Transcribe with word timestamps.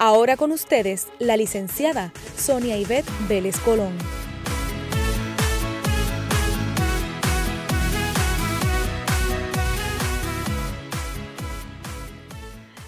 Ahora 0.00 0.36
con 0.36 0.52
ustedes, 0.52 1.08
la 1.18 1.36
licenciada 1.36 2.12
Sonia 2.36 2.78
Ivette 2.78 3.10
Vélez 3.28 3.58
Colón. 3.58 3.98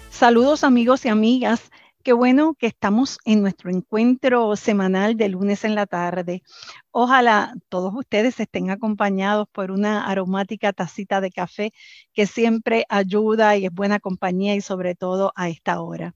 Saludos 0.09 0.63
amigos 0.63 1.03
y 1.03 1.09
amigas. 1.09 1.69
Qué 2.01 2.13
bueno 2.13 2.53
que 2.53 2.67
estamos 2.67 3.19
en 3.25 3.41
nuestro 3.41 3.69
encuentro 3.69 4.55
semanal 4.55 5.17
de 5.17 5.27
lunes 5.27 5.65
en 5.65 5.75
la 5.75 5.87
tarde. 5.87 6.43
Ojalá 6.91 7.53
todos 7.67 7.93
ustedes 7.93 8.39
estén 8.39 8.69
acompañados 8.69 9.49
por 9.51 9.71
una 9.71 10.07
aromática 10.07 10.71
tacita 10.71 11.19
de 11.19 11.29
café 11.29 11.73
que 12.13 12.25
siempre 12.25 12.85
ayuda 12.87 13.57
y 13.57 13.65
es 13.65 13.73
buena 13.73 13.99
compañía 13.99 14.55
y 14.55 14.61
sobre 14.61 14.95
todo 14.95 15.33
a 15.35 15.49
esta 15.49 15.81
hora. 15.81 16.15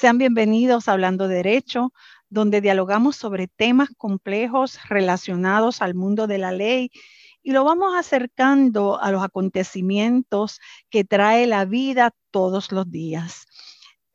Sean 0.00 0.16
bienvenidos 0.16 0.88
a 0.88 0.92
Hablando 0.92 1.28
Derecho, 1.28 1.92
donde 2.30 2.62
dialogamos 2.62 3.16
sobre 3.16 3.48
temas 3.48 3.90
complejos 3.98 4.78
relacionados 4.88 5.82
al 5.82 5.94
mundo 5.94 6.26
de 6.26 6.38
la 6.38 6.52
ley 6.52 6.90
y 7.42 7.52
lo 7.52 7.64
vamos 7.64 7.92
acercando 7.94 8.98
a 8.98 9.12
los 9.12 9.22
acontecimientos 9.22 10.58
que 10.88 11.04
trae 11.04 11.46
la 11.46 11.66
vida 11.66 12.12
todos 12.30 12.72
los 12.72 12.90
días. 12.90 13.44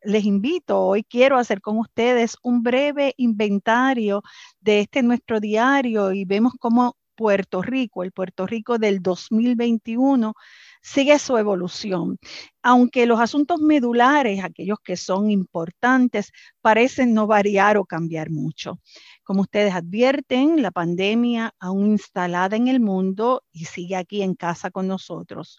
Les 0.01 0.25
invito, 0.25 0.81
hoy 0.81 1.03
quiero 1.03 1.37
hacer 1.37 1.61
con 1.61 1.77
ustedes 1.77 2.35
un 2.41 2.63
breve 2.63 3.13
inventario 3.17 4.23
de 4.61 4.79
este 4.79 5.03
nuestro 5.03 5.39
diario 5.39 6.13
y 6.13 6.25
vemos 6.25 6.53
cómo 6.59 6.97
Puerto 7.13 7.61
Rico, 7.61 8.01
el 8.01 8.11
Puerto 8.11 8.47
Rico 8.47 8.79
del 8.79 9.03
2021, 9.03 10.33
sigue 10.85 11.17
su 11.17 11.35
evolución. 11.37 12.19
Aunque 12.61 13.07
los 13.07 13.19
asuntos 13.19 13.59
medulares, 13.59 14.43
aquellos 14.43 14.77
que 14.83 14.95
son 14.95 15.31
importantes, 15.31 16.31
parecen 16.61 17.13
no 17.15 17.25
variar 17.25 17.77
o 17.77 17.85
cambiar 17.85 18.29
mucho. 18.29 18.79
Como 19.23 19.41
ustedes 19.41 19.73
advierten, 19.73 20.61
la 20.61 20.69
pandemia 20.69 21.55
aún 21.59 21.87
instalada 21.87 22.55
en 22.55 22.67
el 22.67 22.79
mundo 22.79 23.43
y 23.51 23.65
sigue 23.65 23.95
aquí 23.95 24.21
en 24.21 24.35
casa 24.35 24.69
con 24.69 24.87
nosotros. 24.87 25.57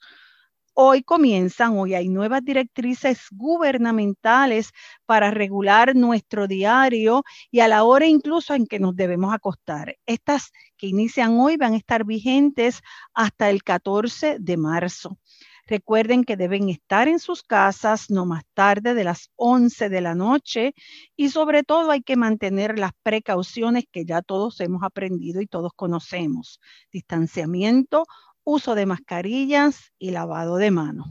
Hoy 0.78 1.02
comienzan, 1.02 1.78
hoy 1.78 1.94
hay 1.94 2.10
nuevas 2.10 2.44
directrices 2.44 3.28
gubernamentales 3.30 4.72
para 5.06 5.30
regular 5.30 5.96
nuestro 5.96 6.46
diario 6.46 7.24
y 7.50 7.60
a 7.60 7.69
la 7.69 7.84
hora 7.84 8.05
incluso 8.05 8.52
en 8.52 8.66
que 8.66 8.78
nos 8.78 8.94
debemos 8.94 9.32
acostar. 9.32 9.97
Estas 10.04 10.52
que 10.77 10.86
inician 10.88 11.38
hoy 11.41 11.56
van 11.56 11.72
a 11.72 11.78
estar 11.78 12.04
vigentes 12.04 12.82
hasta 13.14 13.48
el 13.48 13.62
14 13.62 14.36
de 14.38 14.56
marzo. 14.58 15.19
Recuerden 15.66 16.22
que 16.22 16.36
deben 16.36 16.69
estar 16.69 17.08
en 17.08 17.19
sus 17.19 17.42
casas 17.42 18.08
no 18.08 18.24
más 18.24 18.44
tarde 18.54 18.94
de 18.94 19.02
las 19.02 19.30
11 19.34 19.88
de 19.88 20.00
la 20.00 20.14
noche 20.14 20.74
y 21.16 21.30
sobre 21.30 21.64
todo 21.64 21.91
hay 21.91 22.02
que 22.02 22.16
mantener 22.16 22.78
las 22.78 22.92
precauciones 23.02 23.84
que 23.91 24.04
ya 24.04 24.22
todos 24.22 24.60
hemos 24.60 24.84
aprendido 24.84 25.41
y 25.41 25.47
todos 25.47 25.72
conocemos. 25.74 26.60
Distanciamiento, 26.92 28.04
uso 28.47 28.75
de 28.75 28.87
mascarillas 28.87 29.93
y 29.98 30.12
lavado 30.12 30.56
de 30.56 30.71
manos. 30.71 31.09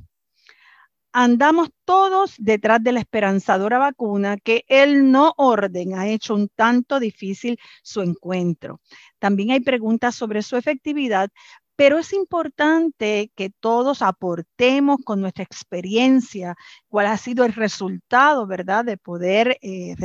Andamos 1.11 1.69
todos 1.85 2.33
detrás 2.37 2.83
de 2.83 2.91
la 2.93 2.99
esperanzadora 2.99 3.77
vacuna 3.77 4.37
que 4.37 4.65
el 4.67 5.11
no 5.11 5.33
orden 5.37 5.97
ha 5.97 6.07
hecho 6.07 6.33
un 6.33 6.49
tanto 6.49 6.99
difícil 6.99 7.57
su 7.83 8.01
encuentro. 8.01 8.81
También 9.19 9.51
hay 9.51 9.59
preguntas 9.59 10.15
sobre 10.15 10.41
su 10.41 10.57
efectividad, 10.57 11.29
pero 11.75 11.97
es 11.99 12.13
importante 12.13 13.31
que 13.35 13.49
todos 13.49 14.01
aportemos 14.01 14.97
con 15.05 15.21
nuestra 15.21 15.43
experiencia 15.43 16.55
cuál 16.87 17.07
ha 17.07 17.17
sido 17.17 17.45
el 17.45 17.53
resultado, 17.53 18.47
¿verdad?, 18.47 18.85
de 18.85 18.97
poder 18.97 19.57
eh, 19.61 19.95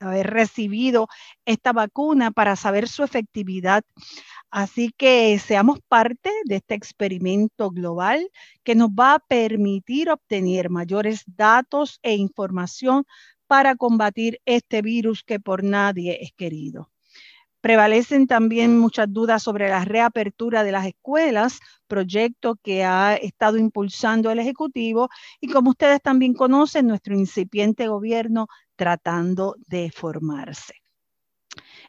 haber 0.00 0.28
recibido 0.30 1.08
esta 1.44 1.72
vacuna 1.72 2.30
para 2.30 2.56
saber 2.56 2.88
su 2.88 3.02
efectividad. 3.02 3.84
Así 4.50 4.90
que 4.96 5.38
seamos 5.38 5.80
parte 5.88 6.30
de 6.44 6.56
este 6.56 6.74
experimento 6.74 7.70
global 7.70 8.30
que 8.62 8.74
nos 8.74 8.90
va 8.90 9.14
a 9.14 9.18
permitir 9.18 10.10
obtener 10.10 10.70
mayores 10.70 11.24
datos 11.26 11.98
e 12.02 12.14
información 12.14 13.04
para 13.46 13.76
combatir 13.76 14.40
este 14.46 14.82
virus 14.82 15.24
que 15.24 15.40
por 15.40 15.64
nadie 15.64 16.18
es 16.22 16.32
querido. 16.32 16.93
Prevalecen 17.64 18.26
también 18.26 18.78
muchas 18.78 19.10
dudas 19.10 19.42
sobre 19.42 19.70
la 19.70 19.86
reapertura 19.86 20.64
de 20.64 20.70
las 20.70 20.84
escuelas, 20.84 21.60
proyecto 21.86 22.56
que 22.62 22.84
ha 22.84 23.14
estado 23.14 23.56
impulsando 23.56 24.30
el 24.30 24.38
Ejecutivo 24.38 25.08
y 25.40 25.48
como 25.48 25.70
ustedes 25.70 26.02
también 26.02 26.34
conocen, 26.34 26.86
nuestro 26.86 27.14
incipiente 27.14 27.88
gobierno 27.88 28.48
tratando 28.76 29.56
de 29.66 29.90
formarse. 29.90 30.74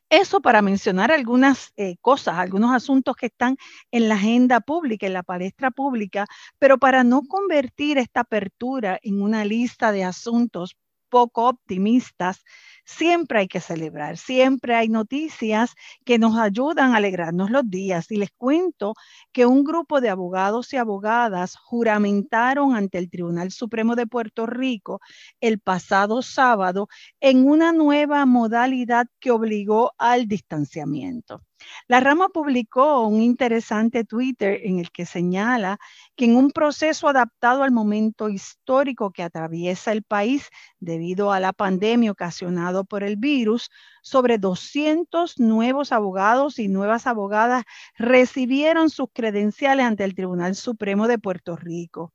Eso 0.10 0.40
para 0.40 0.62
mencionar 0.62 1.12
algunas 1.12 1.74
eh, 1.76 1.98
cosas, 2.00 2.36
algunos 2.36 2.74
asuntos 2.74 3.18
que 3.18 3.26
están 3.26 3.58
en 3.92 4.08
la 4.08 4.16
agenda 4.16 4.62
pública, 4.62 5.08
en 5.08 5.14
la 5.14 5.24
palestra 5.24 5.72
pública, 5.72 6.26
pero 6.58 6.78
para 6.78 7.04
no 7.04 7.24
convertir 7.24 7.98
esta 7.98 8.22
apertura 8.22 8.98
en 9.04 9.22
una 9.22 9.44
lista 9.44 9.92
de 9.92 10.06
asuntos 10.06 10.78
poco 11.16 11.48
optimistas, 11.48 12.44
siempre 12.84 13.40
hay 13.40 13.48
que 13.48 13.62
celebrar, 13.62 14.18
siempre 14.18 14.76
hay 14.76 14.90
noticias 14.90 15.74
que 16.04 16.20
nos 16.20 16.38
ayudan 16.38 16.94
a 16.94 16.98
alegrarnos 16.98 17.50
los 17.52 17.64
días. 17.70 18.12
Y 18.12 18.18
les 18.18 18.32
cuento 18.32 18.96
que 19.32 19.46
un 19.46 19.64
grupo 19.64 20.02
de 20.02 20.10
abogados 20.10 20.74
y 20.74 20.76
abogadas 20.76 21.56
juramentaron 21.56 22.76
ante 22.76 22.98
el 22.98 23.10
Tribunal 23.10 23.52
Supremo 23.52 23.96
de 23.96 24.08
Puerto 24.08 24.46
Rico 24.46 25.00
el 25.40 25.62
pasado 25.62 26.22
sábado 26.22 26.90
en 27.22 27.48
una 27.48 27.72
nueva 27.72 28.26
modalidad 28.26 29.08
que 29.22 29.32
obligó 29.32 29.94
al 29.98 30.28
distanciamiento. 30.28 31.42
La 31.88 32.00
rama 32.00 32.30
publicó 32.30 33.08
un 33.08 33.22
interesante 33.22 34.04
Twitter 34.04 34.60
en 34.64 34.80
el 34.80 34.92
que 34.92 35.06
señala 35.06 35.78
que 36.16 36.26
en 36.26 36.36
un 36.36 36.52
proceso 36.52 37.08
adaptado 37.08 37.64
al 37.64 37.72
momento 37.72 38.30
histórico 38.30 39.12
que 39.12 39.24
atraviesa 39.24 39.92
el 39.92 40.04
país 40.04 40.50
debido 40.80 41.32
a 41.32 41.40
la 41.40 41.54
pandemia 41.54 42.12
ocasionado 42.12 42.86
por 42.86 43.04
el 43.04 43.18
virus, 43.18 43.70
sobre 44.02 44.38
200 44.38 45.40
nuevos 45.40 45.92
abogados 45.92 46.60
y 46.60 46.68
nuevas 46.68 47.08
abogadas 47.08 47.64
recibieron 47.98 48.90
sus 48.90 49.08
credenciales 49.12 49.86
ante 49.86 50.04
el 50.04 50.16
Tribunal 50.16 50.56
Supremo 50.56 51.08
de 51.08 51.18
Puerto 51.18 51.56
Rico 51.56 52.14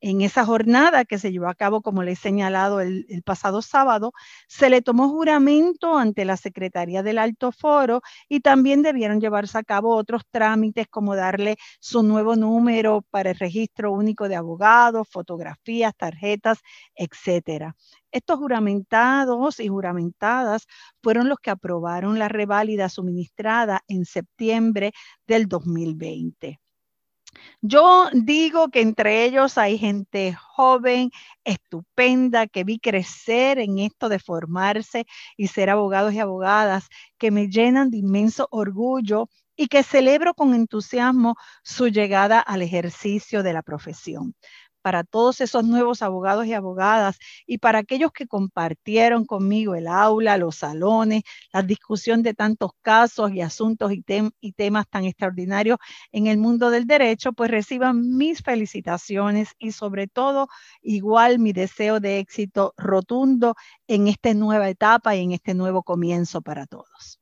en 0.00 0.22
esa 0.22 0.44
jornada 0.44 1.04
que 1.04 1.18
se 1.18 1.30
llevó 1.32 1.48
a 1.48 1.54
cabo, 1.54 1.82
como 1.82 2.02
le 2.02 2.12
he 2.12 2.16
señalado 2.16 2.80
el, 2.80 3.06
pasado 3.24 3.62
sábado, 3.62 4.12
se 4.48 4.70
le 4.70 4.82
tomó 4.82 5.08
juramento 5.08 5.96
ante 5.98 6.24
la 6.24 6.36
Secretaría 6.36 7.02
del 7.02 7.18
Alto 7.18 7.52
Foro 7.52 8.02
y 8.28 8.40
también 8.40 8.82
debieron 8.82 9.20
llevarse 9.20 9.58
a 9.58 9.62
cabo 9.62 9.94
otros 9.96 10.22
trámites 10.30 10.86
como 10.88 11.16
darle 11.16 11.56
su 11.80 12.02
nuevo 12.02 12.36
número 12.36 13.02
para 13.10 13.30
el 13.30 13.38
registro 13.38 13.92
único 13.92 14.28
de 14.28 14.36
abogados, 14.36 15.08
fotografías, 15.08 15.94
tarjetas, 15.96 16.60
etcétera. 16.94 17.76
Estos 18.10 18.38
juramentados 18.38 19.60
y 19.60 19.68
juramentadas 19.68 20.66
fueron 21.02 21.28
los 21.28 21.38
que 21.38 21.50
aprobaron 21.50 22.18
la 22.18 22.28
reválida 22.28 22.88
suministrada 22.88 23.82
en 23.86 24.04
septiembre 24.04 24.92
del 25.26 25.46
2020. 25.46 26.58
Yo 27.62 28.08
digo 28.12 28.70
que 28.70 28.80
entre 28.80 29.24
ellos 29.24 29.58
hay 29.58 29.78
gente 29.78 30.34
joven, 30.34 31.10
estupenda, 31.44 32.46
que 32.46 32.64
vi 32.64 32.78
crecer 32.78 33.58
en 33.58 33.78
esto 33.78 34.08
de 34.08 34.18
formarse 34.18 35.06
y 35.36 35.48
ser 35.48 35.70
abogados 35.70 36.14
y 36.14 36.20
abogadas, 36.20 36.88
que 37.18 37.30
me 37.30 37.48
llenan 37.48 37.90
de 37.90 37.98
inmenso 37.98 38.48
orgullo 38.50 39.28
y 39.56 39.68
que 39.68 39.82
celebro 39.82 40.34
con 40.34 40.54
entusiasmo 40.54 41.36
su 41.62 41.88
llegada 41.88 42.40
al 42.40 42.62
ejercicio 42.62 43.42
de 43.42 43.52
la 43.52 43.62
profesión. 43.62 44.34
Para 44.80 45.04
todos 45.04 45.40
esos 45.40 45.64
nuevos 45.64 46.02
abogados 46.02 46.46
y 46.46 46.54
abogadas 46.54 47.18
y 47.46 47.58
para 47.58 47.80
aquellos 47.80 48.12
que 48.12 48.26
compartieron 48.26 49.24
conmigo 49.24 49.74
el 49.74 49.86
aula, 49.86 50.36
los 50.36 50.56
salones, 50.56 51.22
la 51.52 51.62
discusión 51.62 52.22
de 52.22 52.34
tantos 52.34 52.72
casos 52.82 53.32
y 53.32 53.40
asuntos 53.40 53.92
y, 53.92 54.52
temas 54.52 54.88
tan 54.88 55.04
extraordinarios 55.04 55.78
en 56.12 56.26
el 56.26 56.38
mundo 56.38 56.70
del 56.70 56.86
derecho, 56.86 57.32
pues 57.32 57.50
reciban 57.50 58.16
mis 58.16 58.42
felicitaciones 58.42 59.54
y 59.58 59.72
sobre 59.72 60.06
todo 60.08 60.48
igual 60.82 61.38
mi 61.38 61.52
deseo 61.52 62.00
de 62.00 62.18
éxito 62.18 62.74
rotundo 62.76 63.54
en 63.86 64.08
esta 64.08 64.34
nueva 64.34 64.68
etapa 64.68 65.16
y 65.16 65.22
en 65.22 65.32
este 65.32 65.54
nuevo 65.54 65.82
comienzo 65.82 66.42
para 66.42 66.66
todos. 66.66 67.20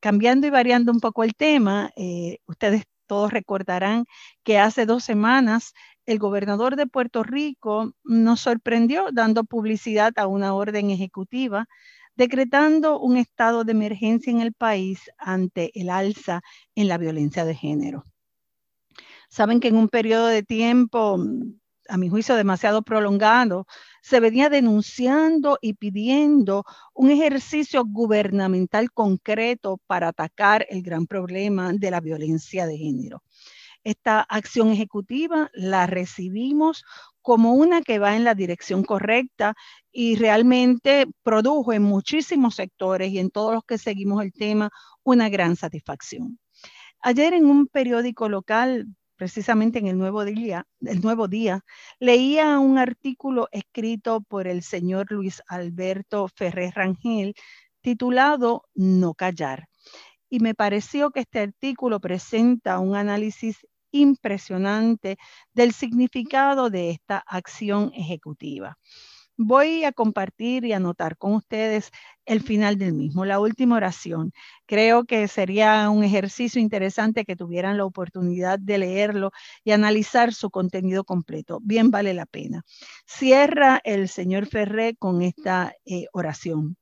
Cambiando 0.00 0.46
y 0.46 0.50
variando 0.50 0.92
un 0.92 1.00
poco 1.00 1.24
el 1.24 1.34
tema, 1.34 1.92
eh, 1.94 2.38
ustedes 2.46 2.84
todos 3.10 3.32
recordarán 3.32 4.06
que 4.44 4.58
hace 4.58 4.86
dos 4.86 5.02
semanas 5.02 5.74
el 6.10 6.18
gobernador 6.18 6.74
de 6.74 6.86
Puerto 6.86 7.22
Rico 7.22 7.94
nos 8.02 8.40
sorprendió 8.40 9.06
dando 9.12 9.44
publicidad 9.44 10.12
a 10.16 10.26
una 10.26 10.54
orden 10.54 10.90
ejecutiva 10.90 11.68
decretando 12.16 12.98
un 12.98 13.16
estado 13.16 13.62
de 13.62 13.72
emergencia 13.72 14.32
en 14.32 14.40
el 14.40 14.52
país 14.52 15.10
ante 15.18 15.70
el 15.80 15.88
alza 15.88 16.42
en 16.74 16.88
la 16.88 16.98
violencia 16.98 17.44
de 17.44 17.54
género. 17.54 18.04
Saben 19.28 19.60
que 19.60 19.68
en 19.68 19.76
un 19.76 19.88
periodo 19.88 20.26
de 20.26 20.42
tiempo, 20.42 21.16
a 21.88 21.96
mi 21.96 22.08
juicio 22.08 22.34
demasiado 22.34 22.82
prolongado, 22.82 23.66
se 24.02 24.18
venía 24.18 24.48
denunciando 24.48 25.58
y 25.62 25.74
pidiendo 25.74 26.64
un 26.92 27.10
ejercicio 27.10 27.84
gubernamental 27.86 28.90
concreto 28.90 29.78
para 29.86 30.08
atacar 30.08 30.66
el 30.68 30.82
gran 30.82 31.06
problema 31.06 31.72
de 31.72 31.90
la 31.92 32.00
violencia 32.00 32.66
de 32.66 32.76
género. 32.76 33.22
Esta 33.84 34.20
acción 34.20 34.70
ejecutiva 34.70 35.50
la 35.54 35.86
recibimos 35.86 36.84
como 37.22 37.54
una 37.54 37.82
que 37.82 37.98
va 37.98 38.16
en 38.16 38.24
la 38.24 38.34
dirección 38.34 38.82
correcta 38.82 39.54
y 39.92 40.16
realmente 40.16 41.06
produjo 41.22 41.72
en 41.72 41.82
muchísimos 41.82 42.56
sectores 42.56 43.10
y 43.10 43.18
en 43.18 43.30
todos 43.30 43.54
los 43.54 43.64
que 43.64 43.78
seguimos 43.78 44.22
el 44.22 44.32
tema 44.32 44.70
una 45.02 45.28
gran 45.28 45.56
satisfacción. 45.56 46.38
Ayer 47.00 47.32
en 47.32 47.46
un 47.46 47.66
periódico 47.66 48.28
local 48.28 48.86
precisamente 49.20 49.78
en 49.78 49.86
el 49.86 49.98
Nuevo 49.98 50.24
Día, 50.24 50.66
el 50.80 51.02
Nuevo 51.02 51.28
Día, 51.28 51.62
leía 51.98 52.58
un 52.58 52.78
artículo 52.78 53.48
escrito 53.52 54.22
por 54.22 54.46
el 54.46 54.62
señor 54.62 55.12
Luis 55.12 55.42
Alberto 55.46 56.26
Ferrer 56.34 56.72
Rangel 56.74 57.34
titulado 57.82 58.64
No 58.74 59.12
callar. 59.12 59.68
Y 60.30 60.40
me 60.40 60.54
pareció 60.54 61.10
que 61.10 61.20
este 61.20 61.40
artículo 61.40 62.00
presenta 62.00 62.78
un 62.78 62.96
análisis 62.96 63.66
impresionante 63.92 65.18
del 65.52 65.72
significado 65.72 66.70
de 66.70 66.90
esta 66.90 67.18
acción 67.18 67.92
ejecutiva. 67.94 68.78
Voy 69.42 69.84
a 69.84 69.92
compartir 69.92 70.66
y 70.66 70.74
anotar 70.74 71.16
con 71.16 71.32
ustedes 71.32 71.90
el 72.26 72.42
final 72.42 72.76
del 72.76 72.92
mismo, 72.92 73.24
la 73.24 73.40
última 73.40 73.76
oración. 73.76 74.32
Creo 74.66 75.04
que 75.04 75.28
sería 75.28 75.88
un 75.88 76.04
ejercicio 76.04 76.60
interesante 76.60 77.24
que 77.24 77.36
tuvieran 77.36 77.78
la 77.78 77.86
oportunidad 77.86 78.58
de 78.58 78.76
leerlo 78.76 79.30
y 79.64 79.70
analizar 79.70 80.34
su 80.34 80.50
contenido 80.50 81.04
completo. 81.04 81.58
Bien 81.62 81.90
vale 81.90 82.12
la 82.12 82.26
pena. 82.26 82.64
Cierra 83.06 83.80
el 83.82 84.10
señor 84.10 84.44
Ferré 84.44 84.94
con 84.96 85.22
esta 85.22 85.72
eh, 85.86 86.04
oración. 86.12 86.76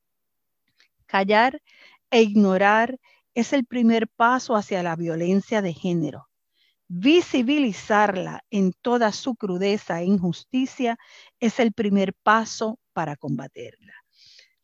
Callar 1.06 1.62
e 2.10 2.22
ignorar 2.22 2.98
es 3.34 3.52
el 3.52 3.66
primer 3.66 4.08
paso 4.08 4.56
hacia 4.56 4.82
la 4.82 4.96
violencia 4.96 5.62
de 5.62 5.74
género 5.74 6.27
Visibilizarla 6.90 8.44
en 8.50 8.72
toda 8.72 9.12
su 9.12 9.36
crudeza 9.36 10.00
e 10.00 10.06
injusticia 10.06 10.96
es 11.38 11.60
el 11.60 11.74
primer 11.74 12.14
paso 12.14 12.78
para 12.94 13.14
combaterla. 13.16 13.92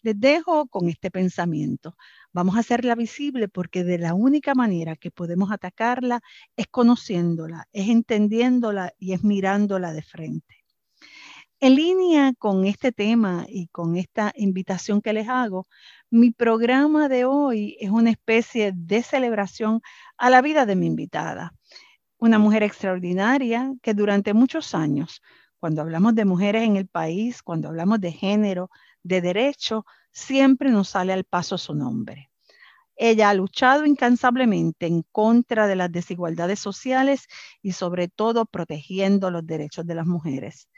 Les 0.01 0.19
dejo 0.19 0.67
con 0.69 0.89
este 0.89 1.11
pensamiento. 1.11 1.97
Vamos 2.33 2.57
a 2.57 2.61
hacerla 2.61 2.95
visible 2.95 3.49
porque 3.49 3.85
de 3.85 3.99
la 3.99 4.15
única 4.15 4.55
manera 4.55 4.97
que 4.97 5.11
podemos 5.11 5.53
atacarla 5.53 6.23
es 6.57 6.67
conociéndola, 6.69 7.69
es 7.73 7.91
entendiéndola 7.91 8.95
y 8.99 9.13
es 9.13 9.23
mirándola 9.23 9.93
de 9.93 10.03
frente. 10.03 10.65
En 11.61 11.75
línea 11.75 12.33
con 12.39 12.65
este 12.65 12.91
tema 12.91 13.45
y 13.49 13.69
con 13.69 13.97
esta 13.97 14.33
invitación 14.37 15.03
que 15.03 15.13
les 15.13 15.29
hago, 15.29 15.69
mi 16.11 16.31
programa 16.31 17.09
de 17.11 17.27
hoy 17.27 17.77
es 17.81 17.91
una 17.91 18.11
especie 18.11 18.73
de 18.75 19.03
celebración 19.03 19.83
a 20.17 20.31
la 20.31 20.41
vida 20.41 20.65
de 20.65 20.77
mi 20.77 20.87
invitada 20.87 21.53
una 22.19 22.39
mujer 22.39 22.63
extraordinaria 22.63 23.73
que 23.83 23.95
durante 23.95 24.35
muchos 24.35 24.75
años, 24.75 25.23
cuando 25.59 25.83
hablamos 25.83 26.15
de 26.15 26.25
mujeres 26.25 26.65
en 26.65 26.77
el 26.77 26.87
país, 26.87 27.43
cuando 27.43 27.69
hablamos 27.69 28.01
de 28.01 28.13
género, 28.13 28.71
de 29.03 29.21
derecho, 29.21 29.87
siempre 30.11 30.71
nos 30.71 30.91
sale 30.91 31.13
al 31.13 31.25
paso 31.25 31.59
su 31.59 31.75
nombre. 31.75 32.31
Ella 32.97 33.31
ha 33.31 33.35
luchado 33.35 33.87
incansablemente 33.87 34.87
en 34.87 35.03
contra 35.03 35.67
de 35.67 35.77
las 35.77 35.91
desigualdades 35.91 36.61
sociales 36.61 37.27
y 37.61 37.73
sobre 37.73 38.09
todo 38.09 38.47
protegiendo 38.47 39.31
los 39.31 39.45
derechos 39.47 39.87
de 39.87 39.95
las 39.97 40.07
mujeres. 40.07 40.69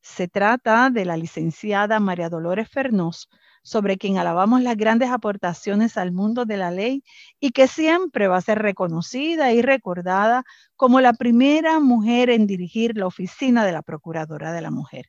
Se 0.00 0.28
trata 0.28 0.90
de 0.90 1.04
la 1.04 1.16
licenciada 1.16 2.00
María 2.00 2.28
Dolores 2.28 2.68
Fernós, 2.68 3.30
sobre 3.62 3.96
quien 3.96 4.18
alabamos 4.18 4.60
las 4.62 4.76
grandes 4.76 5.10
aportaciones 5.10 5.96
al 5.96 6.12
mundo 6.12 6.44
de 6.44 6.56
la 6.56 6.70
ley 6.70 7.04
y 7.40 7.50
que 7.50 7.68
siempre 7.68 8.28
va 8.28 8.36
a 8.36 8.42
ser 8.42 8.58
reconocida 8.58 9.52
y 9.52 9.62
recordada 9.62 10.44
como 10.76 11.00
la 11.00 11.12
primera 11.12 11.80
mujer 11.80 12.30
en 12.30 12.46
dirigir 12.46 12.96
la 12.96 13.06
oficina 13.06 13.64
de 13.64 13.72
la 13.72 13.82
Procuradora 13.82 14.52
de 14.52 14.62
la 14.62 14.70
Mujer. 14.70 15.06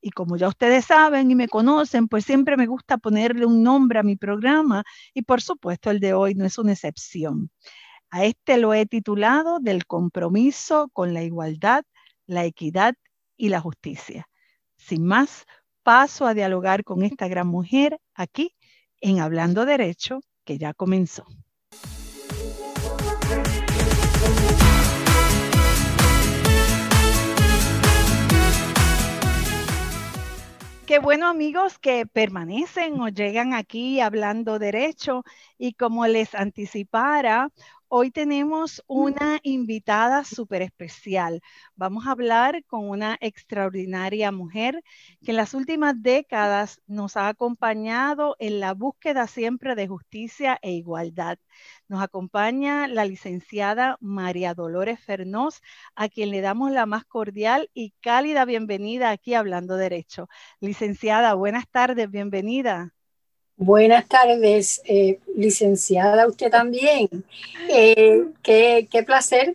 Y 0.00 0.10
como 0.10 0.36
ya 0.36 0.48
ustedes 0.48 0.86
saben 0.86 1.30
y 1.30 1.36
me 1.36 1.48
conocen, 1.48 2.08
pues 2.08 2.24
siempre 2.24 2.56
me 2.56 2.66
gusta 2.66 2.98
ponerle 2.98 3.46
un 3.46 3.62
nombre 3.62 4.00
a 4.00 4.02
mi 4.02 4.16
programa 4.16 4.82
y 5.14 5.22
por 5.22 5.40
supuesto 5.40 5.90
el 5.90 6.00
de 6.00 6.12
hoy 6.12 6.34
no 6.34 6.44
es 6.44 6.58
una 6.58 6.72
excepción. 6.72 7.50
A 8.10 8.24
este 8.24 8.58
lo 8.58 8.74
he 8.74 8.84
titulado 8.84 9.58
Del 9.60 9.86
compromiso 9.86 10.90
con 10.92 11.14
la 11.14 11.22
igualdad, 11.22 11.84
la 12.26 12.44
equidad 12.44 12.94
y 13.36 13.48
la 13.48 13.60
justicia. 13.60 14.28
Sin 14.76 15.06
más, 15.06 15.46
paso 15.82 16.26
a 16.26 16.34
dialogar 16.34 16.84
con 16.84 17.02
esta 17.02 17.28
gran 17.28 17.46
mujer 17.46 17.98
aquí 18.14 18.56
en 19.00 19.20
Hablando 19.20 19.64
Derecho, 19.64 20.20
que 20.44 20.58
ya 20.58 20.74
comenzó. 20.74 21.24
Qué 30.92 30.98
bueno 30.98 31.26
amigos 31.26 31.78
que 31.78 32.04
permanecen 32.04 33.00
o 33.00 33.08
llegan 33.08 33.54
aquí 33.54 34.00
hablando 34.00 34.58
derecho 34.58 35.24
y 35.56 35.72
como 35.72 36.06
les 36.06 36.34
anticipara, 36.34 37.48
Hoy 37.94 38.10
tenemos 38.10 38.82
una 38.86 39.38
invitada 39.42 40.24
súper 40.24 40.62
especial. 40.62 41.42
Vamos 41.76 42.06
a 42.06 42.12
hablar 42.12 42.64
con 42.64 42.88
una 42.88 43.18
extraordinaria 43.20 44.32
mujer 44.32 44.82
que 45.22 45.32
en 45.32 45.36
las 45.36 45.52
últimas 45.52 46.02
décadas 46.02 46.80
nos 46.86 47.18
ha 47.18 47.28
acompañado 47.28 48.34
en 48.38 48.60
la 48.60 48.72
búsqueda 48.72 49.26
siempre 49.26 49.74
de 49.74 49.88
justicia 49.88 50.58
e 50.62 50.72
igualdad. 50.72 51.38
Nos 51.86 52.02
acompaña 52.02 52.88
la 52.88 53.04
licenciada 53.04 53.98
María 54.00 54.54
Dolores 54.54 54.98
Fernós, 54.98 55.60
a 55.94 56.08
quien 56.08 56.30
le 56.30 56.40
damos 56.40 56.70
la 56.70 56.86
más 56.86 57.04
cordial 57.04 57.68
y 57.74 57.90
cálida 58.00 58.46
bienvenida 58.46 59.10
aquí 59.10 59.34
Hablando 59.34 59.76
Derecho. 59.76 60.30
Licenciada, 60.60 61.34
buenas 61.34 61.68
tardes, 61.68 62.10
bienvenida. 62.10 62.94
Buenas 63.64 64.08
tardes, 64.08 64.82
eh, 64.86 65.20
licenciada, 65.36 66.26
usted 66.26 66.50
también. 66.50 67.08
Eh, 67.68 68.24
qué, 68.42 69.04
placer 69.06 69.54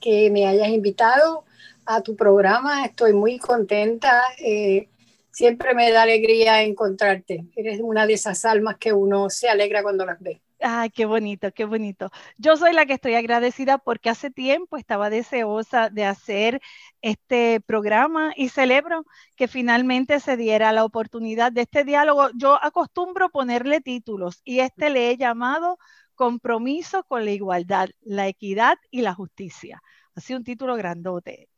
que 0.00 0.30
me 0.30 0.46
hayas 0.46 0.68
invitado 0.68 1.42
a 1.84 2.00
tu 2.00 2.14
programa. 2.14 2.84
Estoy 2.84 3.14
muy 3.14 3.40
contenta. 3.40 4.22
Eh, 4.38 4.86
siempre 5.32 5.74
me 5.74 5.90
da 5.90 6.02
alegría 6.02 6.62
encontrarte. 6.62 7.46
Eres 7.56 7.80
una 7.82 8.06
de 8.06 8.12
esas 8.12 8.44
almas 8.44 8.76
que 8.76 8.92
uno 8.92 9.28
se 9.28 9.48
alegra 9.48 9.82
cuando 9.82 10.06
las 10.06 10.20
ve. 10.20 10.40
Ay, 10.60 10.90
qué 10.90 11.06
bonito, 11.06 11.52
qué 11.52 11.64
bonito. 11.64 12.10
Yo 12.36 12.56
soy 12.56 12.72
la 12.72 12.84
que 12.84 12.94
estoy 12.94 13.14
agradecida 13.14 13.78
porque 13.78 14.10
hace 14.10 14.30
tiempo 14.30 14.76
estaba 14.76 15.08
deseosa 15.08 15.88
de 15.88 16.04
hacer 16.04 16.60
este 17.00 17.60
programa 17.60 18.32
y 18.36 18.48
celebro 18.48 19.04
que 19.36 19.46
finalmente 19.46 20.18
se 20.18 20.36
diera 20.36 20.72
la 20.72 20.84
oportunidad 20.84 21.52
de 21.52 21.62
este 21.62 21.84
diálogo. 21.84 22.30
Yo 22.34 22.58
acostumbro 22.62 23.28
ponerle 23.30 23.80
títulos 23.80 24.40
y 24.44 24.58
este 24.60 24.90
le 24.90 25.10
he 25.10 25.16
llamado 25.16 25.78
Compromiso 26.16 27.04
con 27.04 27.24
la 27.24 27.30
igualdad, 27.30 27.90
la 28.00 28.26
equidad 28.26 28.76
y 28.90 29.02
la 29.02 29.14
justicia. 29.14 29.80
Así 30.16 30.34
un 30.34 30.42
título 30.42 30.74
grandote. 30.74 31.48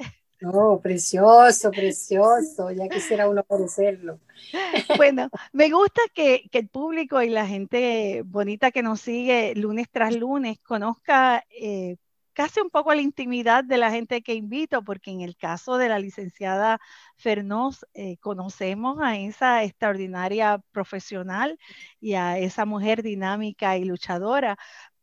No, 0.41 0.81
precioso, 0.83 1.71
precioso. 1.71 2.71
Ya 2.71 2.89
quisiera 2.89 3.29
uno 3.29 3.45
conocerlo. 3.45 4.19
Bueno, 4.97 5.29
me 5.53 5.71
gusta 5.71 6.01
que, 6.15 6.49
el 6.51 6.69
público 6.69 7.23
y 7.23 7.29
la 7.29 7.47
gente 7.47 8.23
bonita 8.25 8.71
que 8.71 8.83
nos 8.83 9.01
sigue 9.01 9.55
lunes 9.55 9.89
tras 9.91 10.15
lunes 10.15 10.59
conozca 10.61 11.45
eh, 11.51 11.97
casi 12.33 12.61
un 12.61 12.71
poco 12.71 12.95
la 12.95 13.03
intimidad 13.03 13.65
de 13.65 13.77
la 13.77 13.91
gente 13.91 14.23
que 14.23 14.35
invito, 14.35 14.83
porque 14.83 15.11
en 15.11 15.21
el 15.21 15.37
caso 15.37 15.77
de 15.77 15.89
la 15.89 15.99
licenciada 15.99 16.81
Fernós, 17.17 17.87
eh, 17.93 18.17
conocemos 18.19 18.99
a 19.01 19.19
esa 19.19 19.63
extraordinaria 19.63 20.59
profesional 20.73 21.59
y 22.01 22.15
a 22.15 22.39
esa 22.39 22.65
mujer 22.65 23.03
dinámica 23.03 23.77
y 23.77 23.85
luchadora, 23.85 24.57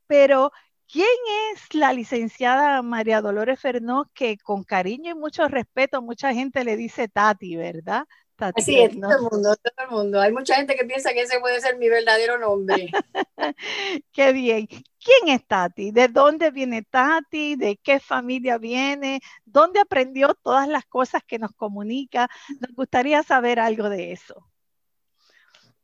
pero 0.07 0.51
¿Quién 0.89 1.07
es 1.51 1.73
la 1.73 1.91
licenciada 1.91 2.81
María 2.81 3.21
Dolores 3.21 3.59
Fernós 3.59 4.07
que 4.13 4.37
con 4.37 4.63
cariño 4.63 5.11
y 5.11 5.15
mucho 5.15 5.47
respeto 5.47 6.01
mucha 6.01 6.33
gente 6.33 6.63
le 6.63 6.77
dice 6.77 7.09
Tati, 7.09 7.57
¿verdad? 7.57 8.05
Tati 8.37 8.61
sí, 8.61 8.75
todo 9.01 9.15
el 9.15 9.21
mundo, 9.23 9.55
todo 9.55 9.85
el 9.85 9.89
mundo. 9.89 10.21
Hay 10.21 10.31
mucha 10.31 10.55
gente 10.55 10.75
que 10.75 10.85
piensa 10.85 11.11
que 11.11 11.21
ese 11.21 11.39
puede 11.39 11.59
ser 11.59 11.77
mi 11.77 11.89
verdadero 11.89 12.37
nombre. 12.37 12.89
Qué 14.13 14.31
bien. 14.31 14.67
¿Quién 14.67 15.27
es 15.27 15.45
Tati? 15.45 15.91
¿De 15.91 16.07
dónde 16.07 16.51
viene 16.51 16.83
Tati? 16.83 17.55
¿De 17.55 17.77
qué 17.77 17.99
familia 17.99 18.57
viene? 18.57 19.19
¿Dónde 19.43 19.79
aprendió 19.79 20.35
todas 20.35 20.67
las 20.67 20.85
cosas 20.85 21.21
que 21.25 21.39
nos 21.39 21.51
comunica? 21.53 22.29
Nos 22.59 22.73
gustaría 22.75 23.23
saber 23.23 23.59
algo 23.59 23.89
de 23.89 24.11
eso. 24.11 24.47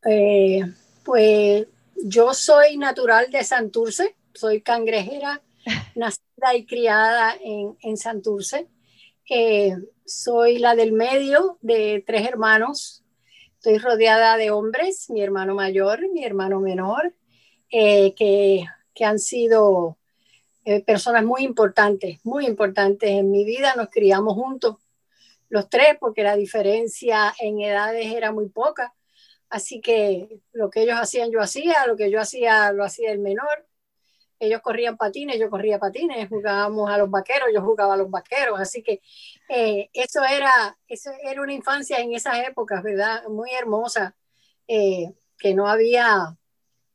Eh, 0.05 0.61
pues 1.03 1.67
yo 1.95 2.33
soy 2.33 2.77
natural 2.77 3.31
de 3.31 3.43
Santurce, 3.43 4.15
soy 4.33 4.61
cangrejera, 4.61 5.41
nacida 5.95 6.55
y 6.55 6.65
criada 6.65 7.35
en, 7.41 7.77
en 7.81 7.97
Santurce. 7.97 8.67
Eh, 9.29 9.75
soy 10.05 10.57
la 10.59 10.75
del 10.75 10.91
medio 10.91 11.57
de 11.61 12.03
tres 12.05 12.27
hermanos. 12.27 13.03
Estoy 13.55 13.77
rodeada 13.77 14.35
de 14.37 14.51
hombres, 14.51 15.09
mi 15.09 15.21
hermano 15.21 15.55
mayor, 15.55 16.09
mi 16.11 16.25
hermano 16.25 16.59
menor, 16.59 17.13
eh, 17.69 18.13
que, 18.15 18.65
que, 18.93 19.05
han 19.05 19.19
sido 19.19 19.97
eh, 20.65 20.81
personas 20.81 21.23
muy 21.23 21.43
importantes, 21.43 22.19
muy 22.23 22.45
importantes 22.45 23.09
en 23.09 23.31
mi 23.31 23.45
vida. 23.45 23.73
Nos 23.75 23.89
criamos 23.89 24.33
juntos 24.33 24.77
los 25.47 25.69
tres 25.69 25.95
porque 25.99 26.23
la 26.23 26.35
diferencia 26.35 27.33
en 27.39 27.61
edades 27.61 28.11
era 28.11 28.33
muy 28.33 28.49
poca. 28.49 28.93
Así 29.49 29.79
que 29.79 30.41
lo 30.51 30.69
que 30.69 30.81
ellos 30.81 30.99
hacían 30.99 31.31
yo 31.31 31.39
hacía, 31.39 31.85
lo 31.87 31.95
que 31.95 32.11
yo 32.11 32.19
hacía 32.19 32.73
lo 32.73 32.83
hacía 32.83 33.11
el 33.11 33.19
menor 33.19 33.65
ellos 34.45 34.61
corrían 34.61 34.97
patines, 34.97 35.39
yo 35.39 35.49
corría 35.49 35.79
patines, 35.79 36.27
jugábamos 36.29 36.89
a 36.89 36.97
los 36.97 37.09
vaqueros, 37.09 37.49
yo 37.53 37.61
jugaba 37.61 37.93
a 37.93 37.97
los 37.97 38.09
vaqueros, 38.09 38.59
así 38.59 38.83
que 38.83 39.01
eh, 39.49 39.89
eso, 39.93 40.21
era, 40.23 40.77
eso 40.87 41.11
era 41.23 41.41
una 41.41 41.53
infancia 41.53 41.97
en 41.99 42.13
esas 42.13 42.47
épocas, 42.47 42.83
¿verdad? 42.83 43.23
Muy 43.29 43.51
hermosa, 43.51 44.15
eh, 44.67 45.13
que 45.37 45.53
no 45.53 45.67
había 45.67 46.37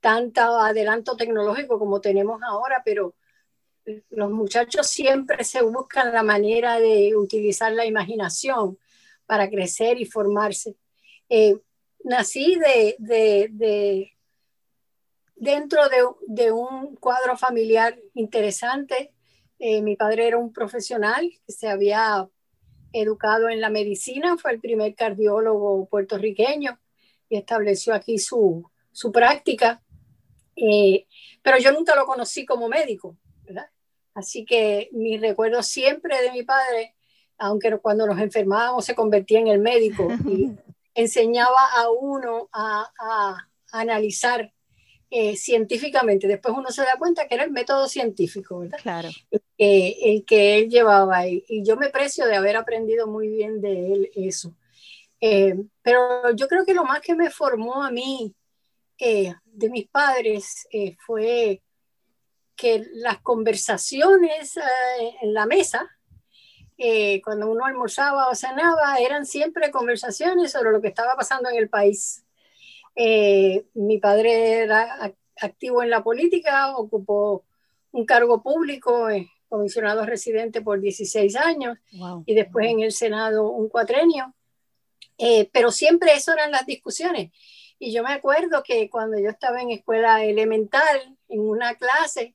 tanto 0.00 0.40
adelanto 0.40 1.16
tecnológico 1.16 1.78
como 1.78 2.00
tenemos 2.00 2.40
ahora, 2.42 2.82
pero 2.84 3.14
los 4.10 4.30
muchachos 4.30 4.86
siempre 4.86 5.42
se 5.44 5.62
buscan 5.62 6.12
la 6.12 6.22
manera 6.22 6.78
de 6.78 7.16
utilizar 7.16 7.72
la 7.72 7.86
imaginación 7.86 8.78
para 9.26 9.48
crecer 9.48 9.98
y 9.98 10.04
formarse. 10.04 10.76
Eh, 11.28 11.56
nací 12.04 12.56
de, 12.56 12.96
de 12.98 14.17
dentro 15.38 15.83
de, 16.26 16.52
un 16.52 16.97
cuadro 16.97 17.37
familiar 17.37 17.99
interesante. 18.14 19.12
Eh, 19.59 19.83
mi 19.83 19.97
padre 19.97 20.28
era 20.28 20.38
un 20.38 20.52
profesional 20.52 21.30
que 21.47 21.52
se 21.52 21.68
había 21.68 22.28
educado 22.92 23.49
en 23.49 23.61
la 23.61 23.71
medicina, 23.71 24.37
fue 24.38 24.52
el 24.52 24.61
primer 24.61 24.95
cardiólogo 24.95 25.87
puertorriqueño 25.88 26.78
y 27.28 27.37
estableció 27.37 27.95
aquí 27.95 28.18
su, 28.18 28.71
práctica. 29.12 29.83
Eh, 30.57 31.07
pero 31.42 31.59
yo 31.59 31.73
nunca 31.73 31.95
lo 31.95 32.07
conocí 32.07 32.45
como 32.45 32.68
médico, 32.68 33.16
¿verdad? 33.45 33.71
Así 34.14 34.45
que 34.45 34.88
mi 34.92 35.18
recuerdo 35.18 35.62
siempre 35.62 36.21
de 36.23 36.33
mi 36.33 36.42
padre, 36.42 36.97
aunque 37.37 37.76
cuando 37.78 38.07
nos 38.07 38.18
enfermábamos 38.18 38.85
se 38.85 38.97
convertía 38.97 39.38
en 39.38 39.49
el 39.49 39.61
médico 39.61 40.09
y 40.26 40.50
enseñaba 40.95 41.71
a 41.76 41.90
uno 41.90 42.49
a, 42.52 42.90
a 42.99 43.49
analizar 43.71 44.52
eh, 45.10 45.36
científicamente. 45.36 46.26
Después 46.26 46.54
uno 46.54 46.70
se 46.70 46.82
da 46.82 46.96
cuenta 46.98 47.26
que 47.26 47.34
era 47.34 47.44
el 47.44 47.50
método 47.50 47.88
científico, 47.88 48.58
¿verdad? 48.58 48.78
Claro. 48.82 49.08
el 49.56 50.24
que 50.26 50.58
él 50.58 50.68
llevaba. 50.68 51.26
Y, 51.26 51.44
y, 51.48 51.64
yo 51.64 51.76
me 51.76 51.88
precio 51.88 52.26
de 52.26 52.36
haber 52.36 52.56
aprendido 52.56 53.06
muy 53.06 53.28
bien 53.28 53.60
de 53.62 53.92
él 53.92 54.10
eso. 54.14 54.54
Eh, 55.20 55.54
pero 55.82 56.30
yo 56.32 56.46
creo 56.46 56.64
que 56.66 56.74
lo 56.74 56.84
más 56.84 57.00
que 57.00 57.14
me 57.14 57.30
formó 57.30 57.82
a 57.82 57.90
mí 57.90 58.34
eh, 58.98 59.34
de 59.46 59.70
mis 59.70 59.88
padres 59.88 60.68
fue 61.04 61.62
que 62.54 62.84
las 62.92 63.20
conversaciones 63.20 64.58
en 65.22 65.32
la 65.32 65.46
mesa, 65.46 65.88
cuando 67.24 67.50
uno 67.50 67.64
almorzaba 67.64 68.28
o 68.28 68.34
cenaba, 68.34 68.98
eran 68.98 69.24
siempre 69.24 69.70
conversaciones 69.70 70.52
sobre 70.52 70.72
lo 70.72 70.80
que 70.80 70.88
estaba 70.88 71.14
pasando 71.16 71.48
en 71.48 71.56
el 71.56 71.68
país. 71.68 72.24
Eh, 73.00 73.64
mi 73.74 73.98
padre 73.98 74.64
era 74.64 75.14
activo 75.40 75.84
en 75.84 75.90
la 75.90 76.02
política, 76.02 76.76
ocupó 76.76 77.44
un 77.92 78.04
cargo 78.04 78.42
público, 78.42 79.08
eh, 79.08 79.30
comisionado 79.48 80.04
residente 80.04 80.62
por 80.62 80.80
16 80.80 81.36
años 81.36 81.78
y 82.26 82.34
después 82.34 82.66
en 82.66 82.80
el 82.80 82.90
Senado 82.90 83.50
un 83.50 83.68
cuatrenio. 83.68 84.34
Eh, 85.16 85.48
pero 85.52 85.70
siempre 85.70 86.14
eso 86.14 86.32
eran 86.32 86.50
las 86.50 86.66
discusiones. 86.66 87.30
Y 87.78 87.92
yo 87.92 88.02
me 88.02 88.12
acuerdo 88.12 88.64
que 88.64 88.90
cuando 88.90 89.16
yo 89.16 89.30
estaba 89.30 89.62
en 89.62 89.70
escuela 89.70 90.24
elemental, 90.24 91.16
en 91.28 91.40
una 91.40 91.76
clase, 91.76 92.34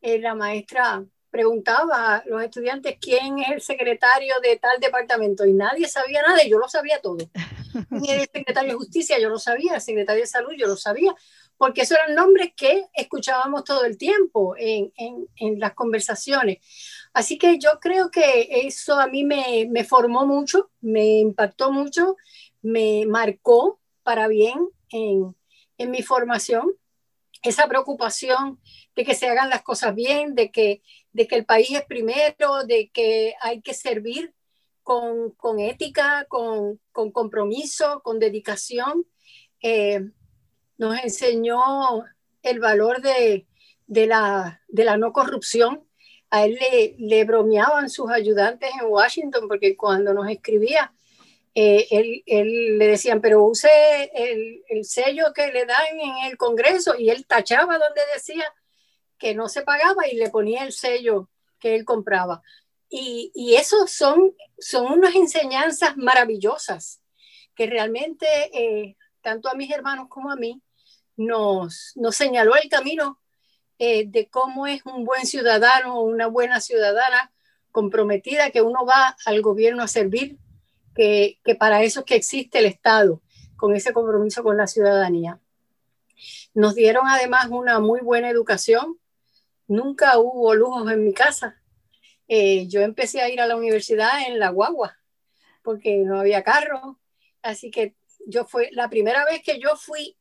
la 0.00 0.34
maestra 0.34 1.04
preguntaba 1.30 2.16
a 2.16 2.22
los 2.26 2.42
estudiantes 2.42 2.96
quién 3.00 3.38
es 3.38 3.50
el 3.50 3.60
secretario 3.60 4.34
de 4.42 4.56
tal 4.56 4.80
departamento 4.80 5.44
y 5.46 5.52
nadie 5.52 5.88
sabía 5.88 6.22
nada 6.22 6.42
y 6.42 6.50
yo 6.50 6.58
lo 6.58 6.68
sabía 6.68 7.00
todo. 7.00 7.18
el 7.90 8.20
secretario 8.32 8.72
de 8.72 8.76
justicia 8.78 9.18
yo 9.18 9.28
lo 9.28 9.38
sabía, 9.38 9.74
el 9.74 9.80
secretario 9.80 10.22
de 10.22 10.26
salud 10.26 10.52
yo 10.56 10.66
lo 10.66 10.76
sabía, 10.76 11.14
porque 11.56 11.82
esos 11.82 11.98
eran 11.98 12.14
nombres 12.14 12.52
que 12.56 12.86
escuchábamos 12.94 13.64
todo 13.64 13.84
el 13.84 13.98
tiempo 13.98 14.54
en, 14.56 14.92
en, 14.96 15.60
las 15.60 15.74
conversaciones. 15.74 16.58
Así 17.12 17.36
que 17.36 17.58
yo 17.58 17.78
creo 17.80 18.10
que 18.10 18.48
eso 18.66 18.98
a 18.98 19.08
mí 19.08 19.24
me, 19.24 19.66
me 19.70 19.84
formó 19.84 20.26
mucho, 20.26 20.70
me 20.80 21.18
impactó 21.18 21.72
mucho, 21.72 22.16
me 22.62 23.04
marcó 23.06 23.80
para 24.02 24.28
bien 24.28 24.68
en, 24.90 25.34
en 25.78 25.90
mi 25.90 26.02
formación 26.02 26.74
esa 27.42 27.66
preocupación 27.66 28.60
de 28.96 29.04
que 29.04 29.14
se 29.14 29.28
hagan 29.28 29.50
las 29.50 29.62
cosas 29.62 29.94
bien, 29.94 30.34
de 30.34 30.50
que, 30.50 30.82
de 31.12 31.26
que 31.26 31.36
el 31.36 31.44
país 31.44 31.70
es 31.70 31.84
primero, 31.84 32.64
de 32.64 32.90
que 32.90 33.34
hay 33.40 33.60
que 33.60 33.74
servir 33.74 34.34
con, 34.82 35.32
con 35.32 35.60
ética, 35.60 36.26
con, 36.28 36.80
con, 36.92 37.12
compromiso, 37.12 38.00
con 38.02 38.18
dedicación. 38.18 39.06
Eh, 39.60 40.00
nos 40.78 40.98
enseñó 41.02 42.04
el 42.42 42.60
valor 42.60 43.02
de, 43.02 43.46
de, 43.86 44.06
la, 44.06 44.62
de 44.68 44.84
la 44.84 44.96
no 44.96 45.12
corrupción. 45.12 45.84
A 46.30 46.44
él 46.44 46.58
le, 46.60 46.96
le, 46.98 47.24
bromeaban 47.24 47.88
sus 47.88 48.10
ayudantes 48.10 48.70
en 48.80 48.86
Washington 48.86 49.48
porque 49.48 49.76
cuando 49.76 50.12
nos 50.12 50.28
escribía, 50.28 50.92
eh, 51.60 51.88
él, 51.90 52.22
él, 52.26 52.78
le 52.78 52.86
decían, 52.86 53.20
pero 53.20 53.42
use 53.42 53.68
el, 54.14 54.62
el, 54.68 54.84
sello 54.84 55.32
que 55.34 55.50
le 55.50 55.66
dan 55.66 55.98
en 55.98 56.30
el 56.30 56.36
Congreso 56.36 56.94
y 56.96 57.10
él 57.10 57.26
tachaba 57.26 57.78
donde 57.78 58.00
decía 58.14 58.44
que 59.18 59.34
no 59.34 59.48
se 59.48 59.62
pagaba 59.62 60.06
y 60.06 60.14
le 60.14 60.30
ponía 60.30 60.62
el 60.62 60.70
sello 60.70 61.28
que 61.58 61.74
él 61.74 61.84
compraba. 61.84 62.42
Y, 62.88 63.32
y 63.34 63.56
eso 63.56 63.88
son, 63.88 64.36
son 64.56 64.86
unas 64.86 65.16
enseñanzas 65.16 65.96
maravillosas 65.96 67.02
que 67.56 67.66
realmente, 67.66 68.26
eh, 68.52 68.96
tanto 69.20 69.48
a 69.48 69.54
mis 69.54 69.72
hermanos 69.72 70.06
como 70.08 70.30
a 70.30 70.36
mí, 70.36 70.62
nos, 71.16 71.90
nos 71.96 72.14
señaló 72.14 72.54
el 72.54 72.68
camino 72.68 73.20
eh, 73.80 74.04
de 74.06 74.28
cómo 74.28 74.68
es 74.68 74.86
un 74.86 75.04
buen 75.04 75.26
ciudadano 75.26 75.98
o 75.98 76.02
una 76.02 76.28
buena 76.28 76.60
ciudadana 76.60 77.32
comprometida 77.72 78.50
que 78.50 78.62
uno 78.62 78.86
va 78.86 79.16
al 79.26 79.42
gobierno 79.42 79.82
a 79.82 79.88
servir, 79.88 80.38
que, 80.98 81.54
para 81.54 81.82
eso 81.82 82.00
es 82.00 82.06
que 82.06 82.16
existe 82.16 82.58
el 82.58 82.66
Estado, 82.66 83.22
con 83.56 83.74
ese 83.74 83.92
compromiso 83.92 84.42
con 84.42 84.56
la 84.56 84.66
ciudadanía. 84.66 85.40
Nos 86.54 86.74
dieron 86.74 87.06
además 87.06 87.46
una 87.50 87.78
muy 87.78 88.00
buena 88.00 88.28
educación. 88.28 88.98
Nunca 89.68 90.18
hubo 90.18 90.54
lujos 90.54 90.90
en 90.90 91.04
mi 91.04 91.14
casa. 91.14 91.62
Eh, 92.26 92.66
yo 92.66 92.80
empecé 92.80 93.20
a 93.20 93.28
ir 93.28 93.40
a 93.40 93.46
la 93.46 93.56
universidad 93.56 94.26
en 94.26 94.38
la 94.38 94.50
guagua, 94.50 94.98
porque 95.62 95.98
no 95.98 96.18
había 96.18 96.42
carro. 96.42 96.98
Así 97.42 97.70
que 97.70 97.94
yo 98.26 98.44
fue 98.44 98.70
la 98.72 98.90
primera 98.90 99.24
vez 99.24 99.42
que 99.42 99.60
yo 99.60 99.76
fui 99.76 100.16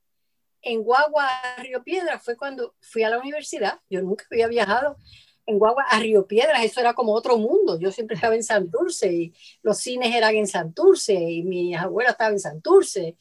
en 0.62 0.84
guagua 0.84 1.28
a 1.28 1.64
Río 1.64 1.84
Piedras 1.84 2.24
fue 2.24 2.36
cuando 2.36 2.76
fui 2.82 3.02
a 3.04 3.10
la 3.10 3.18
universidad. 3.18 3.80
Yo 3.90 4.02
nunca 4.02 4.26
había 4.30 4.48
viajado 4.48 4.98
en 5.48 5.58
guagua 5.60 5.84
a 5.90 6.00
Río 6.00 6.28
Piedras, 6.28 6.64
eso 6.64 6.82
era 6.82 6.94
como 6.94 7.14
otro 7.14 7.38
mundo. 7.38 7.80
Yo 7.80 7.92
siempre 7.92 8.16
estaba 8.16 8.36
en 8.36 8.44
Santurce 8.44 9.12
y 9.12 9.34
los 9.64 9.78
cines 9.78 10.14
eran 10.14 10.36
en 10.36 10.46
Santurce 10.46 11.14
y 11.14 11.42
mi 11.42 11.74
abuela 11.74 12.12
estaba 12.12 12.32
en 12.32 12.40
Santurce. 12.40 13.16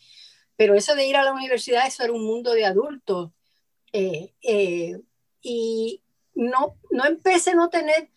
Pero 0.56 0.74
eso 0.74 0.96
de 0.96 1.06
ir 1.06 1.16
a 1.16 1.22
la 1.22 1.32
universidad, 1.32 1.86
eso 1.86 2.02
era 2.02 2.12
un 2.12 2.26
mundo 2.26 2.52
de 2.52 2.66
adultos. 2.66 3.30
Eh, 3.92 4.34
eh, 4.42 5.00
y 5.40 6.02
no, 6.34 6.76
no 6.90 7.06
empecé 7.06 7.50
a 7.50 7.54
no 7.54 7.70
tener 7.70 8.10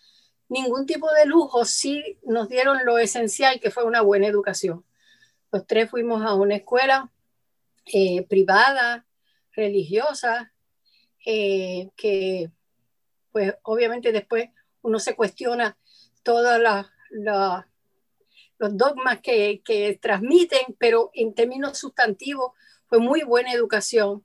ningún 0.48 0.88
tipo 0.88 1.12
de 1.12 1.28
lujo, 1.28 1.64
sí 1.64 2.18
nos 2.24 2.50
dieron 2.50 2.80
lo 2.86 2.98
esencial, 2.98 3.60
que 3.60 3.70
fue 3.70 3.84
una 3.84 4.02
buena 4.02 4.26
educación. 4.26 4.84
Los 5.52 5.68
tres 5.68 5.88
fuimos 5.88 6.24
a 6.24 6.34
una 6.34 6.56
escuela 6.56 7.12
eh, 7.86 8.24
privada, 8.24 9.06
religiosa, 9.52 10.52
que 11.24 12.50
pues 13.32 13.56
obviamente 13.64 14.12
después 14.12 14.50
uno 14.82 15.00
se 15.00 15.16
cuestiona 15.16 15.78
todos 16.24 16.60
los 18.60 18.78
dogmas 18.78 19.20
que, 19.22 19.62
que, 19.64 19.98
transmiten, 20.02 20.76
pero 20.78 21.12
en 21.14 21.34
términos 21.34 21.78
sustantivos 21.78 22.52
fue 22.88 23.00
muy 23.00 23.24
buena 23.24 23.54
educación 23.54 24.24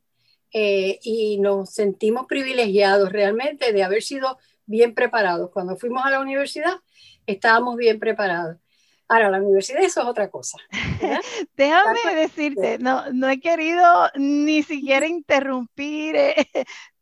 eh, 0.53 0.99
y 1.03 1.39
nos 1.39 1.71
sentimos 1.71 2.27
privilegiados 2.27 3.11
realmente 3.11 3.73
de 3.73 3.83
haber 3.83 4.03
sido 4.03 4.39
bien 4.67 4.95
preparados. 4.95 5.51
Cuando 5.51 5.77
fuimos 5.77 6.05
a 6.05 6.11
la 6.11 6.21
universidad 6.21 6.75
estábamos 7.27 7.77
bien 7.77 7.99
preparados. 7.99 8.59
Ahora, 9.07 9.31
la 9.31 9.39
universidad 9.39 9.83
eso 9.83 10.01
es 10.01 10.07
otra 10.07 10.31
cosa. 10.31 10.59
Déjame 11.57 12.15
decirte, 12.15 12.79
no, 12.79 13.13
no 13.13 13.29
he 13.29 13.39
querido 13.39 14.11
ni 14.15 14.63
siquiera 14.63 15.07
interrumpir 15.07 16.17
eh, 16.17 16.49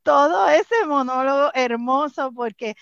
todo 0.02 0.48
ese 0.48 0.86
monólogo 0.86 1.50
hermoso 1.54 2.32
porque 2.32 2.74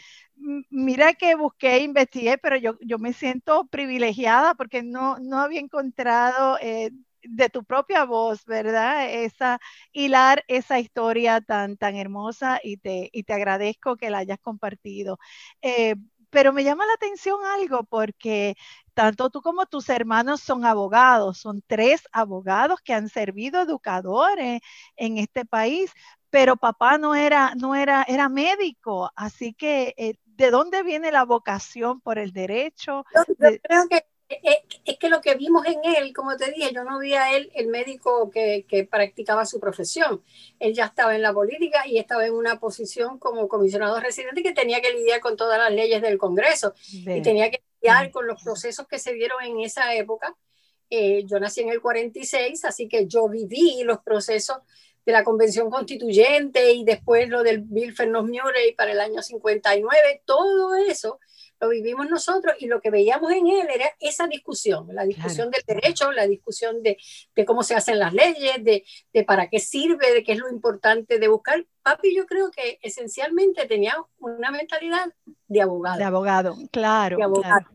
mira 0.70 1.14
que 1.14 1.34
busqué, 1.34 1.78
investigué, 1.80 2.38
pero 2.38 2.56
yo, 2.56 2.76
yo 2.80 2.98
me 2.98 3.12
siento 3.12 3.66
privilegiada 3.66 4.54
porque 4.54 4.82
no, 4.82 5.18
no 5.18 5.38
había 5.40 5.60
encontrado 5.60 6.58
eh, 6.60 6.90
de 7.22 7.50
tu 7.50 7.64
propia 7.64 8.04
voz, 8.04 8.44
¿verdad? 8.46 9.10
Esa, 9.12 9.60
hilar 9.92 10.44
esa 10.48 10.78
historia 10.80 11.40
tan, 11.42 11.76
tan 11.76 11.96
hermosa 11.96 12.60
y 12.62 12.78
te, 12.78 13.10
y 13.12 13.24
te 13.24 13.34
agradezco 13.34 13.96
que 13.96 14.10
la 14.10 14.18
hayas 14.18 14.38
compartido. 14.40 15.18
Eh, 15.62 15.96
pero 16.30 16.52
me 16.52 16.62
llama 16.64 16.86
la 16.86 16.92
atención 16.94 17.38
algo 17.44 17.82
porque 17.84 18.54
tanto 18.94 19.30
tú 19.30 19.42
como 19.42 19.66
tus 19.66 19.88
hermanos 19.88 20.40
son 20.40 20.64
abogados, 20.64 21.38
son 21.38 21.62
tres 21.66 22.02
abogados 22.12 22.80
que 22.82 22.94
han 22.94 23.08
servido 23.08 23.60
educadores 23.62 24.60
en 24.96 25.18
este 25.18 25.44
país, 25.44 25.92
pero 26.30 26.56
papá 26.56 26.98
no 26.98 27.14
era, 27.14 27.54
no 27.56 27.74
era, 27.74 28.04
era 28.08 28.28
médico, 28.28 29.10
así 29.16 29.52
que 29.52 29.94
eh, 29.96 30.14
¿de 30.24 30.50
dónde 30.50 30.82
viene 30.82 31.12
la 31.12 31.24
vocación 31.24 32.00
por 32.00 32.18
el 32.18 32.32
derecho? 32.32 33.04
Yo, 33.14 33.34
creo 33.38 33.88
que 33.88 34.04
es 34.84 34.98
que 34.98 35.08
lo 35.08 35.20
que 35.20 35.34
vimos 35.34 35.66
en 35.66 35.80
él, 35.84 36.12
como 36.12 36.36
te 36.36 36.52
dije, 36.52 36.72
yo 36.72 36.84
no 36.84 37.00
vi 37.00 37.14
a 37.14 37.36
él 37.36 37.50
el 37.54 37.66
médico 37.66 38.30
que, 38.30 38.64
que, 38.68 38.84
practicaba 38.84 39.44
su 39.44 39.58
profesión. 39.58 40.22
Él 40.60 40.72
ya 40.72 40.86
estaba 40.86 41.16
en 41.16 41.22
la 41.22 41.32
política 41.32 41.86
y 41.86 41.98
estaba 41.98 42.24
en 42.24 42.34
una 42.34 42.60
posición 42.60 43.18
como 43.18 43.48
comisionado 43.48 43.98
residente 43.98 44.42
que 44.42 44.52
tenía 44.52 44.80
que 44.80 44.92
lidiar 44.92 45.20
con 45.20 45.36
todas 45.36 45.58
las 45.58 45.72
leyes 45.72 46.00
del 46.00 46.16
Congreso 46.16 46.74
y 46.92 47.20
tenía 47.22 47.50
que 47.50 47.62
lidiar 47.80 48.10
con 48.12 48.26
los 48.26 48.40
procesos 48.42 48.86
que 48.86 49.00
se 49.00 49.14
dieron 49.14 49.42
en 49.42 49.60
esa 49.60 49.94
época. 49.94 50.36
Eh, 50.88 51.24
yo 51.24 51.38
nací 51.38 51.60
en 51.60 51.70
el 51.70 51.80
46, 51.80 52.64
así 52.64 52.88
que 52.88 53.06
yo 53.06 53.28
viví 53.28 53.82
los 53.84 54.00
procesos 54.00 54.58
de 55.04 55.12
la 55.12 55.24
Convención 55.24 55.70
Constituyente 55.70 56.72
y 56.72 56.84
después 56.84 57.28
lo 57.28 57.42
del 57.42 57.60
Bill 57.60 57.94
Fernos 57.94 58.24
Murray 58.24 58.74
para 58.76 58.92
el 58.92 59.00
año 59.00 59.22
59, 59.22 60.22
todo 60.24 60.74
eso 60.74 61.18
lo 61.60 61.68
vivimos 61.68 62.08
nosotros 62.08 62.54
y 62.58 62.66
lo 62.66 62.80
que 62.80 62.90
veíamos 62.90 63.30
en 63.32 63.46
él 63.46 63.68
era 63.72 63.84
esa 64.00 64.26
discusión, 64.26 64.88
la 64.92 65.04
discusión 65.04 65.50
del 65.50 65.62
derecho, 65.66 66.10
la 66.10 66.26
discusión 66.26 66.82
de, 66.82 66.96
de, 67.34 67.44
cómo 67.44 67.62
se 67.62 67.74
hacen 67.74 67.98
las 67.98 68.14
leyes, 68.14 68.64
de, 68.64 68.84
de, 69.12 69.24
para 69.24 69.48
qué 69.50 69.60
sirve, 69.60 70.12
de 70.12 70.24
qué 70.24 70.32
es 70.32 70.38
lo 70.38 70.48
importante 70.48 71.18
de 71.18 71.28
buscar. 71.28 71.66
Papi 71.82 72.16
yo 72.16 72.24
creo 72.24 72.50
que 72.50 72.78
esencialmente 72.82 73.66
tenía 73.66 73.94
una 74.18 74.50
mentalidad 74.50 75.12
de 75.48 75.60
abogado. 75.60 75.98
De 75.98 76.04
abogado, 76.04 76.56
claro. 76.72 77.18
De 77.18 77.24
abogado. 77.24 77.66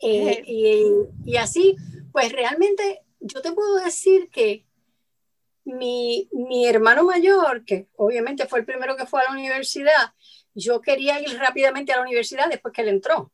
Eh, 0.00 0.42
y, 0.46 0.92
y 1.24 1.36
así, 1.36 1.76
pues 2.12 2.30
realmente 2.30 3.02
yo 3.18 3.42
te 3.42 3.52
puedo 3.52 3.76
decir 3.76 4.28
que 4.30 4.64
mi, 5.64 6.28
mi, 6.32 6.66
hermano 6.66 7.04
mayor, 7.04 7.64
que 7.64 7.88
obviamente 7.96 8.46
fue 8.46 8.60
el 8.60 8.66
primero 8.66 8.96
que 8.96 9.06
fue 9.06 9.20
a 9.20 9.24
la 9.24 9.32
universidad, 9.32 10.12
yo 10.54 10.80
quería 10.80 11.20
ir 11.20 11.38
rápidamente 11.38 11.92
a 11.92 11.96
la 11.96 12.02
universidad 12.02 12.48
después 12.48 12.72
que 12.72 12.82
él 12.82 12.88
entró. 12.88 13.32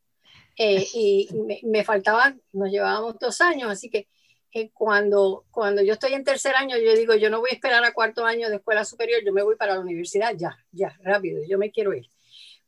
Eh, 0.56 0.86
y 0.94 1.28
me, 1.32 1.60
me, 1.62 1.84
faltaban, 1.84 2.40
nos 2.52 2.70
llevábamos 2.70 3.18
dos 3.18 3.40
años, 3.40 3.70
así 3.70 3.88
que 3.88 4.08
eh, 4.52 4.70
cuando, 4.72 5.44
cuando 5.50 5.80
yo 5.82 5.92
estoy 5.92 6.14
en 6.14 6.24
tercer 6.24 6.56
año, 6.56 6.76
yo 6.76 6.94
digo, 6.94 7.14
yo 7.14 7.30
no 7.30 7.38
voy 7.38 7.50
a 7.50 7.54
esperar 7.54 7.84
a 7.84 7.92
cuarto 7.92 8.24
año 8.24 8.48
de 8.48 8.56
escuela 8.56 8.84
superior, 8.84 9.20
yo 9.24 9.32
me 9.32 9.42
voy 9.42 9.54
para 9.54 9.74
la 9.74 9.80
universidad, 9.80 10.34
ya, 10.36 10.58
ya, 10.72 10.96
rápido, 11.02 11.42
yo 11.48 11.56
me 11.56 11.70
quiero 11.70 11.94
ir. 11.94 12.10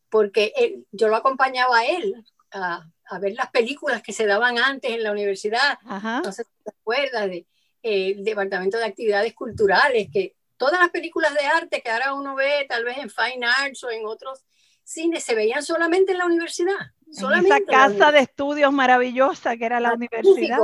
Porque 0.09 0.53
él, 0.57 0.87
yo 0.93 1.09
lo 1.09 1.17
acompañaba 1.17 1.79
a 1.79 1.87
él 1.87 2.25
a, 2.53 2.89
a, 3.11 3.19
ver 3.19 3.35
las 3.35 3.51
películas 3.51 4.03
que 4.03 4.13
se 4.13 4.27
daban 4.27 4.59
antes 4.59 4.93
en 4.93 5.03
la 5.03 5.11
universidad. 5.11 5.79
No 5.83 6.31
sé 6.31 6.45
si 6.45 6.51
te 6.63 6.71
acuerdas 6.71 7.29
de 7.29 7.37
eh, 7.39 7.47
el 7.83 8.25
Departamento 8.25 8.79
de 8.79 8.85
Actividades 8.85 9.35
Culturales, 9.35 10.09
que 10.13 10.35
todas 10.57 10.81
las 10.81 10.91
películas 10.91 11.35
de 11.35 11.41
arte 11.41 11.83
que 11.83 11.91
ahora 11.91 12.15
uno 12.15 12.35
ve, 12.35 12.67
tal 12.69 12.85
vez 12.85 12.99
en 12.99 13.11
Fine 13.11 13.47
Arts 13.47 13.85
o 13.85 13.91
en 13.91 14.07
otros 14.07 14.45
cines, 14.85 15.25
se 15.25 15.35
veían 15.35 15.63
solamente 15.63 16.13
en 16.13 16.19
la 16.19 16.27
universidad. 16.27 16.93
En 17.15 17.45
esa 17.45 17.61
casa 17.61 18.11
de 18.11 18.21
estudios 18.21 18.73
maravillosa 18.73 19.57
que 19.57 19.67
era 19.67 19.81
la 19.81 19.93
universidad. 19.93 20.59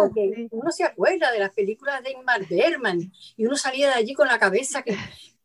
Uno 0.50 0.70
se 0.70 0.84
acuerda 0.84 1.30
de 1.30 1.40
las 1.40 1.50
películas 1.50 2.02
de 2.02 2.12
Ingmar 2.12 2.46
Bergman 2.46 3.12
y 3.36 3.44
uno 3.44 3.56
salía 3.56 3.88
de 3.88 3.94
allí 3.94 4.14
con 4.14 4.28
la 4.28 4.38
cabeza 4.38 4.82
que, 4.82 4.96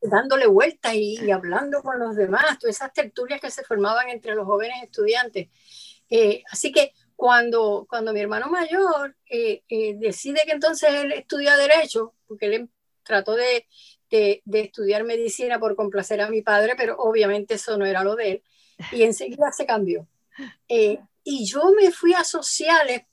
dándole 0.01 0.47
vueltas 0.47 0.93
y, 0.95 1.29
hablando 1.31 1.81
con 1.81 1.99
los 1.99 2.15
demás, 2.15 2.57
todas 2.59 2.75
esas 2.75 2.93
tertulias 2.93 3.41
que 3.41 3.51
se 3.51 3.63
formaban 3.63 4.09
entre 4.09 4.33
los 4.33 4.45
jóvenes 4.45 4.81
estudiantes. 4.81 5.49
Eh, 6.09 6.43
así 6.51 6.71
que 6.71 6.93
cuando, 7.15 7.85
cuando 7.89 8.13
mi 8.13 8.19
hermano 8.19 8.49
mayor 8.49 9.15
eh, 9.29 9.63
eh, 9.69 9.95
decide 9.95 10.41
que 10.45 10.51
entonces 10.51 10.89
él 10.91 11.11
estudia 11.11 11.55
derecho, 11.57 12.13
porque 12.27 12.47
él 12.47 12.69
trató 13.03 13.35
de, 13.35 13.67
de, 14.09 14.41
estudiar 14.53 15.03
medicina 15.03 15.59
por 15.59 15.75
complacer 15.75 16.21
a 16.21 16.29
mi 16.29 16.41
padre, 16.41 16.75
pero 16.77 16.95
obviamente 16.97 17.55
eso 17.55 17.77
no 17.77 17.85
era 17.85 18.03
lo 18.03 18.15
de 18.15 18.31
él, 18.31 18.43
y 18.91 19.03
enseguida 19.03 19.51
se 19.51 19.65
cambió. 19.65 20.07
Eh, 20.67 20.99
y 21.23 21.45
yo 21.45 21.71
me 21.79 21.91
fui 21.91 22.13
a 22.13 22.23
sociales 22.23 23.03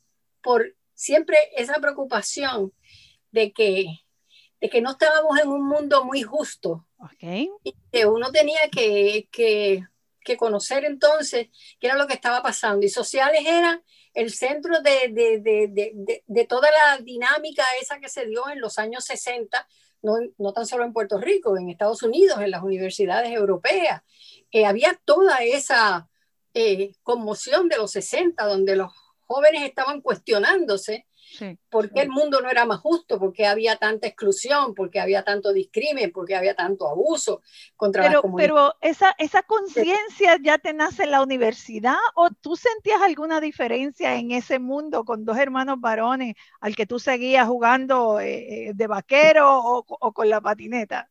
por 0.43 0.75
siempre 0.95 1.37
esa 1.57 1.75
preocupación 1.81 2.73
de 3.31 3.53
que, 3.53 3.87
de 4.61 4.69
que 4.69 4.81
no 4.81 4.93
estábamos 4.93 5.39
en 5.39 5.49
un 5.49 5.67
mundo 5.67 6.05
muy 6.05 6.23
justo. 6.23 6.87
Okay. 6.99 7.49
Y 7.65 7.75
que 7.93 8.07
uno 8.07 8.31
tenía 8.31 8.69
que, 8.71 9.29
que, 9.31 9.87
que 10.31 10.37
conocer 10.37 10.85
entonces 10.85 11.49
qué 11.79 11.89
era 11.89 11.97
lo 11.97 12.07
que 12.07 12.15
estaba 12.15 12.43
pasando. 12.43 12.87
Y 12.87 12.89
sociales 12.89 13.43
era 13.45 13.83
el 14.15 14.33
centro 14.33 14.81
de, 14.81 15.09
de, 15.09 15.41
de, 15.41 16.23
de, 16.27 16.45
toda 16.47 16.69
la 16.71 16.99
dinámica 16.99 17.65
esa 17.81 17.99
que 17.99 18.09
se 18.09 18.27
dio 18.27 18.49
en 18.49 18.61
los 18.61 18.79
años 18.79 19.05
60, 19.05 19.67
no, 20.03 20.15
no 20.39 20.53
tan 20.53 20.67
solo 20.67 20.85
en 20.85 20.93
Puerto 20.93 21.19
Rico, 21.19 21.57
en 21.57 21.69
Estados 21.69 22.03
Unidos, 22.03 22.41
en 22.41 22.51
las 22.51 22.63
universidades 22.63 23.31
europeas. 23.31 24.03
Eh, 24.53 24.67
había 24.67 24.99
toda 25.05 25.39
esa 25.39 26.09
eh, 26.55 26.93
conmoción 27.03 27.69
de 27.69 27.77
los 27.77 27.93
60, 27.93 28.45
donde 28.47 28.77
los 28.77 28.93
jóvenes 29.27 29.63
estaban 29.63 30.01
cuestionándose 30.01 31.07
¿Por 31.69 31.91
qué 31.91 32.03
el 32.03 32.11
mundo 32.11 32.41
no 32.41 32.51
era 32.51 32.65
más 32.65 32.81
justo? 32.81 33.19
¿Por 33.19 33.33
qué 33.33 33.47
había 33.47 33.77
tanta 33.77 34.07
exclusión? 34.07 34.75
¿Por 34.75 34.91
qué 34.91 35.01
había 35.01 35.23
tanto 35.23 35.53
discrimen? 35.53 36.13
¿Por 36.13 36.27
qué 36.27 36.35
había 36.35 36.55
tanto 36.55 36.89
abuso 36.89 37.43
contra 37.77 38.03
pero, 38.03 38.23
Pero 38.37 38.75
esa, 38.81 39.15
esa 39.19 39.43
conciencia 39.43 40.39
ya 40.43 40.59
te 40.59 40.73
nace 40.73 41.05
en 41.05 41.13
la 41.13 41.23
universidad 41.23 41.97
o 42.15 42.31
tú 42.31 42.57
sentías 42.57 43.01
alguna 43.03 43.41
diferencia 43.41 44.17
en 44.17 44.33
ese 44.33 44.59
mundo 44.59 45.05
con 45.05 45.25
dos 45.25 45.39
hermanos 45.39 45.81
varones 45.81 46.35
al 46.61 46.75
que 46.75 46.87
tú 46.87 46.99
seguías 46.99 47.47
jugando 47.47 48.21
eh, 48.21 48.69
eh, 48.69 48.73
de 48.75 48.87
vaquero 48.87 49.59
o, 49.59 49.85
o, 49.89 50.13
con 50.13 50.29
la 50.29 50.41
patineta? 50.41 51.09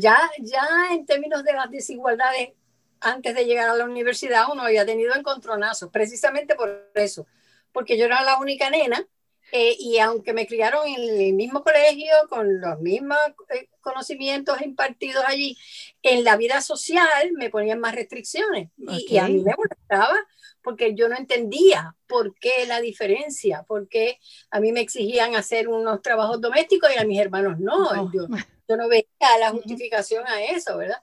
ya, 0.00 0.18
ya 0.40 0.66
en 0.92 1.04
términos 1.04 1.44
de 1.44 1.52
las 1.52 1.70
desigualdades, 1.70 2.52
antes 3.00 3.34
de 3.34 3.44
llegar 3.44 3.68
a 3.68 3.74
la 3.74 3.84
universidad 3.84 4.46
uno 4.50 4.62
había 4.62 4.86
tenido 4.86 5.14
encontronazos, 5.14 5.90
precisamente 5.90 6.54
por 6.54 6.90
eso 6.94 7.26
porque 7.74 7.98
yo 7.98 8.06
era 8.06 8.22
la 8.22 8.38
única 8.38 8.70
nena 8.70 9.06
eh, 9.52 9.76
y 9.78 9.98
aunque 9.98 10.32
me 10.32 10.46
criaron 10.46 10.86
en 10.88 11.20
el 11.20 11.34
mismo 11.34 11.62
colegio, 11.62 12.12
con 12.30 12.60
los 12.60 12.80
mismos 12.80 13.18
eh, 13.50 13.68
conocimientos 13.82 14.60
impartidos 14.62 15.22
allí, 15.26 15.58
en 16.02 16.24
la 16.24 16.36
vida 16.36 16.62
social 16.62 17.32
me 17.34 17.50
ponían 17.50 17.78
más 17.78 17.94
restricciones 17.94 18.70
y, 18.78 19.18
a 19.18 19.28
mí 19.28 19.42
me 19.42 19.54
molestaba 19.56 20.16
porque 20.62 20.94
yo 20.94 21.08
no 21.10 21.16
entendía 21.16 21.94
por 22.06 22.34
qué 22.38 22.64
la 22.66 22.80
diferencia, 22.80 23.64
por 23.64 23.86
qué 23.86 24.18
a 24.50 24.60
mí 24.60 24.72
me 24.72 24.80
exigían 24.80 25.36
hacer 25.36 25.68
unos 25.68 26.00
trabajos 26.00 26.40
domésticos 26.40 26.90
y 26.94 26.98
a 26.98 27.04
mis 27.04 27.20
hermanos 27.20 27.60
no. 27.60 28.10
Yo, 28.12 28.26
yo, 28.66 28.76
no 28.76 28.88
veía 28.88 29.04
la 29.38 29.50
justificación 29.50 30.26
a 30.26 30.42
eso, 30.42 30.78
¿verdad? 30.78 31.02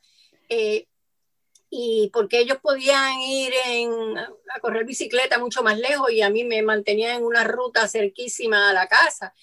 Eh, 0.49 0.87
y 1.73 2.09
porque 2.11 2.39
ellos 2.39 2.57
podían 2.61 3.17
ir 3.21 3.53
a 4.53 4.59
correr 4.59 4.85
bicicleta 4.85 5.39
mucho 5.39 5.63
más 5.63 5.79
lejos 5.79 6.11
y 6.11 6.21
a 6.21 6.29
mí 6.29 6.43
me 6.43 6.61
mantenían 6.61 7.15
en 7.15 7.23
una 7.23 7.45
ruta 7.45 7.87
cerquísima 7.87 8.69
a 8.69 8.73
la 8.73 8.87
casa. 8.87 9.33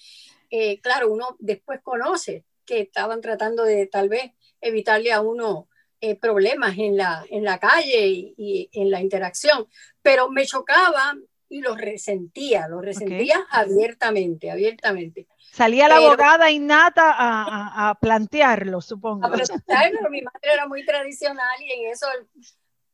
Eh, 0.51 0.79
claro, 0.79 1.09
uno 1.11 1.35
después 1.39 1.81
conoce 1.81 2.45
que 2.65 2.81
estaban 2.81 3.19
tratando 3.19 3.63
de 3.63 3.87
tal 3.87 4.09
vez 4.09 4.31
evitarle 4.61 5.11
a 5.11 5.21
uno 5.21 5.69
eh, 6.01 6.15
problemas 6.15 6.77
en 6.77 6.97
la, 6.97 7.25
en 7.31 7.43
la 7.43 7.59
calle 7.59 8.07
y, 8.07 8.69
en 8.73 8.91
la 8.91 9.01
interacción, 9.01 9.67
pero 10.03 10.29
me 10.29 10.45
chocaba 10.45 11.15
y 11.49 11.61
lo 11.61 11.75
resentía, 11.75 12.67
lo 12.67 12.79
resentía 12.79 13.45
abiertamente, 13.49 14.51
abiertamente. 14.51 15.27
Salía 15.51 15.87
la 15.87 15.97
abogada 15.97 16.51
innata 16.51 17.11
a, 17.11 17.89
a, 17.89 17.95
plantearlo, 17.95 18.81
supongo. 18.81 19.25
A 19.25 19.31
plantearlo, 19.31 20.09
mi 20.09 20.21
madre 20.21 20.53
era 20.53 20.67
muy 20.67 20.85
tradicional 20.85 21.59
y 21.59 21.71
en 21.71 21.91
eso 21.91 22.07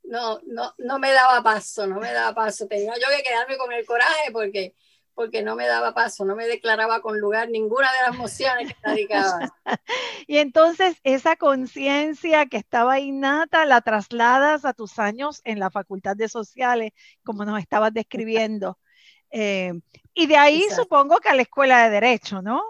no, 0.04 0.39
no, 0.46 0.74
no 0.78 1.00
me 1.00 1.12
daba 1.12 1.44
paso, 1.44 1.86
no 1.86 2.00
me 2.00 2.12
daba 2.13 2.34
paso. 2.34 2.65
Tenía 2.68 2.94
yo 2.96 3.08
que 3.15 3.24
quedarme 3.24 3.58
con 3.58 3.74
el 3.74 3.86
coraje 3.86 4.32
porque 4.32 4.74
porque 5.15 5.41
no 5.41 5.56
me 5.56 5.65
daba 5.65 5.93
paso, 5.93 6.25
no 6.25 6.36
me 6.36 6.45
declaraba 6.45 7.01
con 7.01 7.19
lugar 7.19 7.49
ninguna 7.49 7.91
de 7.93 8.01
las 8.01 8.17
mociones 8.17 8.67
que 8.67 8.80
radicaban. 8.84 9.49
y 10.28 10.38
entonces 10.38 10.97
esa 11.04 11.38
conciencia 11.38 12.45
que 12.47 12.58
estaba 12.58 12.99
innata 12.99 13.65
la 13.65 13.82
trasladas 13.82 14.65
a 14.65 14.73
tus 14.73 14.99
años 14.99 15.41
en 15.45 15.60
la 15.60 15.71
Facultad 15.71 16.17
de 16.17 16.28
Sociales, 16.28 16.91
como 17.23 17.45
nos 17.45 17.60
estabas 17.60 17.93
describiendo. 17.93 18.78
Eh, 19.32 19.73
y 20.13 20.28
de 20.28 20.38
ahí 20.38 20.63
supongo 20.75 21.17
que 21.17 21.30
a 21.30 21.34
la 21.36 21.43
Escuela 21.43 21.86
de 21.86 21.89
Derecho, 21.89 22.41
¿no? 22.41 22.62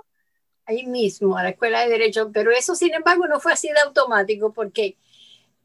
Ahí 0.67 0.85
mismo, 0.85 1.37
a 1.37 1.43
la 1.43 1.49
Escuela 1.49 1.81
de 1.81 1.89
Derecho, 1.89 2.31
pero 2.31 2.51
eso 2.51 2.75
sin 2.75 2.93
embargo 2.93 3.27
no 3.27 3.39
fue 3.39 3.53
así 3.53 3.69
de 3.69 3.79
automático 3.79 4.53
porque 4.53 4.97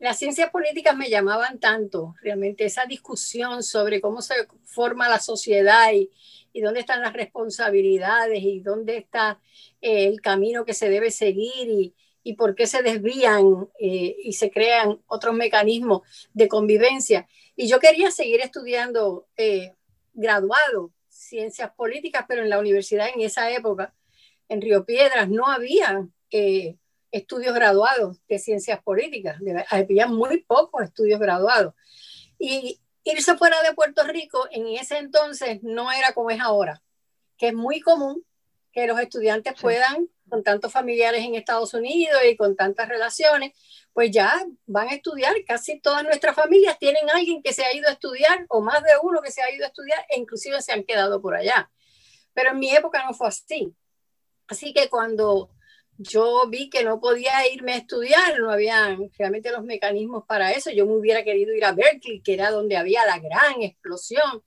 las 0.00 0.18
ciencias 0.18 0.50
políticas 0.50 0.96
me 0.96 1.10
llamaban 1.10 1.60
tanto, 1.60 2.14
realmente 2.22 2.64
esa 2.64 2.86
discusión 2.86 3.62
sobre 3.62 4.00
cómo 4.00 4.22
se 4.22 4.34
forma 4.64 5.10
la 5.10 5.20
sociedad 5.20 5.92
y, 5.92 6.10
dónde 6.62 6.80
están 6.80 7.02
las 7.02 7.12
responsabilidades 7.12 8.42
y 8.42 8.60
dónde 8.60 8.96
está 8.96 9.38
eh, 9.80 10.06
el 10.06 10.20
camino 10.20 10.64
que 10.64 10.74
se 10.74 10.88
debe 10.88 11.10
seguir 11.10 11.68
y, 11.68 11.94
y 12.22 12.34
por 12.34 12.54
qué 12.54 12.66
se 12.66 12.82
desvían 12.82 13.68
eh, 13.78 14.16
y 14.24 14.32
se 14.32 14.50
crean 14.50 15.00
otros 15.06 15.34
mecanismos 15.34 16.02
de 16.32 16.48
convivencia. 16.48 17.28
Y 17.54 17.68
yo 17.68 17.78
quería 17.78 18.10
seguir 18.10 18.40
estudiando 18.40 19.28
eh, 19.36 19.74
graduado, 20.12 20.92
ciencias 21.08 21.70
políticas, 21.72 22.24
pero 22.26 22.42
en 22.42 22.50
la 22.50 22.58
universidad 22.58 23.08
en 23.14 23.20
esa 23.20 23.50
época, 23.50 23.94
en 24.48 24.60
Río 24.60 24.84
Piedras, 24.84 25.28
no 25.28 25.46
había 25.46 26.08
estudios 27.10 27.54
graduados 27.54 28.18
de 28.28 28.38
ciencias 28.38 28.82
políticas, 28.82 29.38
había 29.68 30.06
muy 30.06 30.42
pocos 30.42 30.82
estudios 30.82 31.20
graduados. 31.20 31.74
Y, 32.38 32.80
irse 33.04 33.36
fuera 33.36 33.62
de 33.62 33.74
Puerto 33.74 34.02
Rico 34.04 34.46
en 34.50 34.66
ese 34.68 34.98
entonces 34.98 35.62
no 35.62 35.90
era 35.90 36.12
como 36.12 36.30
es 36.30 36.40
ahora, 36.40 36.82
que 37.38 37.48
es 37.48 37.54
muy 37.54 37.80
común 37.80 38.24
que 38.72 38.86
los 38.86 39.00
estudiantes 39.00 39.54
puedan, 39.60 40.08
con 40.28 40.44
tantos 40.44 40.72
familiares 40.72 41.24
en 41.24 41.34
Estados 41.34 41.74
Unidos 41.74 42.20
y 42.24 42.36
con 42.36 42.54
tantas 42.54 42.88
relaciones, 42.88 43.52
pues 43.92 44.12
ya 44.12 44.32
van 44.66 44.88
a 44.88 44.94
estudiar. 44.94 45.34
Casi 45.44 45.80
todas 45.80 46.04
nuestras 46.04 46.36
familias 46.36 46.78
tienen 46.78 47.10
alguien 47.10 47.42
que 47.42 47.52
se 47.52 47.64
ha 47.64 47.74
ido 47.74 47.88
a 47.88 47.92
estudiar 47.92 48.46
o 48.48 48.60
más 48.60 48.80
de 48.84 48.90
uno 49.02 49.20
que 49.22 49.32
se 49.32 49.42
ha 49.42 49.50
ido 49.50 49.64
a 49.64 49.68
estudiar 49.68 49.98
e 50.08 50.20
inclusive 50.20 50.62
se 50.62 50.70
han 50.70 50.84
quedado 50.84 51.20
por 51.20 51.34
allá. 51.34 51.68
Pero 52.32 52.50
en 52.50 52.60
mi 52.60 52.70
época 52.70 53.04
no 53.04 53.12
fue 53.12 53.26
así. 53.26 53.74
Así 54.46 54.72
que 54.72 54.88
cuando 54.88 55.50
yo 56.02 56.48
vi 56.48 56.70
que 56.70 56.82
no 56.82 56.98
podía 56.98 57.46
irme 57.52 57.74
a 57.74 57.76
estudiar, 57.76 58.40
no 58.40 58.50
había 58.50 58.96
realmente 59.18 59.52
los 59.52 59.62
mecanismos 59.62 60.24
para 60.26 60.50
eso. 60.50 60.70
Yo 60.70 60.86
me 60.86 60.94
hubiera 60.94 61.22
querido 61.24 61.52
ir 61.52 61.62
a 61.62 61.72
Berkeley, 61.72 62.22
que 62.22 62.32
era 62.32 62.50
donde 62.50 62.78
había 62.78 63.04
la 63.04 63.18
gran 63.18 63.60
explosión 63.60 64.42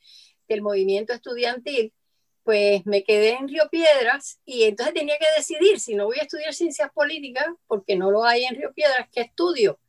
del 0.48 0.64
movimiento 0.64 1.14
estudiantil. 1.14 1.94
Pues 2.42 2.84
me 2.88 3.04
quedé 3.04 3.36
en 3.36 3.48
Río 3.48 3.70
Piedras 3.70 4.40
y 4.46 4.64
entonces 4.64 4.96
tenía 4.96 5.16
que 5.20 5.28
decidir 5.38 5.80
si 5.80 5.94
no 5.94 6.06
voy 6.06 6.18
a 6.20 6.24
estudiar 6.24 6.56
ciencias 6.56 6.92
políticas, 6.92 7.46
porque 7.68 7.96
no 7.96 8.10
lo 8.10 8.26
hay 8.26 8.46
en 8.46 8.56
Río 8.56 8.74
Piedras, 8.74 9.08
¿qué 9.12 9.22
estudio? 9.22 9.80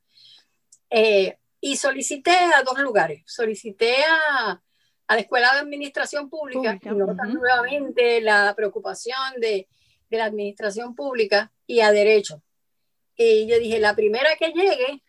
Eh, 0.91 1.39
y 1.63 1.77
solicité 1.77 2.33
a 2.33 2.63
dos 2.63 2.79
lugares. 2.79 3.23
Solicité 3.25 3.97
a, 4.05 4.63
a 5.07 5.15
la 5.15 5.21
Escuela 5.21 5.55
de 5.55 5.61
Administración 5.61 6.29
Pública, 6.29 6.79
y 6.83 6.89
nuevamente 6.91 8.21
la 8.21 8.53
preocupación 8.55 9.41
de 9.41 9.67
de 10.11 10.19
la 10.19 10.27
administración 10.27 10.95
pública 10.95 11.53
y 11.67 11.81
a 11.81 11.93
derecho. 11.93 12.43
Y 13.17 13.47
yo 13.47 13.59
dije, 13.59 13.79
la 13.79 13.95
primera 13.95 14.37
que 14.37 14.49
llegue, 14.49 15.03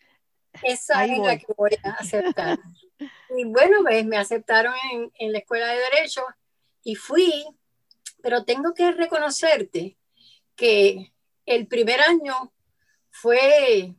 esa 0.64 1.06
es 1.06 1.18
la 1.18 1.38
que 1.38 1.48
voy 1.58 1.72
a 1.84 1.92
aceptar. 1.92 2.60
y 3.38 3.46
bueno, 3.46 3.80
pues 3.82 4.06
me 4.06 4.18
aceptaron 4.18 4.74
en, 4.94 5.12
en 5.20 5.32
la 5.32 5.40
escuela 5.40 5.68
de 5.68 5.80
derecho 5.80 6.22
y 6.84 6.96
fui, 6.96 7.46
pero 8.22 8.46
tengo 8.46 8.74
que 8.74 8.92
reconocerte 8.92 9.98
que 10.56 11.12
el 11.46 11.68
primer 11.68 12.02
año 12.02 12.54
fue 13.10 13.94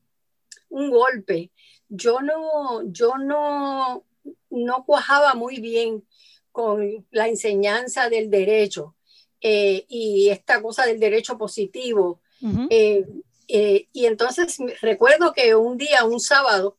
un 0.69 0.91
golpe. 0.91 1.51
Yo 1.89 2.21
no, 2.21 2.83
yo 2.91 3.17
no, 3.19 4.05
no 4.51 4.85
cuajaba 4.85 5.35
muy 5.35 5.61
bien 5.61 6.07
con 6.53 7.07
la 7.11 7.29
enseñanza 7.29 8.09
del 8.09 8.31
derecho. 8.31 8.97
Eh, 9.41 9.85
y 9.89 10.29
esta 10.31 10.61
cosa 10.63 10.87
del 10.87 10.99
derecho 10.99 11.37
positivo. 11.37 12.21
Eh, 12.71 13.05
eh, 13.49 13.89
y 13.93 14.07
entonces 14.07 14.59
recuerdo 14.81 15.33
que 15.33 15.55
un 15.55 15.77
día, 15.77 16.05
un 16.05 16.21
sábado, 16.21 16.79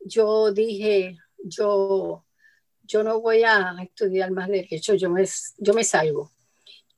yo 0.00 0.52
dije, 0.52 1.18
yo, 1.44 2.24
yo 2.82 3.02
no 3.02 3.20
voy 3.20 3.44
a 3.44 3.76
estudiar 3.82 4.30
más 4.30 4.48
derecho, 4.48 4.94
yo 4.94 5.10
me, 5.10 5.24
yo 5.58 5.74
me 5.74 5.84
salgo. 5.84 6.30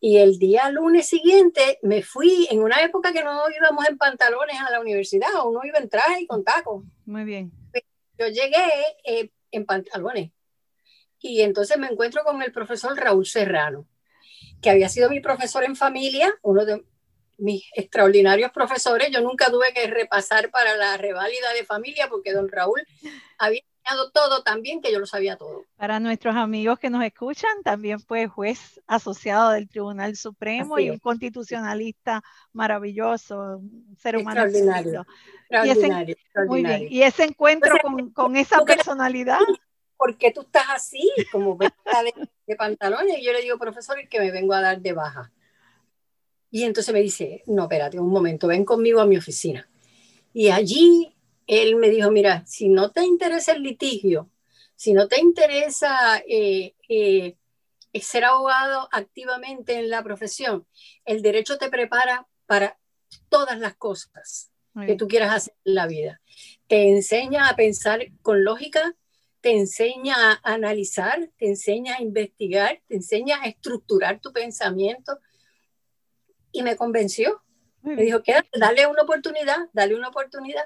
Y 0.01 0.19
el 0.19 0.39
día 0.39 0.69
lunes 0.71 1.07
siguiente 1.07 1.79
me 1.83 2.03
fui 2.03 2.49
en 2.51 2.61
una 2.61 2.83
época 2.83 3.13
que 3.13 3.23
no 3.23 3.43
íbamos 3.57 3.89
en 3.89 3.99
pantalones 3.99 4.57
a 4.61 4.71
la 4.71 4.81
universidad, 4.81 5.29
uno 5.45 5.61
iba 5.65 5.79
en 5.79 5.89
traje 5.89 6.23
y 6.23 6.27
con 6.27 6.43
tacos. 6.43 6.85
Muy 7.07 7.25
bien. 7.25 7.53
Yo 8.19 8.27
llegué 8.27 9.31
en 9.51 9.65
pantalones 9.65 10.33
y 11.21 11.41
entonces 11.43 11.79
me 11.79 11.87
encuentro 11.87 12.25
con 12.25 12.43
el 12.43 12.53
profesor 12.53 12.97
Raúl 12.97 13.27
Serrano 13.27 13.87
que 14.63 14.71
había 14.71 14.89
sido 14.89 15.11
mi 15.11 15.21
profesor 15.21 15.65
en 15.65 15.77
familia, 15.77 16.33
uno 16.43 16.65
de 16.65 16.85
mis 17.39 17.65
extraordinarios 17.75 18.51
profesores. 18.53 19.11
Yo 19.11 19.21
nunca 19.21 19.51
tuve 19.51 19.73
que 19.75 19.87
repasar 19.87 20.51
para 20.51 20.77
la 20.77 20.97
reválida 20.97 21.53
de 21.55 21.65
familia 21.65 22.09
porque 22.09 22.33
don 22.33 22.49
Raúl 22.49 22.83
había 23.39 23.61
enseñado 23.61 24.11
todo 24.11 24.43
también 24.43 24.81
que 24.81 24.93
yo 24.93 24.99
lo 24.99 25.07
sabía 25.07 25.37
todo. 25.37 25.65
Para 25.77 26.01
nuestros 26.01 26.37
amigos 26.37 26.79
que 26.79 26.91
nos 26.91 27.05
escuchan, 27.05 27.63
también 27.65 28.01
fue 28.01 28.29
juez 28.29 28.81
asociado 28.87 29.51
del 29.51 29.69
Tribunal 29.69 30.17
Supremo 30.17 30.79
y 30.79 30.91
un 30.91 30.99
constitucionalista 30.99 32.23
maravilloso, 32.53 33.59
un 33.59 33.97
ser 33.99 34.17
humano 34.17 34.43
extraordinario. 34.43 35.07
extraordinario, 35.49 36.17
Muy 36.47 36.65
bien. 36.65 36.87
Y 36.91 37.03
ese 37.03 37.25
encuentro 37.25 37.77
con, 37.83 38.11
con 38.11 38.37
esa 38.37 38.65
personalidad. 38.65 39.39
¿por 40.03 40.19
qué 40.19 40.33
tú 40.33 40.41
estás 40.41 40.65
así? 40.71 41.13
Como 41.31 41.57
de, 41.57 41.71
de 42.49 42.57
pantalones. 42.57 43.19
Y 43.19 43.25
yo 43.25 43.33
le 43.33 43.41
digo, 43.41 43.57
profesor, 43.57 43.97
que 44.09 44.19
me 44.19 44.33
vengo 44.33 44.53
a 44.53 44.61
dar 44.61 44.81
de 44.81 44.93
baja. 44.93 45.31
Y 46.53 46.63
entonces 46.63 46.93
me 46.95 47.01
dice, 47.01 47.43
no, 47.47 47.63
espérate 47.63 47.99
un 47.99 48.11
momento, 48.11 48.47
ven 48.47 48.65
conmigo 48.65 49.01
a 49.01 49.07
mi 49.07 49.17
oficina. 49.17 49.69
Y 50.33 50.51
allí 50.51 51.17
él 51.47 51.77
me 51.77 51.89
dijo, 51.89 52.11
mira, 52.11 52.45
si 52.47 52.69
no 52.69 52.93
te 52.93 53.05
interesa 53.05 53.53
el 53.53 53.63
litigio, 53.63 54.31
si 54.77 54.93
no 54.93 55.09
te 55.09 55.19
interesa 55.19 56.23
eh, 56.29 56.75
eh, 56.89 57.37
ser 57.95 58.25
abogado 58.25 58.89
activamente 58.93 59.79
en 59.79 59.89
la 59.89 60.03
profesión, 60.03 60.67
el 61.05 61.23
derecho 61.23 61.57
te 61.57 61.71
prepara 61.71 62.29
para 62.47 62.79
todas 63.29 63.59
las 63.59 63.75
cosas 63.75 64.51
que 64.87 64.95
tú 64.95 65.09
quieras 65.09 65.35
hacer 65.35 65.55
en 65.65 65.75
la 65.75 65.87
vida. 65.87 66.21
Te 66.67 66.91
enseña 66.91 67.49
a 67.49 67.57
pensar 67.57 68.07
con 68.23 68.45
lógica, 68.45 68.95
te 69.41 69.53
enseña 69.53 70.15
a 70.17 70.41
analizar, 70.55 71.31
te 71.37 71.47
enseña 71.49 71.97
a 71.97 72.03
investigar, 72.03 72.81
te 72.89 72.97
enseña 72.97 73.43
a 73.43 73.47
estructurar 73.47 74.21
tu 74.21 74.33
pensamiento. 74.33 75.19
Y 76.53 76.63
me 76.63 76.77
convenció. 76.77 77.43
Me 77.83 78.03
dijo, 78.03 78.23
quédate, 78.23 78.49
dale 78.59 78.87
una 78.87 79.03
oportunidad, 79.03 79.69
dale 79.73 79.97
una 79.97 80.09
oportunidad. 80.09 80.65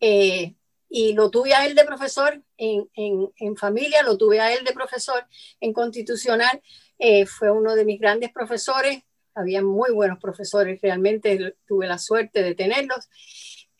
Eh, 0.00 0.54
y 0.90 1.14
lo 1.14 1.30
tuve 1.30 1.54
a 1.54 1.66
él 1.66 1.74
de 1.74 1.84
profesor 1.84 2.42
en, 2.56 2.88
en, 2.94 3.56
familia, 3.56 4.02
lo 4.02 4.18
tuve 4.18 4.40
a 4.40 4.52
él 4.52 4.64
de 4.64 4.72
profesor 4.72 5.26
en 5.60 5.72
constitucional. 5.72 6.62
Eh, 6.98 7.26
fue 7.26 7.50
uno 7.50 7.74
de 7.74 7.84
mis 7.84 7.98
grandes 7.98 8.30
profesores. 8.30 9.02
Había 9.34 9.62
muy 9.62 9.90
buenos 9.90 10.18
profesores, 10.20 10.80
realmente 10.80 11.56
tuve 11.66 11.86
la 11.86 11.98
suerte 11.98 12.42
de 12.42 12.54
tenerlos. 12.54 13.08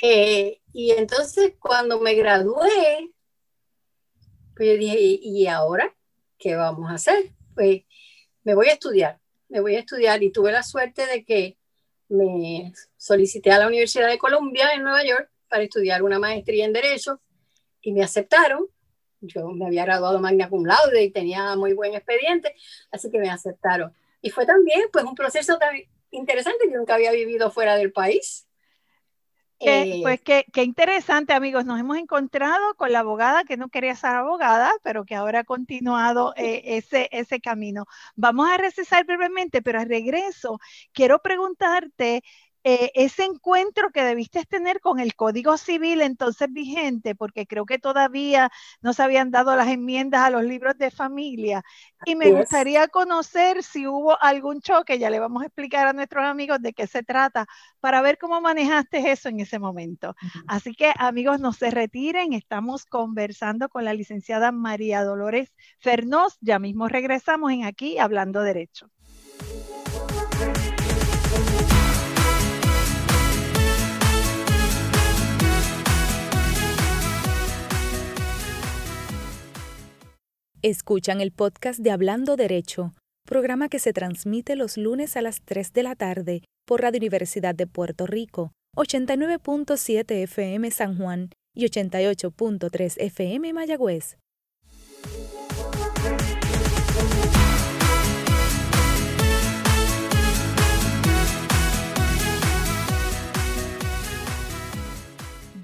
Eh, 0.02 0.60
y 0.72 0.90
entonces 0.90 1.54
cuando 1.60 2.00
me 2.00 2.14
gradué, 2.14 3.12
pues 4.56 4.68
yo 4.68 4.76
dije, 4.76 4.98
¿y, 4.98 5.46
ahora 5.46 5.94
qué 6.38 6.56
vamos 6.56 6.90
a 6.90 6.94
hacer? 6.94 7.32
Pues 7.54 7.82
me 8.42 8.54
voy 8.54 8.68
a 8.68 8.72
estudiar, 8.72 9.20
me 9.48 9.60
voy 9.60 9.76
a 9.76 9.80
estudiar 9.80 10.22
y 10.22 10.30
tuve 10.30 10.52
la 10.52 10.62
suerte 10.62 11.06
de 11.06 11.24
que 11.24 11.56
me 12.08 12.72
solicité 12.96 13.50
a 13.50 13.58
la 13.58 13.66
Universidad 13.66 14.08
de 14.08 14.18
Columbia 14.18 14.72
en 14.74 14.82
Nueva 14.82 15.04
York 15.04 15.30
para 15.48 15.62
estudiar 15.62 16.02
una 16.02 16.18
maestría 16.18 16.64
en 16.64 16.72
Derecho 16.72 17.20
y 17.80 17.92
me 17.92 18.02
aceptaron. 18.02 18.66
Yo 19.20 19.48
me 19.48 19.66
había 19.66 19.84
graduado 19.84 20.20
magna 20.20 20.48
cum 20.48 20.66
laude 20.66 21.02
y 21.02 21.10
tenía 21.10 21.56
muy 21.56 21.72
buen 21.72 21.94
expediente, 21.94 22.54
así 22.90 23.10
que 23.10 23.18
me 23.18 23.30
aceptaron. 23.30 23.92
Y 24.20 24.30
fue 24.30 24.46
también 24.46 24.82
pues 24.92 25.04
un 25.04 25.14
proceso 25.14 25.58
tan 25.58 25.74
interesante, 26.10 26.68
que 26.68 26.76
nunca 26.76 26.94
había 26.94 27.12
vivido 27.12 27.50
fuera 27.50 27.76
del 27.76 27.92
país. 27.92 28.46
Pues 30.02 30.20
qué, 30.20 30.44
interesante, 30.62 31.32
amigos. 31.32 31.64
Nos 31.64 31.80
hemos 31.80 31.96
encontrado 31.98 32.74
con 32.76 32.92
la 32.92 33.00
abogada 33.00 33.44
que 33.44 33.56
no 33.56 33.68
quería 33.68 33.94
ser 33.96 34.10
abogada, 34.10 34.72
pero 34.82 35.04
que 35.04 35.14
ahora 35.14 35.40
ha 35.40 35.44
continuado 35.44 36.34
eh, 36.36 36.62
ese, 36.76 37.08
ese 37.12 37.40
camino. 37.40 37.86
Vamos 38.16 38.48
a 38.50 38.56
recesar 38.56 39.04
brevemente, 39.04 39.62
pero 39.62 39.80
al 39.80 39.88
regreso 39.88 40.60
quiero 40.92 41.20
preguntarte 41.20 42.22
eh, 42.66 42.90
ese 42.94 43.24
encuentro 43.24 43.90
que 43.90 44.02
debiste 44.02 44.44
tener 44.46 44.80
con 44.80 44.98
el 44.98 45.14
Código 45.14 45.58
Civil 45.58 46.00
entonces 46.00 46.50
vigente, 46.50 47.14
porque 47.14 47.46
creo 47.46 47.66
que 47.66 47.78
todavía 47.78 48.50
no 48.80 48.94
se 48.94 49.02
habían 49.02 49.30
dado 49.30 49.54
las 49.54 49.68
enmiendas 49.68 50.22
a 50.22 50.30
los 50.30 50.44
libros 50.44 50.78
de 50.78 50.90
familia. 50.90 51.62
Y 52.06 52.16
me 52.16 52.32
gustaría 52.32 52.88
conocer 52.88 53.62
si 53.62 53.86
hubo 53.86 54.20
algún 54.22 54.62
choque, 54.62 54.98
ya 54.98 55.10
le 55.10 55.20
vamos 55.20 55.42
a 55.42 55.46
explicar 55.46 55.86
a 55.86 55.92
nuestros 55.92 56.24
amigos 56.24 56.60
de 56.62 56.72
qué 56.72 56.86
se 56.86 57.02
trata, 57.02 57.46
para 57.80 58.00
ver 58.00 58.16
cómo 58.16 58.40
manejaste 58.40 59.10
eso 59.10 59.28
en 59.28 59.40
ese 59.40 59.58
momento. 59.58 60.16
Así 60.46 60.74
que 60.74 60.92
amigos, 60.96 61.40
no 61.40 61.52
se 61.52 61.70
retiren, 61.70 62.32
estamos 62.32 62.86
conversando 62.86 63.68
con 63.68 63.84
la 63.84 63.92
licenciada 63.92 64.52
María 64.52 65.04
Dolores 65.04 65.52
Fernós, 65.80 66.38
ya 66.40 66.58
mismo 66.58 66.88
regresamos 66.88 67.52
en 67.52 67.64
aquí 67.64 67.98
hablando 67.98 68.42
derecho. 68.42 68.90
Escuchan 80.66 81.20
el 81.20 81.30
podcast 81.30 81.78
de 81.78 81.90
Hablando 81.90 82.36
Derecho, 82.36 82.94
programa 83.26 83.68
que 83.68 83.78
se 83.78 83.92
transmite 83.92 84.56
los 84.56 84.78
lunes 84.78 85.14
a 85.14 85.20
las 85.20 85.42
3 85.44 85.74
de 85.74 85.82
la 85.82 85.94
tarde 85.94 86.42
por 86.64 86.80
Radio 86.80 87.00
Universidad 87.00 87.54
de 87.54 87.66
Puerto 87.66 88.06
Rico, 88.06 88.50
89.7 88.74 90.22
FM 90.22 90.70
San 90.70 90.96
Juan 90.96 91.28
y 91.54 91.66
88.3 91.66 92.94
FM 92.96 93.52
Mayagüez. 93.52 94.16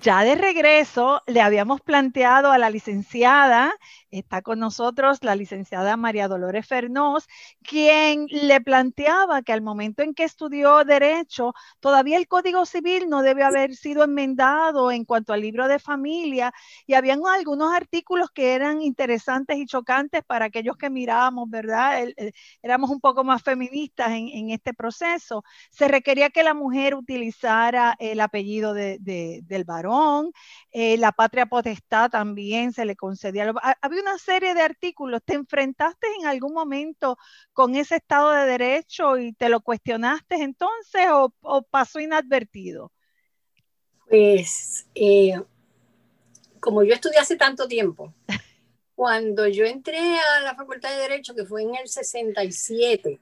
Ya 0.02 0.24
de 0.24 0.34
regreso, 0.34 1.22
le 1.26 1.42
habíamos 1.42 1.82
planteado 1.82 2.52
a 2.52 2.58
la 2.58 2.70
licenciada 2.70 3.74
Está 4.10 4.42
con 4.42 4.58
nosotros 4.58 5.18
la 5.22 5.36
licenciada 5.36 5.96
María 5.96 6.26
Dolores 6.26 6.66
Fernós, 6.66 7.28
quien 7.62 8.26
le 8.28 8.60
planteaba 8.60 9.42
que 9.42 9.52
al 9.52 9.62
momento 9.62 10.02
en 10.02 10.14
que 10.14 10.24
estudió 10.24 10.84
Derecho, 10.84 11.54
todavía 11.78 12.16
el 12.18 12.26
Código 12.26 12.66
Civil 12.66 13.08
no 13.08 13.22
debe 13.22 13.44
haber 13.44 13.76
sido 13.76 14.02
enmendado 14.02 14.90
en 14.90 15.04
cuanto 15.04 15.32
al 15.32 15.42
libro 15.42 15.68
de 15.68 15.78
familia 15.78 16.52
y 16.88 16.94
habían 16.94 17.20
algunos 17.24 17.72
artículos 17.72 18.30
que 18.32 18.54
eran 18.54 18.82
interesantes 18.82 19.58
y 19.58 19.66
chocantes 19.66 20.24
para 20.24 20.46
aquellos 20.46 20.76
que 20.76 20.90
mirábamos, 20.90 21.48
¿verdad? 21.48 22.04
éramos 22.62 22.90
un 22.90 23.00
poco 23.00 23.22
más 23.22 23.42
feministas 23.42 24.10
en, 24.10 24.50
este 24.50 24.74
proceso. 24.74 25.44
Se 25.70 25.86
requería 25.86 26.30
que 26.30 26.42
la 26.42 26.54
mujer 26.54 26.96
utilizara 26.96 27.94
el 28.00 28.20
apellido 28.20 28.74
del 28.74 29.64
varón, 29.64 30.32
eh, 30.72 30.96
la 30.96 31.12
patria 31.12 31.46
potestad 31.46 32.10
también 32.10 32.72
se 32.72 32.84
le 32.84 32.96
concedía. 32.96 33.52
Había 33.80 33.99
una 34.00 34.18
serie 34.18 34.54
de 34.54 34.62
artículos. 34.62 35.22
¿Te 35.24 35.34
enfrentaste 35.34 36.06
en 36.18 36.26
algún 36.26 36.52
momento 36.52 37.16
con 37.52 37.74
ese 37.74 37.96
Estado 37.96 38.30
de 38.30 38.46
Derecho 38.46 39.18
y 39.18 39.32
te 39.32 39.48
lo 39.48 39.60
cuestionaste 39.60 40.36
entonces 40.36 41.06
o, 41.10 41.62
pasó 41.70 42.00
inadvertido? 42.00 42.92
Pues, 44.08 44.86
eh, 44.94 45.40
como 46.58 46.82
yo 46.82 46.94
estudié 46.94 47.18
hace 47.18 47.36
tanto 47.36 47.68
tiempo, 47.68 48.14
cuando 48.94 49.46
yo 49.46 49.64
entré 49.64 49.98
a 49.98 50.40
la 50.40 50.54
Facultad 50.54 50.90
de 50.90 51.02
Derecho, 51.02 51.34
que 51.34 51.44
fue 51.44 51.62
en 51.62 51.76
el 51.76 51.88
67, 51.88 53.20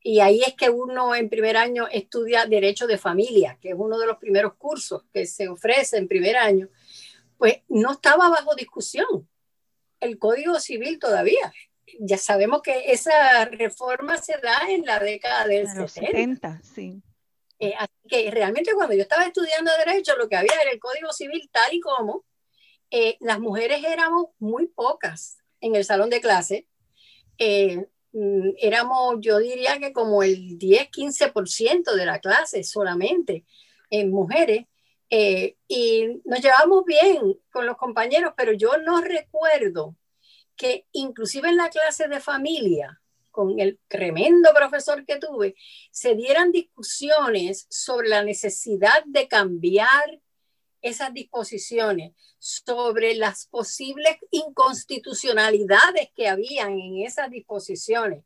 y 0.00 0.20
ahí 0.20 0.40
es 0.46 0.54
que 0.54 0.70
uno 0.70 1.14
en 1.14 1.28
primer 1.28 1.56
año 1.56 1.86
estudia 1.90 2.46
Derecho 2.46 2.86
de 2.86 2.98
Familia, 2.98 3.58
que 3.60 3.70
es 3.70 3.74
uno 3.76 3.98
de 3.98 4.06
los 4.06 4.16
primeros 4.18 4.54
cursos 4.54 5.02
que 5.12 5.26
se 5.26 5.48
ofrece 5.48 5.98
en 5.98 6.08
primer 6.08 6.36
año, 6.36 6.68
pues 7.36 7.58
no 7.68 7.92
estaba 7.92 8.28
bajo 8.28 8.54
discusión 8.54 9.28
el 10.00 10.18
Código 10.18 10.58
Civil 10.60 10.98
todavía. 10.98 11.52
Ya 12.00 12.18
sabemos 12.18 12.62
que 12.62 12.92
esa 12.92 13.44
reforma 13.46 14.18
se 14.18 14.38
da 14.38 14.58
en 14.68 14.84
la 14.84 14.98
década 14.98 15.46
del 15.46 15.66
70. 15.68 16.60
sí. 16.62 17.02
Eh, 17.60 17.74
así 17.76 17.92
que 18.08 18.30
realmente 18.30 18.72
cuando 18.72 18.94
yo 18.94 19.02
estaba 19.02 19.24
estudiando 19.24 19.72
Derecho, 19.84 20.16
lo 20.16 20.28
que 20.28 20.36
había 20.36 20.52
era 20.62 20.70
el 20.70 20.78
Código 20.78 21.12
Civil 21.12 21.48
tal 21.52 21.74
y 21.74 21.80
como 21.80 22.24
eh, 22.90 23.16
las 23.20 23.40
mujeres 23.40 23.84
éramos 23.84 24.28
muy 24.38 24.68
pocas 24.68 25.38
en 25.60 25.74
el 25.74 25.84
salón 25.84 26.08
de 26.08 26.20
clase. 26.20 26.66
Eh, 27.36 27.86
mm, 28.12 28.50
éramos, 28.58 29.16
yo 29.20 29.38
diría 29.38 29.78
que 29.78 29.92
como 29.92 30.22
el 30.22 30.58
10-15% 30.58 31.94
de 31.94 32.06
la 32.06 32.20
clase 32.20 32.62
solamente 32.62 33.44
en 33.90 34.10
mujeres. 34.10 34.66
Eh, 35.10 35.56
y 35.66 36.20
nos 36.24 36.40
llevamos 36.40 36.84
bien 36.84 37.38
con 37.50 37.66
los 37.66 37.76
compañeros, 37.76 38.34
pero 38.36 38.52
yo 38.52 38.76
no 38.78 39.00
recuerdo 39.00 39.96
que 40.56 40.86
inclusive 40.92 41.48
en 41.48 41.56
la 41.56 41.70
clase 41.70 42.08
de 42.08 42.20
familia, 42.20 43.00
con 43.30 43.60
el 43.60 43.78
tremendo 43.88 44.50
profesor 44.54 45.06
que 45.06 45.16
tuve, 45.16 45.54
se 45.92 46.14
dieran 46.14 46.50
discusiones 46.50 47.66
sobre 47.70 48.08
la 48.08 48.24
necesidad 48.24 49.04
de 49.06 49.28
cambiar 49.28 50.20
esas 50.82 51.12
disposiciones, 51.12 52.12
sobre 52.38 53.14
las 53.14 53.46
posibles 53.46 54.16
inconstitucionalidades 54.30 56.10
que 56.14 56.28
habían 56.28 56.78
en 56.78 57.06
esas 57.06 57.30
disposiciones. 57.30 58.24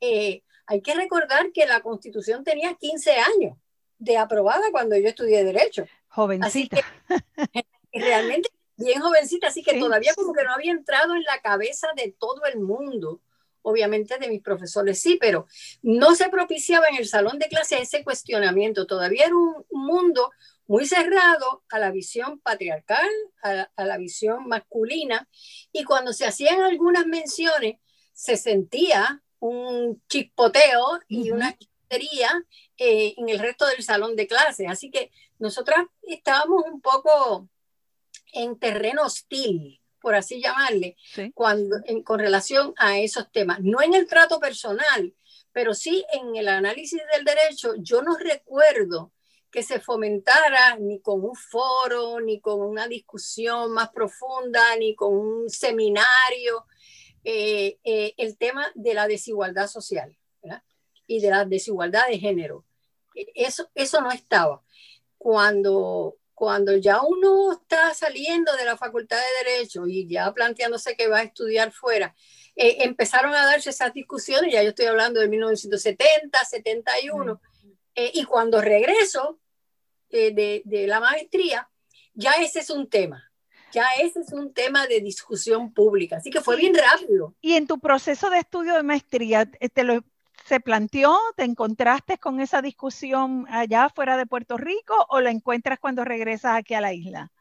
Eh, 0.00 0.42
hay 0.66 0.80
que 0.80 0.94
recordar 0.94 1.52
que 1.52 1.66
la 1.66 1.80
constitución 1.80 2.44
tenía 2.44 2.74
15 2.74 3.12
años 3.12 3.58
de 3.98 4.16
aprobada 4.16 4.70
cuando 4.70 4.96
yo 4.96 5.08
estudié 5.08 5.44
derecho. 5.44 5.86
Jovencita. 6.14 6.78
realmente 7.92 8.50
bien 8.76 9.00
jovencita, 9.00 9.48
así 9.48 9.62
que 9.62 9.78
todavía 9.78 10.14
como 10.14 10.32
que 10.32 10.44
no 10.44 10.52
había 10.52 10.72
entrado 10.72 11.14
en 11.14 11.22
la 11.22 11.40
cabeza 11.40 11.88
de 11.96 12.14
todo 12.18 12.44
el 12.52 12.60
mundo. 12.60 13.20
Obviamente 13.64 14.18
de 14.18 14.28
mis 14.28 14.42
profesores 14.42 15.00
sí, 15.00 15.18
pero 15.20 15.46
no 15.82 16.16
se 16.16 16.28
propiciaba 16.28 16.88
en 16.88 16.96
el 16.96 17.06
salón 17.06 17.38
de 17.38 17.46
clase 17.46 17.78
ese 17.80 18.02
cuestionamiento. 18.02 18.88
Todavía 18.88 19.26
era 19.26 19.36
un 19.36 19.64
mundo 19.70 20.32
muy 20.66 20.84
cerrado 20.84 21.62
a 21.70 21.78
la 21.78 21.92
visión 21.92 22.40
patriarcal, 22.40 23.08
a 23.42 23.84
la, 23.84 23.98
visión 23.98 24.48
masculina, 24.48 25.28
y 25.70 25.84
cuando 25.84 26.12
se 26.12 26.26
hacían 26.26 26.62
algunas 26.62 27.06
menciones, 27.06 27.76
se 28.12 28.36
sentía 28.36 29.22
un 29.38 30.02
chispoteo 30.08 31.00
y 31.08 31.30
una 31.30 31.56
chispería 31.56 32.30
eh, 32.78 33.14
en 33.16 33.28
el 33.28 33.38
resto 33.38 33.66
del 33.66 33.82
salón 33.82 34.16
de 34.16 34.26
clase. 34.26 34.66
Así 34.66 34.90
que 34.90 35.12
nosotras 35.42 35.86
estábamos 36.02 36.62
un 36.72 36.80
poco 36.80 37.48
en 38.32 38.56
terreno 38.60 39.02
hostil, 39.02 39.80
por 40.00 40.14
así 40.14 40.40
llamarle, 40.40 40.96
cuando, 41.34 41.78
con 42.04 42.20
relación 42.20 42.72
a 42.76 43.00
esos 43.00 43.30
temas. 43.32 43.58
No 43.60 43.82
en 43.82 43.94
el 43.94 44.06
trato 44.06 44.38
personal, 44.38 45.12
pero 45.50 45.74
sí 45.74 46.04
en 46.12 46.36
el 46.36 46.46
análisis 46.46 47.02
del 47.12 47.24
derecho. 47.24 47.74
Yo 47.78 48.02
no 48.02 48.16
recuerdo 48.16 49.12
que 49.50 49.64
se 49.64 49.80
fomentara 49.80 50.76
ni 50.76 51.00
con 51.00 51.24
un 51.24 51.34
foro, 51.34 52.20
ni 52.20 52.40
con 52.40 52.60
una 52.60 52.86
discusión 52.86 53.72
más 53.72 53.90
profunda, 53.90 54.76
ni 54.76 54.94
con 54.94 55.12
un 55.12 55.50
seminario, 55.50 56.66
eh, 57.24 57.78
eh, 57.82 58.14
el 58.16 58.38
tema 58.38 58.70
de 58.76 58.94
la 58.94 59.08
desigualdad 59.08 59.66
social 59.66 60.16
y 61.08 61.20
de 61.20 61.30
la 61.30 61.44
desigualdad 61.44 62.06
de 62.06 62.20
género. 62.20 62.64
Eso, 63.34 63.68
eso 63.74 64.00
no 64.00 64.12
estaba 64.12 64.62
cuando, 65.22 66.16
cuando 66.34 66.76
ya 66.76 67.00
uno 67.00 67.52
está 67.52 67.94
saliendo 67.94 68.56
de 68.56 68.64
la 68.64 68.76
Facultad 68.76 69.18
de 69.18 69.52
Derecho 69.52 69.86
y 69.86 70.08
ya 70.08 70.32
planteándose 70.32 70.96
que 70.96 71.06
va 71.06 71.18
a 71.18 71.22
estudiar 71.22 71.70
fuera, 71.70 72.12
eh, 72.56 72.78
empezaron 72.80 73.32
a 73.32 73.46
darse 73.46 73.70
esas 73.70 73.92
discusiones, 73.94 74.52
ya 74.52 74.64
yo 74.64 74.70
estoy 74.70 74.86
hablando 74.86 75.20
de 75.20 75.28
1970, 75.28 76.44
71, 76.44 77.40
eh, 77.94 78.10
y 78.14 78.24
cuando 78.24 78.60
regreso 78.60 79.38
eh, 80.10 80.34
de, 80.34 80.62
de 80.64 80.88
la 80.88 80.98
maestría, 80.98 81.70
ya 82.14 82.32
ese 82.32 82.58
es 82.58 82.70
un 82.70 82.90
tema 82.90 83.28
ya 83.72 83.86
ese 84.02 84.20
es 84.20 84.34
un 84.34 84.52
tema 84.52 84.86
de 84.86 85.00
discusión 85.00 85.72
pública. 85.72 86.18
Así 86.18 86.28
que 86.28 86.42
fue 86.42 86.56
bien 86.56 86.74
rápido. 86.74 87.34
Y 87.40 87.54
en 87.54 87.66
tu 87.66 87.78
proceso 87.78 88.28
de 88.28 88.40
estudio 88.40 88.74
de 88.74 88.82
maestría, 88.82 89.46
¿te 89.46 89.82
lo, 89.82 90.04
se 90.52 90.60
planteó? 90.60 91.18
¿Te 91.34 91.44
encontraste 91.44 92.18
con 92.18 92.38
esa 92.38 92.60
discusión 92.60 93.46
allá 93.48 93.88
fuera 93.88 94.18
de 94.18 94.26
Puerto 94.26 94.58
Rico 94.58 94.94
o 95.08 95.18
la 95.22 95.30
encuentras 95.30 95.78
cuando 95.78 96.04
regresas 96.04 96.56
aquí 96.58 96.74
a 96.74 96.82
la 96.82 96.92
isla? 96.92 97.32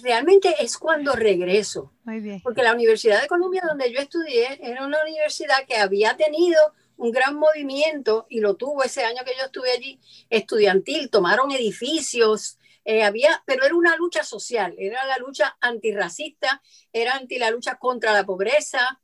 realmente 0.00 0.54
es 0.60 0.78
cuando 0.78 1.12
regreso. 1.12 1.92
Muy 2.04 2.20
bien. 2.20 2.40
Porque 2.42 2.62
la 2.62 2.72
Universidad 2.72 3.20
de 3.20 3.26
Columbia, 3.26 3.64
donde 3.66 3.92
yo 3.92 3.98
estudié, 3.98 4.60
era 4.62 4.86
una 4.86 5.02
universidad 5.02 5.66
que 5.66 5.76
había 5.76 6.16
tenido 6.16 6.56
un 6.96 7.10
gran 7.10 7.34
movimiento 7.34 8.26
y 8.30 8.38
lo 8.38 8.54
tuvo 8.54 8.84
ese 8.84 9.04
año 9.04 9.24
que 9.24 9.32
yo 9.36 9.46
estuve 9.46 9.72
allí, 9.72 10.00
estudiantil. 10.30 11.10
Tomaron 11.10 11.50
edificios 11.50 12.58
Eh, 12.86 13.02
había, 13.02 13.42
pero 13.46 13.64
era 13.64 13.74
una 13.74 13.96
lucha 13.96 14.22
social, 14.22 14.74
era 14.78 15.06
la 15.06 15.16
lucha 15.16 15.56
antirracista, 15.60 16.62
era 16.92 17.14
anti 17.14 17.38
la 17.38 17.50
lucha 17.50 17.76
contra 17.76 18.12
la 18.12 18.26
pobreza, 18.26 19.00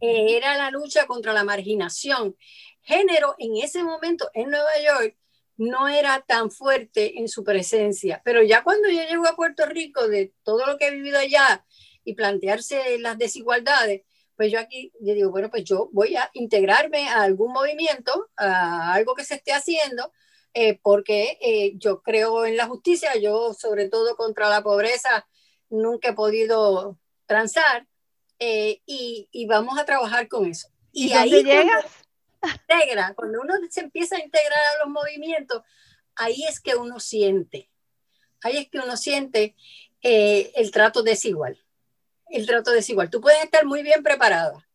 eh, 0.00 0.36
era 0.36 0.56
la 0.56 0.70
lucha 0.70 1.06
contra 1.06 1.34
la 1.34 1.44
marginación. 1.44 2.36
Género 2.80 3.34
en 3.38 3.56
ese 3.56 3.82
momento 3.82 4.30
en 4.32 4.50
Nueva 4.50 4.80
York 4.82 5.16
no 5.58 5.88
era 5.88 6.24
tan 6.26 6.50
fuerte 6.50 7.18
en 7.18 7.28
su 7.28 7.44
presencia, 7.44 8.22
pero 8.24 8.42
ya 8.42 8.64
cuando 8.64 8.88
yo 8.88 9.02
llego 9.02 9.26
a 9.28 9.36
Puerto 9.36 9.66
Rico, 9.66 10.08
de 10.08 10.32
todo 10.42 10.66
lo 10.66 10.78
que 10.78 10.86
he 10.86 10.90
vivido 10.90 11.18
allá 11.18 11.66
y 12.04 12.14
plantearse 12.14 12.98
las 12.98 13.18
desigualdades, 13.18 14.02
pues 14.36 14.50
yo 14.50 14.58
aquí 14.58 14.90
yo 15.00 15.12
digo, 15.12 15.30
bueno, 15.30 15.50
pues 15.50 15.64
yo 15.64 15.90
voy 15.92 16.16
a 16.16 16.30
integrarme 16.32 17.08
a 17.08 17.22
algún 17.22 17.52
movimiento, 17.52 18.30
a 18.36 18.94
algo 18.94 19.14
que 19.14 19.24
se 19.24 19.34
esté 19.34 19.52
haciendo, 19.52 20.12
eh, 20.54 20.78
porque 20.82 21.38
eh, 21.40 21.72
yo 21.76 22.02
creo 22.02 22.44
en 22.44 22.58
la 22.58 22.66
justicia, 22.66 23.16
yo 23.16 23.54
sobre 23.54 23.88
todo 23.88 24.16
contra 24.16 24.50
la 24.50 24.62
pobreza 24.62 25.26
nunca 25.70 26.10
he 26.10 26.12
podido 26.12 26.98
transar 27.24 27.86
eh, 28.38 28.82
y, 28.84 29.28
y, 29.32 29.46
vamos 29.46 29.78
a 29.78 29.86
trabajar 29.86 30.28
con 30.28 30.44
eso. 30.44 30.68
¿Y, 30.92 31.12
ahí 31.12 31.42
llegas? 31.42 31.86
Integra, 32.42 33.14
cuando 33.14 33.40
uno 33.40 33.54
se 33.70 33.80
empieza 33.80 34.16
a 34.16 34.20
integrar 34.20 34.58
a 34.58 34.84
los 34.84 34.92
movimientos, 34.92 35.62
ahí 36.16 36.44
es 36.44 36.60
que 36.60 36.74
uno 36.76 37.00
siente, 37.00 37.70
ahí 38.42 38.58
es 38.58 38.68
que 38.68 38.78
uno 38.78 38.96
siente 38.96 39.54
el 40.02 40.70
trato 40.72 41.02
desigual, 41.02 41.64
el 42.28 42.46
trato 42.46 42.72
desigual. 42.72 43.08
Tú 43.08 43.20
puedes 43.20 43.42
estar 43.42 43.64
muy 43.64 43.82
bien 43.82 44.02
preparada, 44.02 44.68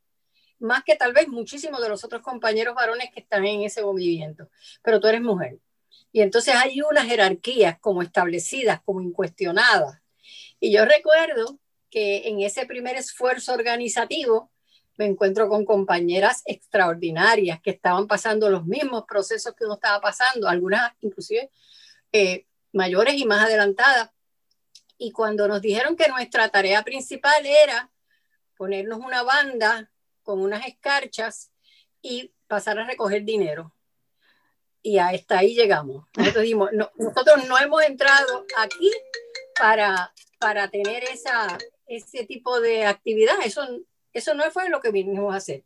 más 0.60 0.84
que 0.86 0.96
tal 0.96 1.12
vez 1.14 1.28
muchísimos 1.28 1.82
de 1.82 1.90
los 1.90 2.04
otros 2.06 2.22
compañeros 2.22 2.74
varones 2.74 3.12
que 3.14 3.20
están 3.20 3.46
en 3.46 3.62
ese 3.62 3.84
movimiento, 3.84 4.50
pero 4.82 5.02
tú 5.02 5.08
eres 5.08 5.22
mujer 5.22 5.60
y 6.18 6.22
entonces 6.24 6.56
hay 6.56 6.82
unas 6.82 7.06
jerarquías 7.06 7.78
como 7.78 8.02
establecidas, 8.02 8.82
como 8.84 9.02
incuestionadas. 9.02 10.02
Y 10.60 10.72
yo 10.72 10.84
recuerdo 10.84 11.60
que 11.92 12.28
en 12.28 12.42
ese 12.42 12.66
primer 12.66 12.96
esfuerzo 12.96 13.54
organizativo 13.54 14.52
me 14.98 15.06
encuentro 15.06 15.48
con 15.48 15.64
compañeras 15.64 16.42
extraordinarias 16.46 17.62
que 17.62 17.70
estaban 17.70 18.08
pasando 18.08 18.50
los 18.50 18.66
mismos 18.66 19.04
procesos 19.08 19.54
que 19.54 19.66
uno 19.66 19.76
estaba 19.76 20.02
pasando, 20.02 20.50
algunas 20.50 20.92
inclusive 21.02 21.52
eh, 22.12 22.48
mayores 22.74 23.14
y 23.14 23.26
más 23.26 23.46
adelantadas. 23.46 24.10
Y 24.98 25.12
cuando 25.12 25.48
nos 25.48 25.62
dijeron 25.62 25.96
que 25.96 26.08
nuestra 26.08 26.50
tarea 26.50 26.82
principal 26.82 27.46
era 27.46 27.92
ponernos 28.56 28.98
una 28.98 29.22
banda 29.22 29.92
con 30.24 30.42
unas 30.42 30.66
escarchas 30.66 31.52
y 32.02 32.34
pasar 32.48 32.80
a 32.80 32.88
recoger 32.88 33.24
dinero 33.24 33.77
y 34.88 35.00
hasta 35.00 35.40
ahí 35.40 35.54
llegamos. 35.54 36.06
Nosotros, 36.16 36.46
no, 36.72 36.90
nosotros 36.96 37.46
no 37.46 37.60
hemos 37.60 37.84
entrado 37.84 38.46
aquí 38.58 38.90
para, 39.60 40.14
para 40.40 40.70
tener 40.70 41.04
esa, 41.04 41.58
ese 41.88 42.26
tipo 42.26 42.62
de 42.62 42.86
actividad. 42.86 43.36
Eso, 43.44 43.68
eso 44.14 44.34
no 44.34 44.50
fue 44.50 44.70
lo 44.70 44.80
que 44.80 44.92
vinimos 44.92 45.34
a 45.34 45.40
hacer. 45.40 45.66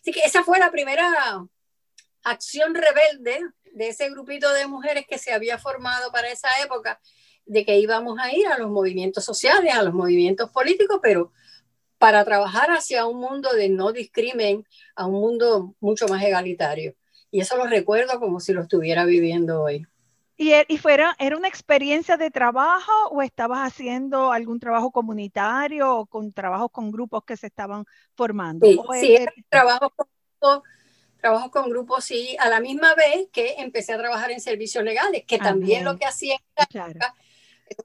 Así 0.00 0.10
que 0.10 0.20
esa 0.20 0.42
fue 0.42 0.58
la 0.58 0.70
primera 0.70 1.46
acción 2.22 2.74
rebelde 2.74 3.40
de 3.74 3.88
ese 3.88 4.08
grupito 4.08 4.50
de 4.54 4.66
mujeres 4.66 5.04
que 5.06 5.18
se 5.18 5.34
había 5.34 5.58
formado 5.58 6.10
para 6.10 6.30
esa 6.30 6.48
época, 6.64 6.98
de 7.44 7.66
que 7.66 7.78
íbamos 7.78 8.18
a 8.18 8.32
ir 8.32 8.46
a 8.46 8.56
los 8.56 8.70
movimientos 8.70 9.22
sociales, 9.22 9.74
a 9.74 9.82
los 9.82 9.92
movimientos 9.92 10.48
políticos, 10.48 10.98
pero 11.02 11.30
para 11.98 12.24
trabajar 12.24 12.70
hacia 12.70 13.04
un 13.04 13.20
mundo 13.20 13.52
de 13.52 13.68
no 13.68 13.92
discrimen, 13.92 14.66
a 14.96 15.04
un 15.04 15.20
mundo 15.20 15.74
mucho 15.78 16.08
más 16.08 16.22
egalitario. 16.22 16.96
Y 17.32 17.40
eso 17.40 17.56
lo 17.56 17.66
recuerdo 17.66 18.20
como 18.20 18.38
si 18.40 18.52
lo 18.52 18.60
estuviera 18.60 19.06
viviendo 19.06 19.62
hoy. 19.62 19.86
¿Y, 20.36 20.52
e, 20.52 20.66
y 20.68 20.76
fuera, 20.76 21.16
era 21.18 21.36
una 21.36 21.48
experiencia 21.48 22.18
de 22.18 22.30
trabajo 22.30 22.92
o 23.10 23.22
estabas 23.22 23.60
haciendo 23.66 24.32
algún 24.32 24.60
trabajo 24.60 24.90
comunitario 24.90 25.96
o 25.96 26.06
con 26.06 26.30
trabajos 26.32 26.70
con 26.70 26.92
grupos 26.92 27.24
que 27.24 27.38
se 27.38 27.46
estaban 27.46 27.86
formando? 28.14 28.66
Sí, 28.66 28.78
sí 29.00 29.16
trabajo 29.48 29.94
con, 30.38 30.62
trabajo 31.22 31.50
con 31.50 31.70
grupos, 31.70 32.04
sí, 32.04 32.36
a 32.38 32.50
la 32.50 32.60
misma 32.60 32.94
vez 32.94 33.28
que 33.32 33.54
empecé 33.58 33.94
a 33.94 33.98
trabajar 33.98 34.30
en 34.30 34.40
servicios 34.40 34.84
legales, 34.84 35.24
que 35.26 35.38
también 35.38 35.84
lo 35.84 35.96
que 35.96 36.04
hacía 36.04 36.36
en 36.74 36.98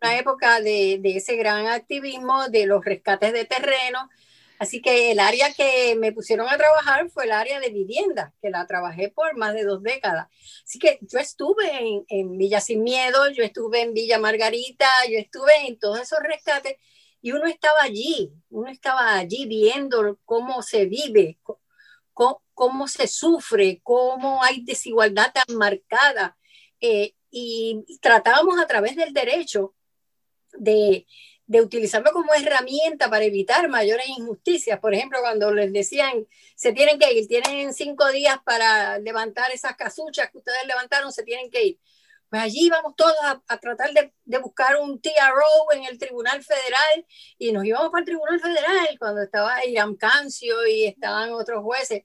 una 0.02 0.18
época 0.18 0.60
de, 0.60 1.00
de, 1.00 1.16
ese 1.16 1.38
gran 1.38 1.68
activismo 1.68 2.50
de 2.50 2.66
los 2.66 2.84
rescates 2.84 3.32
de 3.32 3.46
terreno, 3.46 4.10
Así 4.60 4.82
que 4.82 5.12
el 5.12 5.20
área 5.20 5.54
que 5.54 5.96
me 5.96 6.12
pusieron 6.12 6.48
a 6.50 6.58
trabajar 6.58 7.10
fue 7.10 7.26
el 7.26 7.32
área 7.32 7.60
de 7.60 7.70
vivienda, 7.70 8.34
que 8.42 8.50
la 8.50 8.66
trabajé 8.66 9.10
por 9.10 9.38
más 9.38 9.54
de 9.54 9.64
dos 9.64 9.84
décadas. 9.84 10.28
Así 10.64 10.80
que 10.80 10.98
yo 11.02 11.20
estuve 11.20 12.04
en, 12.08 12.38
Villa 12.38 12.60
Sin 12.60 12.84
Miedo, 12.84 13.30
yo 13.30 13.44
estuve 13.44 13.82
en 13.82 13.94
Villa 13.94 14.18
Margarita, 14.18 14.88
yo 15.10 15.20
estuve 15.20 15.68
en 15.68 15.78
todos 15.78 16.02
esos 16.02 16.20
rescates 16.20 16.78
y 17.22 17.32
uno 17.32 17.46
estaba 17.46 17.82
allí, 17.84 18.32
uno 18.50 18.70
estaba 18.70 19.18
allí 19.18 19.46
viendo 19.46 20.18
cómo 20.26 20.62
se 20.64 20.86
vive, 20.86 21.38
cómo, 22.14 22.42
cómo 22.54 22.88
se 22.88 23.08
sufre, 23.08 23.80
cómo 23.84 24.44
hay 24.44 24.64
desigualdad 24.64 25.32
tan 25.34 25.56
marcada. 25.56 26.38
Eh, 26.82 27.14
y 27.30 27.86
tratábamos 28.02 28.60
a 28.60 28.66
través 28.66 28.96
del 28.96 29.14
derecho 29.14 29.76
de, 30.54 31.06
de 31.48 31.62
utilizarlo 31.62 32.12
como 32.12 32.34
herramienta 32.34 33.10
para 33.10 33.24
evitar 33.24 33.68
mayores 33.70 34.08
injusticias. 34.10 34.80
Por 34.80 34.94
ejemplo, 34.94 35.20
cuando 35.22 35.54
les 35.54 35.72
decían, 35.72 36.28
se 36.56 36.74
tienen 36.74 37.00
que 37.00 37.12
ir, 37.14 37.28
tienen 37.28 37.74
cinco 37.74 38.10
días 38.10 38.38
para 38.44 39.00
levantar 39.00 39.52
esas 39.52 39.76
casuchas 39.76 40.30
que 40.30 40.40
ustedes 40.40 40.68
levantaron, 40.68 41.12
se 41.12 41.24
tienen 41.24 41.50
que 41.50 41.64
ir. 41.64 41.80
Pues 42.30 42.42
allí 42.42 42.66
íbamos 42.66 42.94
todos 42.98 43.16
a, 43.48 43.58
tratar 43.58 43.92
de, 43.94 44.38
buscar 44.40 44.76
un 44.78 45.00
TRO 45.02 45.72
en 45.74 45.86
el 45.86 45.98
Tribunal 45.98 46.44
Federal 46.44 47.06
y 47.38 47.54
nos 47.54 47.64
íbamos 47.64 47.90
para 47.90 48.02
el 48.02 48.06
Tribunal 48.06 48.40
Federal 48.42 48.88
cuando 49.00 49.22
estaba 49.22 49.66
Iram 49.66 49.96
Cancio 49.96 50.68
y 50.68 50.86
estaban 50.86 51.32
otros 51.32 51.64
jueces 51.64 52.04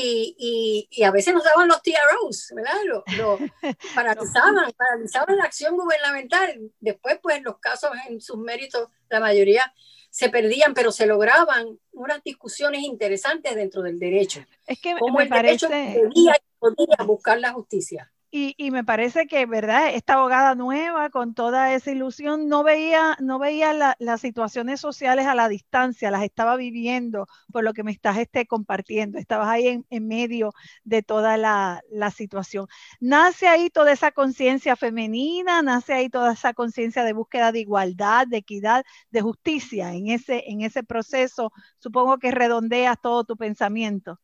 y, 0.00 0.88
y, 0.90 1.02
a 1.02 1.10
veces 1.10 1.34
nos 1.34 1.44
daban 1.44 1.68
los 1.68 1.82
TROs, 1.82 2.52
¿verdad? 2.54 2.74
Lo, 2.84 3.04
lo 3.16 3.38
paralizaban, 3.94 4.72
paralizaban 4.76 5.36
la 5.36 5.44
acción 5.44 5.76
gubernamental. 5.76 6.70
Después, 6.80 7.18
pues, 7.22 7.42
los 7.42 7.58
casos 7.58 7.90
en 8.08 8.20
sus 8.20 8.38
méritos, 8.38 8.88
la 9.08 9.20
mayoría 9.20 9.72
se 10.10 10.30
perdían, 10.30 10.74
pero 10.74 10.90
se 10.92 11.06
lograban 11.06 11.78
unas 11.92 12.22
discusiones 12.22 12.82
interesantes 12.82 13.54
dentro 13.54 13.82
del 13.82 13.98
derecho. 13.98 14.44
Es 14.66 14.80
que 14.80 14.94
me 14.94 15.26
parece... 15.26 15.66
podía, 15.66 16.36
podía 16.58 16.96
buscar 17.04 17.38
la 17.38 17.52
justicia. 17.52 18.12
Y, 18.30 18.70
me 18.72 18.84
parece 18.84 19.26
que, 19.26 19.46
¿verdad? 19.46 19.94
Esta 19.94 20.14
abogada 20.14 20.54
nueva, 20.54 21.08
con 21.08 21.32
toda 21.32 21.72
esa 21.74 21.90
ilusión, 21.92 22.46
no 22.46 22.62
veía, 22.62 23.16
no 23.20 23.38
veía 23.38 23.72
las 23.98 24.20
situaciones 24.20 24.80
sociales 24.80 25.26
a 25.26 25.34
la 25.34 25.48
distancia, 25.48 26.10
las 26.10 26.22
estaba 26.22 26.56
viviendo 26.56 27.26
por 27.50 27.64
lo 27.64 27.72
que 27.72 27.82
me 27.84 27.90
estás 27.90 28.18
este, 28.18 28.46
compartiendo. 28.46 29.18
Estabas 29.18 29.48
ahí 29.48 29.82
en, 29.88 30.08
medio 30.08 30.52
de 30.84 31.02
toda 31.02 31.38
la, 31.38 31.82
situación. 32.14 32.66
Nace 33.00 33.48
ahí 33.48 33.70
toda 33.70 33.92
esa 33.92 34.12
conciencia 34.12 34.76
femenina, 34.76 35.62
nace 35.62 35.94
ahí 35.94 36.10
toda 36.10 36.34
esa 36.34 36.52
conciencia 36.52 37.04
de 37.04 37.14
búsqueda 37.14 37.50
de 37.52 37.60
igualdad, 37.60 38.26
de 38.26 38.38
equidad, 38.38 38.84
de 39.10 39.22
justicia 39.22 39.94
en 39.94 40.08
ese, 40.08 40.44
en 40.48 40.60
ese 40.62 40.82
proceso. 40.82 41.50
Supongo 41.78 42.18
que 42.18 42.30
redondeas 42.30 43.00
todo 43.00 43.24
tu 43.24 43.36
pensamiento. 43.36 44.20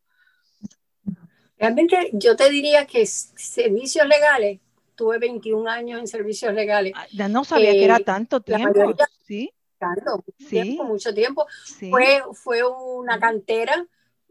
Realmente 1.58 2.10
yo 2.12 2.36
te 2.36 2.50
diría 2.50 2.86
que 2.86 3.06
servicios 3.06 4.06
legales, 4.06 4.60
tuve 4.94 5.18
21 5.18 5.68
años 5.68 6.00
en 6.00 6.06
servicios 6.06 6.52
legales. 6.54 6.92
Ah, 6.96 7.06
ya 7.12 7.28
no 7.28 7.44
sabía 7.44 7.72
que 7.72 7.84
era 7.84 7.96
eh, 7.96 8.04
tanto 8.04 8.40
tiempo. 8.40 8.94
sí. 9.26 9.52
Tanto, 9.78 10.24
tiempo, 10.48 10.84
mucho 10.84 11.12
tiempo. 11.12 11.46
Fue, 11.90 12.22
fue 12.32 12.62
una 12.62 13.20
cantera, 13.20 13.86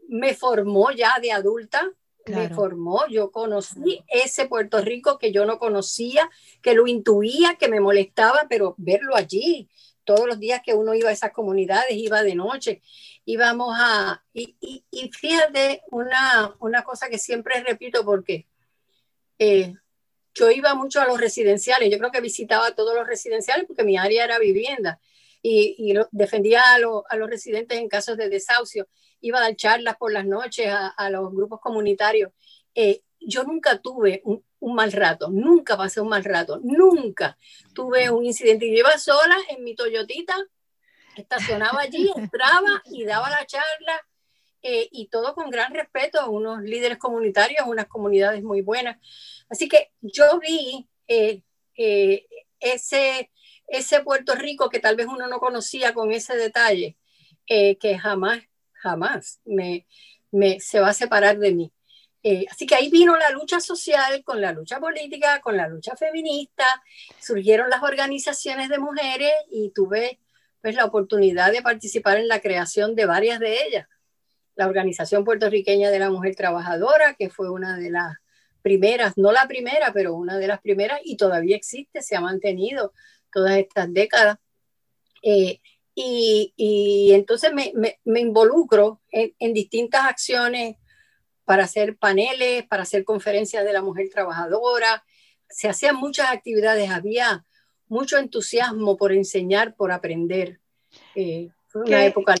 me 0.08 0.34
formó 0.34 0.90
ya 0.90 1.12
de 1.22 1.30
adulta, 1.30 1.92
me 2.26 2.48
formó, 2.48 3.06
yo 3.08 3.30
conocí 3.30 4.02
ese 4.08 4.46
Puerto 4.46 4.80
Rico 4.80 5.18
que 5.18 5.30
yo 5.30 5.44
no 5.44 5.58
conocía, 5.58 6.30
que 6.62 6.74
lo 6.74 6.86
intuía, 6.86 7.56
que 7.56 7.68
me 7.68 7.80
molestaba, 7.80 8.46
pero 8.48 8.74
verlo 8.78 9.14
allí, 9.14 9.68
todos 10.04 10.26
los 10.26 10.38
días 10.38 10.60
que 10.64 10.74
uno 10.74 10.94
iba 10.94 11.10
a 11.10 11.12
esas 11.12 11.32
comunidades, 11.32 11.92
iba 11.92 12.22
de 12.22 12.34
noche, 12.34 12.82
íbamos 13.24 13.74
a... 13.78 14.22
Y, 14.32 14.56
y, 14.90 15.10
fíjate 15.10 15.82
una, 15.90 16.54
una, 16.60 16.84
cosa 16.84 17.08
que 17.08 17.18
siempre 17.18 17.62
repito 17.62 18.04
porque 18.04 18.46
eh, 19.38 19.74
yo 20.34 20.50
iba 20.50 20.74
mucho 20.74 21.00
a 21.00 21.06
los 21.06 21.20
residenciales, 21.20 21.90
yo 21.90 21.98
creo 21.98 22.10
que 22.10 22.20
visitaba 22.20 22.74
todos 22.74 22.94
los 22.94 23.06
residenciales 23.06 23.66
porque 23.66 23.84
mi 23.84 23.96
área 23.96 24.24
era 24.24 24.38
vivienda 24.38 25.00
y, 25.42 25.74
y 25.78 25.94
defendía 26.10 26.62
a, 26.62 26.76
a, 27.08 27.16
los 27.16 27.30
residentes 27.30 27.78
en 27.78 27.88
casos 27.88 28.16
de 28.16 28.28
desahucio, 28.28 28.88
iba 29.20 29.38
a 29.38 29.42
dar 29.42 29.56
charlas 29.56 29.96
por 29.96 30.12
las 30.12 30.26
noches 30.26 30.68
a, 30.68 30.88
a 30.88 31.10
los 31.10 31.32
grupos 31.32 31.60
comunitarios. 31.60 32.32
Eh, 32.74 33.02
yo 33.20 33.44
nunca 33.44 33.78
tuve 33.78 34.20
un, 34.24 34.44
un 34.64 34.74
mal 34.74 34.92
rato, 34.92 35.28
nunca 35.28 35.76
pasé 35.76 36.00
un 36.00 36.08
mal 36.08 36.24
rato, 36.24 36.58
nunca 36.62 37.36
tuve 37.74 38.08
un 38.08 38.24
incidente. 38.24 38.66
Yo 38.70 38.78
iba 38.78 38.96
sola 38.96 39.36
en 39.50 39.62
mi 39.62 39.74
Toyotita, 39.74 40.36
estacionaba 41.16 41.82
allí, 41.82 42.10
entraba 42.16 42.82
y 42.86 43.04
daba 43.04 43.28
la 43.28 43.44
charla 43.44 44.06
eh, 44.62 44.88
y 44.90 45.08
todo 45.08 45.34
con 45.34 45.50
gran 45.50 45.74
respeto 45.74 46.18
a 46.18 46.30
unos 46.30 46.62
líderes 46.62 46.96
comunitarios, 46.96 47.66
unas 47.66 47.86
comunidades 47.86 48.42
muy 48.42 48.62
buenas. 48.62 48.96
Así 49.50 49.68
que 49.68 49.92
yo 50.00 50.40
vi 50.40 50.88
eh, 51.08 51.42
eh, 51.76 52.26
ese, 52.58 53.30
ese 53.66 54.00
Puerto 54.00 54.34
Rico 54.34 54.70
que 54.70 54.80
tal 54.80 54.96
vez 54.96 55.06
uno 55.06 55.26
no 55.28 55.40
conocía 55.40 55.92
con 55.92 56.10
ese 56.10 56.36
detalle, 56.36 56.96
que 57.46 57.98
jamás, 58.00 58.40
jamás 58.72 59.42
me, 59.44 59.86
me, 60.30 60.58
se 60.58 60.80
va 60.80 60.88
a 60.88 60.94
separar 60.94 61.38
de 61.38 61.52
mí. 61.52 61.73
Eh, 62.26 62.46
así 62.50 62.66
que 62.66 62.74
ahí 62.74 62.88
vino 62.88 63.18
la 63.18 63.28
lucha 63.28 63.60
social 63.60 64.24
con 64.24 64.40
la 64.40 64.50
lucha 64.52 64.80
política, 64.80 65.42
con 65.42 65.58
la 65.58 65.68
lucha 65.68 65.94
feminista, 65.94 66.64
surgieron 67.20 67.68
las 67.68 67.82
organizaciones 67.82 68.70
de 68.70 68.78
mujeres 68.78 69.30
y 69.50 69.72
tuve 69.74 70.18
pues 70.62 70.74
la 70.74 70.86
oportunidad 70.86 71.52
de 71.52 71.60
participar 71.60 72.16
en 72.16 72.26
la 72.26 72.40
creación 72.40 72.94
de 72.94 73.04
varias 73.04 73.40
de 73.40 73.66
ellas. 73.66 73.86
La 74.54 74.66
Organización 74.66 75.22
Puertorriqueña 75.22 75.90
de 75.90 75.98
la 75.98 76.08
Mujer 76.08 76.34
Trabajadora, 76.34 77.12
que 77.12 77.28
fue 77.28 77.50
una 77.50 77.76
de 77.76 77.90
las 77.90 78.16
primeras, 78.62 79.18
no 79.18 79.30
la 79.30 79.46
primera, 79.46 79.92
pero 79.92 80.14
una 80.14 80.38
de 80.38 80.46
las 80.46 80.62
primeras 80.62 81.00
y 81.04 81.18
todavía 81.18 81.56
existe, 81.56 82.00
se 82.00 82.16
ha 82.16 82.22
mantenido 82.22 82.94
todas 83.30 83.58
estas 83.58 83.92
décadas. 83.92 84.38
Eh, 85.20 85.60
y, 85.94 87.10
entonces 87.12 87.52
me, 87.52 87.98
involucro 88.18 89.02
en 89.10 89.52
distintas 89.52 90.06
acciones 90.06 90.76
para 91.44 91.64
hacer 91.64 91.96
paneles, 91.96 92.66
para 92.66 92.82
hacer 92.82 93.04
conferencias 93.04 93.64
de 93.64 93.72
la 93.72 93.82
mujer 93.82 94.08
trabajadora. 94.10 95.04
Se 95.48 95.68
hacían 95.68 95.96
muchas 95.96 96.30
actividades, 96.30 96.90
había 96.90 97.44
mucho 97.88 98.18
entusiasmo 98.18 98.96
por 98.96 99.12
enseñar, 99.12 99.74
por 99.74 99.92
aprender. 99.92 100.60
Eh, 101.14 101.50
fue 101.68 101.82
una 101.82 102.04
época 102.04 102.34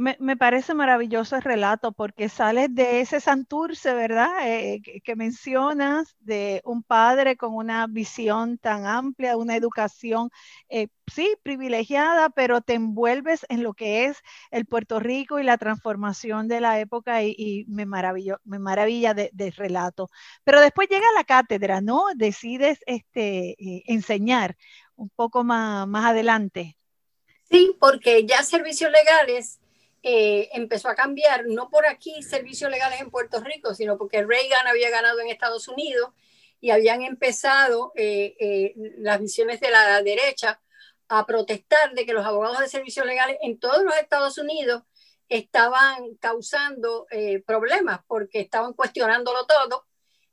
me, 0.00 0.36
parece 0.36 0.72
maravilloso 0.72 1.36
el 1.36 1.42
relato 1.42 1.92
porque 1.92 2.30
sales 2.30 2.74
de 2.74 3.00
ese 3.00 3.20
Santurce, 3.20 3.92
¿verdad? 3.92 4.30
Eh, 4.48 4.80
que, 5.04 5.16
mencionas, 5.16 6.16
de 6.20 6.62
un 6.64 6.82
padre 6.82 7.36
con 7.36 7.54
una 7.54 7.86
visión 7.86 8.56
tan 8.56 8.86
amplia, 8.86 9.36
una 9.36 9.56
educación, 9.56 10.30
eh, 10.70 10.88
sí, 11.06 11.36
privilegiada, 11.42 12.30
pero 12.30 12.62
te 12.62 12.74
envuelves 12.74 13.44
en 13.50 13.62
lo 13.62 13.74
que 13.74 14.06
es 14.06 14.18
el 14.50 14.64
Puerto 14.64 15.00
Rico 15.00 15.38
y 15.38 15.44
la 15.44 15.58
transformación 15.58 16.48
de 16.48 16.60
la 16.60 16.80
época 16.80 17.22
y, 17.22 17.66
me, 17.68 17.84
me 17.84 18.58
maravilla 18.58 19.12
del 19.12 19.30
de 19.32 19.50
relato. 19.50 20.08
Pero 20.44 20.62
después 20.62 20.88
llega 20.88 21.06
la 21.14 21.24
cátedra, 21.24 21.82
¿no? 21.82 22.04
Decides 22.16 22.78
este, 22.86 23.50
eh, 23.50 23.82
enseñar 23.86 24.56
un 24.96 25.10
poco 25.10 25.44
más, 25.44 25.86
más 25.86 26.06
adelante. 26.06 26.78
Sí, 27.50 27.76
porque 27.78 28.24
ya 28.26 28.42
servicios 28.42 28.90
legales 28.90 29.60
eh, 30.02 30.48
empezó 30.52 30.88
a 30.88 30.94
cambiar, 30.94 31.46
no 31.46 31.68
por 31.68 31.86
aquí 31.86 32.22
servicios 32.22 32.70
legales 32.70 33.00
en 33.02 33.10
Puerto 33.10 33.40
Rico, 33.40 33.74
sino 33.74 33.98
porque 33.98 34.24
Reagan 34.24 34.66
había 34.66 34.88
ganado 34.88 35.20
en 35.20 35.28
Estados 35.28 35.68
Unidos 35.68 36.10
y 36.58 36.70
habían 36.70 37.02
empezado 37.02 37.92
eh, 37.94 38.34
eh, 38.40 38.74
las 38.98 39.20
visiones 39.20 39.60
de 39.60 39.70
la 39.70 40.02
derecha 40.02 40.60
a 41.08 41.26
protestar 41.26 41.92
de 41.94 42.06
que 42.06 42.14
los 42.14 42.24
abogados 42.24 42.60
de 42.60 42.68
servicios 42.68 43.04
legales 43.04 43.36
en 43.42 43.58
todos 43.58 43.82
los 43.82 43.94
Estados 43.96 44.38
Unidos 44.38 44.84
estaban 45.28 46.14
causando 46.16 47.06
problemas 47.46 48.00
porque 48.06 48.40
estaban 48.40 48.72
cuestionándolo 48.72 49.46
todo. 49.46 49.86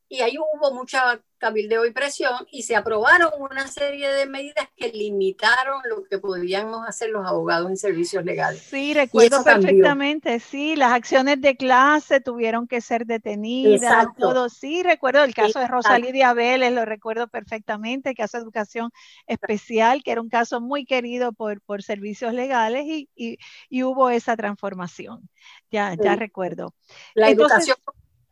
Y 0.07 0.21
ahí 0.21 0.37
hubo 0.37 0.73
mucha 0.73 1.21
cabildeo 1.37 1.85
y 1.85 1.91
presión 1.91 2.47
y 2.51 2.63
se 2.63 2.75
aprobaron 2.75 3.29
una 3.39 3.67
serie 3.67 4.09
de 4.09 4.25
medidas 4.25 4.67
que 4.75 4.89
limitaron 4.89 5.81
lo 5.87 6.03
que 6.03 6.17
podíamos 6.17 6.87
hacer 6.87 7.09
los 7.09 7.25
abogados 7.25 7.69
en 7.69 7.77
servicios 7.77 8.23
legales. 8.25 8.61
Sí, 8.61 8.93
recuerdo 8.93 9.43
perfectamente, 9.43 10.39
sí, 10.39 10.75
las 10.75 10.93
acciones 10.93 11.41
de 11.41 11.55
clase 11.55 12.21
tuvieron 12.21 12.67
que 12.67 12.81
ser 12.81 13.05
detenidas, 13.05 14.07
todo, 14.17 14.49
sí, 14.49 14.83
recuerdo 14.83 15.23
el 15.23 15.33
caso 15.33 15.59
de 15.59 15.67
Rosalía 15.67 16.33
Vélez, 16.33 16.71
lo 16.71 16.85
recuerdo 16.85 17.27
perfectamente, 17.27 18.15
que 18.15 18.23
hace 18.23 18.37
educación 18.37 18.91
especial, 19.27 20.03
que 20.03 20.11
era 20.11 20.21
un 20.21 20.29
caso 20.29 20.61
muy 20.61 20.85
querido 20.85 21.33
por, 21.33 21.61
por 21.61 21.83
servicios 21.83 22.33
legales 22.33 22.85
y, 22.85 23.09
y, 23.15 23.83
hubo 23.83 24.09
esa 24.09 24.35
transformación, 24.35 25.29
ya, 25.71 25.95
ya 25.95 26.15
recuerdo. 26.15 26.73
La 27.13 27.29
educación 27.29 27.77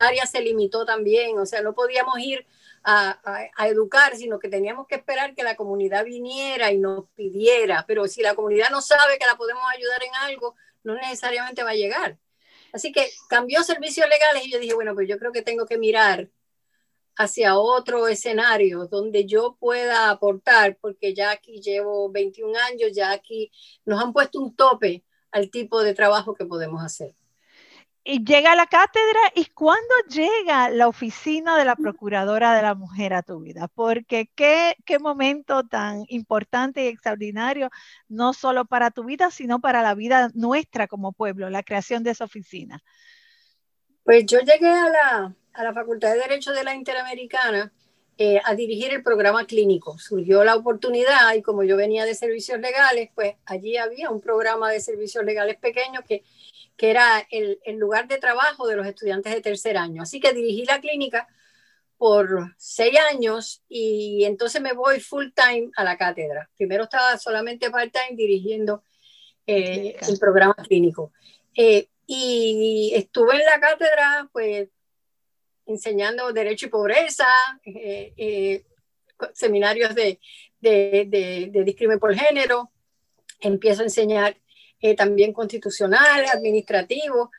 área 0.06 0.26
se 0.26 0.42
limitó 0.42 0.86
también, 0.86 1.38
o 1.38 1.46
sea, 1.46 1.62
no 1.62 1.74
podíamos 1.74 2.18
ir 2.20 2.46
a, 2.84 3.68
educar, 3.68 4.16
sino 4.16 4.38
que 4.40 4.48
teníamos 4.48 4.88
que 4.88 4.96
esperar 4.96 5.34
que 5.34 5.44
la 5.44 5.56
comunidad 5.56 6.06
viniera 6.06 6.72
y 6.72 6.78
nos 6.78 7.10
pidiera, 7.16 7.84
pero 7.88 8.08
si 8.08 8.22
la 8.22 8.36
comunidad 8.36 8.70
no 8.70 8.82
sabe 8.82 9.18
que 9.18 9.26
la 9.26 9.36
podemos 9.36 9.64
ayudar 9.76 10.04
en 10.04 10.16
algo, 10.16 10.56
no 10.84 10.94
necesariamente 10.96 11.64
va 11.64 11.72
a 11.72 11.76
llegar. 11.76 12.18
Así 12.74 12.92
que 12.92 13.10
cambió 13.28 13.64
servicios 13.64 14.08
legales 14.08 14.46
y 14.46 14.52
yo 14.52 14.60
dije, 14.60 14.76
bueno, 14.76 14.94
pues 14.94 15.08
yo 15.08 15.18
creo 15.18 15.32
que 15.32 15.42
tengo 15.42 15.66
que 15.66 15.78
mirar 15.78 16.30
hacia 17.18 17.58
otro 17.58 18.08
escenario 18.08 18.88
donde 18.88 19.26
yo 19.26 19.56
pueda 19.60 20.10
aportar, 20.10 20.78
porque 20.80 21.14
ya 21.14 21.32
aquí 21.32 21.62
llevo 21.62 22.12
21 22.12 22.58
años, 22.60 22.92
ya 22.94 23.12
aquí 23.12 23.52
nos 23.86 24.02
han 24.02 24.14
puesto 24.14 24.40
un 24.40 24.56
tope 24.56 25.04
al 25.32 25.50
tipo 25.50 25.82
de 25.82 25.94
trabajo 25.94 26.36
que 26.36 26.46
podemos 26.46 26.84
hacer 26.84 27.16
y 28.08 28.24
llega 28.24 28.52
a 28.52 28.56
la 28.56 28.68
cátedra 28.68 29.20
y 29.34 29.46
cuándo 29.46 29.94
llega 30.08 30.70
la 30.70 30.88
oficina 30.88 31.58
de 31.58 31.66
la 31.66 31.76
Procuradora 31.76 32.56
de 32.56 32.62
la 32.62 32.76
Mujer 32.76 33.16
a 33.16 33.24
tu 33.24 33.40
vida, 33.40 33.68
porque 33.68 34.30
qué, 34.36 34.76
qué 34.86 35.00
momento 35.00 35.64
tan 35.64 36.04
importante 36.10 36.84
y 36.84 36.88
extraordinario, 36.88 37.72
no 38.08 38.34
solo 38.34 38.66
para 38.66 38.92
tu 38.92 39.06
vida, 39.06 39.32
sino 39.32 39.60
para 39.60 39.82
la 39.82 39.96
vida 39.96 40.30
nuestra 40.36 40.88
como 40.88 41.14
pueblo, 41.14 41.50
la 41.50 41.64
creación 41.64 42.04
de 42.04 42.12
esa 42.12 42.26
oficina. 42.26 42.84
Pues 44.04 44.24
yo 44.28 44.40
llegué 44.40 44.70
a 44.70 44.90
la, 44.90 45.36
a 45.54 45.64
la 45.64 45.74
Facultad 45.74 46.14
de 46.14 46.20
Derecho 46.20 46.52
de 46.52 46.64
la 46.64 46.76
Interamericana 46.76 47.74
eh, 48.20 48.40
a 48.46 48.54
dirigir 48.54 48.94
el 48.94 49.02
programa 49.02 49.48
clínico. 49.48 49.98
Surgió 49.98 50.44
la 50.44 50.56
oportunidad 50.56 51.34
y 51.34 51.42
como 51.42 51.64
yo 51.64 51.76
venía 51.76 52.06
de 52.06 52.14
servicios 52.14 52.60
legales, 52.60 53.10
pues 53.16 53.36
allí 53.48 53.78
había 53.78 54.12
un 54.12 54.22
programa 54.22 54.70
de 54.70 54.80
servicios 54.80 55.26
legales 55.26 55.58
pequeño 55.58 56.02
que 56.08 56.24
que 56.78 56.92
era 56.92 57.26
el, 57.30 57.60
lugar 57.78 58.08
de 58.08 58.18
trabajo 58.18 58.68
de 58.68 58.76
los 58.76 58.86
estudiantes 58.86 59.34
de 59.34 59.42
tercer 59.42 59.78
año. 59.78 60.02
Así 60.02 60.20
que 60.20 60.34
dirigí 60.34 60.66
la 60.66 60.82
clínica 60.82 61.28
por 61.98 62.54
seis 62.58 62.98
años 63.12 63.64
y 63.70 64.26
entonces 64.26 64.62
me 64.62 64.74
voy 64.74 65.00
full 65.00 65.28
time 65.34 65.72
a 65.78 65.84
la 65.84 65.98
cátedra. 65.98 66.50
Primero 66.58 66.84
estaba 66.84 67.18
solamente 67.18 67.72
part 67.72 67.94
time 67.94 68.18
dirigiendo 68.18 68.84
eh, 69.48 69.96
el 70.08 70.20
programa 70.20 70.56
clínico. 70.56 71.14
Eh, 71.56 71.88
y 72.06 72.92
estuve 72.94 73.36
en 73.36 73.46
la 73.46 73.60
cátedra, 73.60 74.30
pues, 74.32 74.70
enseñando 75.66 76.32
derecho 76.34 76.68
y 76.68 76.70
pobreza, 76.70 77.26
eh, 77.64 78.64
seminarios 79.34 79.96
de, 79.96 80.20
de, 80.60 81.06
de, 81.08 81.50
de 81.52 81.64
discrimen 81.64 82.00
por 82.00 82.14
género. 82.14 82.72
Empiezo 83.40 83.82
a 83.82 83.86
enseñar 83.86 84.38
eh, 84.82 84.96
también 84.96 85.34
constitucional, 85.34 86.26
administrativo, 86.32 87.32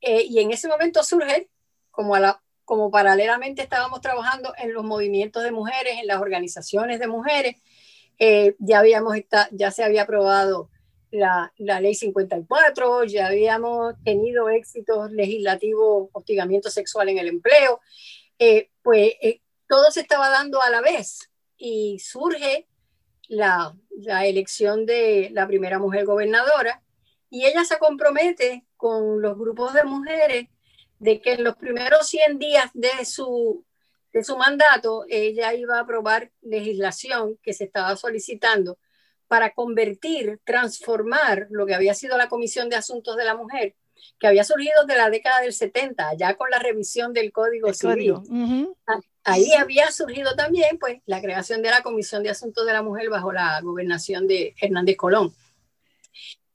eh, 0.00 0.22
y 0.22 0.40
en 0.40 0.52
ese 0.52 0.68
momento 0.68 1.02
surge, 1.02 1.48
como, 1.90 2.14
a 2.14 2.20
la, 2.20 2.42
como 2.64 2.90
paralelamente 2.90 3.62
estábamos 3.62 4.00
trabajando 4.00 4.52
en 4.58 4.72
los 4.72 4.84
movimientos 4.84 5.42
de 5.42 5.50
mujeres, 5.50 5.94
en 6.00 6.06
las 6.06 6.20
organizaciones 6.20 7.00
de 7.00 7.06
mujeres, 7.06 7.56
eh, 8.18 8.54
ya, 8.58 8.78
habíamos 8.78 9.16
ya 9.50 9.70
se 9.70 9.82
había 9.82 10.02
aprobado 10.02 10.70
la, 11.10 11.52
la, 11.56 11.80
ley 11.80 11.94
54, 11.94 13.04
ya 13.04 13.26
habíamos 13.26 13.94
tenido 14.04 14.48
éxitos 14.48 15.10
legislativos, 15.10 16.08
hostigamiento 16.12 16.70
sexual 16.70 17.08
en 17.08 17.18
el 17.18 17.28
empleo, 17.28 17.80
pues 18.82 19.14
todo 19.68 19.90
se 19.90 20.00
estaba 20.00 20.28
dando 20.28 20.60
a 20.60 20.70
la 20.70 20.80
vez 20.80 21.30
y 21.56 21.98
surge 21.98 22.68
la, 23.28 23.74
la, 23.90 24.26
elección 24.26 24.86
de 24.86 25.30
la 25.32 25.46
primera 25.46 25.78
mujer 25.78 26.04
gobernadora 26.04 26.83
y 27.34 27.46
ella 27.46 27.64
se 27.64 27.78
compromete 27.78 28.64
con 28.76 29.20
los 29.20 29.36
grupos 29.36 29.74
de 29.74 29.82
mujeres 29.82 30.46
de 31.00 31.20
que 31.20 31.32
en 31.32 31.42
los 31.42 31.56
primeros 31.56 32.06
100 32.06 32.38
días 32.38 32.70
de 32.74 33.04
su, 33.04 33.64
de 34.12 34.22
su 34.22 34.36
mandato 34.36 35.04
ella 35.08 35.52
iba 35.52 35.78
a 35.78 35.80
aprobar 35.80 36.30
legislación 36.42 37.36
que 37.42 37.52
se 37.52 37.64
estaba 37.64 37.96
solicitando 37.96 38.78
para 39.26 39.50
convertir, 39.52 40.38
transformar 40.44 41.48
lo 41.50 41.66
que 41.66 41.74
había 41.74 41.94
sido 41.94 42.16
la 42.16 42.28
Comisión 42.28 42.68
de 42.68 42.76
Asuntos 42.76 43.16
de 43.16 43.24
la 43.24 43.34
Mujer, 43.34 43.74
que 44.20 44.28
había 44.28 44.44
surgido 44.44 44.84
de 44.86 44.96
la 44.96 45.10
década 45.10 45.40
del 45.40 45.52
70, 45.52 46.14
ya 46.14 46.36
con 46.36 46.50
la 46.50 46.60
revisión 46.60 47.12
del 47.12 47.32
Código 47.32 47.72
Civil. 47.72 48.14
Ah, 48.86 49.00
ahí 49.24 49.54
había 49.54 49.90
surgido 49.90 50.36
también 50.36 50.78
pues, 50.78 51.00
la 51.04 51.20
creación 51.20 51.62
de 51.62 51.70
la 51.70 51.82
Comisión 51.82 52.22
de 52.22 52.30
Asuntos 52.30 52.64
de 52.64 52.74
la 52.74 52.84
Mujer 52.84 53.10
bajo 53.10 53.32
la 53.32 53.60
gobernación 53.60 54.28
de 54.28 54.54
Hernández 54.60 54.96
Colón. 54.96 55.34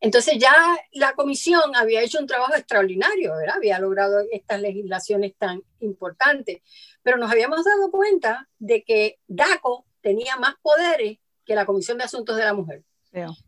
Entonces 0.02 0.38
ya 0.40 0.54
la 0.94 1.14
comisión 1.14 1.76
había 1.76 2.02
hecho 2.02 2.20
un 2.20 2.28
trabajo 2.28 2.56
extraordinario, 2.56 3.36
¿verdad? 3.36 3.58
Había 3.58 3.80
logrado 3.80 4.22
estas 4.32 4.62
legislaciones 4.62 5.36
tan 5.38 5.62
importantes, 5.80 6.62
pero 7.04 7.18
nos 7.18 7.32
habíamos 7.32 7.66
dado 7.66 7.92
cuenta 7.92 8.48
de 8.60 8.84
que 8.84 9.20
DACO 9.28 9.86
tenía 10.02 10.38
más 10.38 10.56
poderes 10.62 11.18
que 11.46 11.56
la 11.56 11.66
Comisión 11.66 11.98
de 11.98 12.06
Asuntos 12.06 12.38
de 12.38 12.46
la 12.46 12.54
Mujer. 12.54 12.84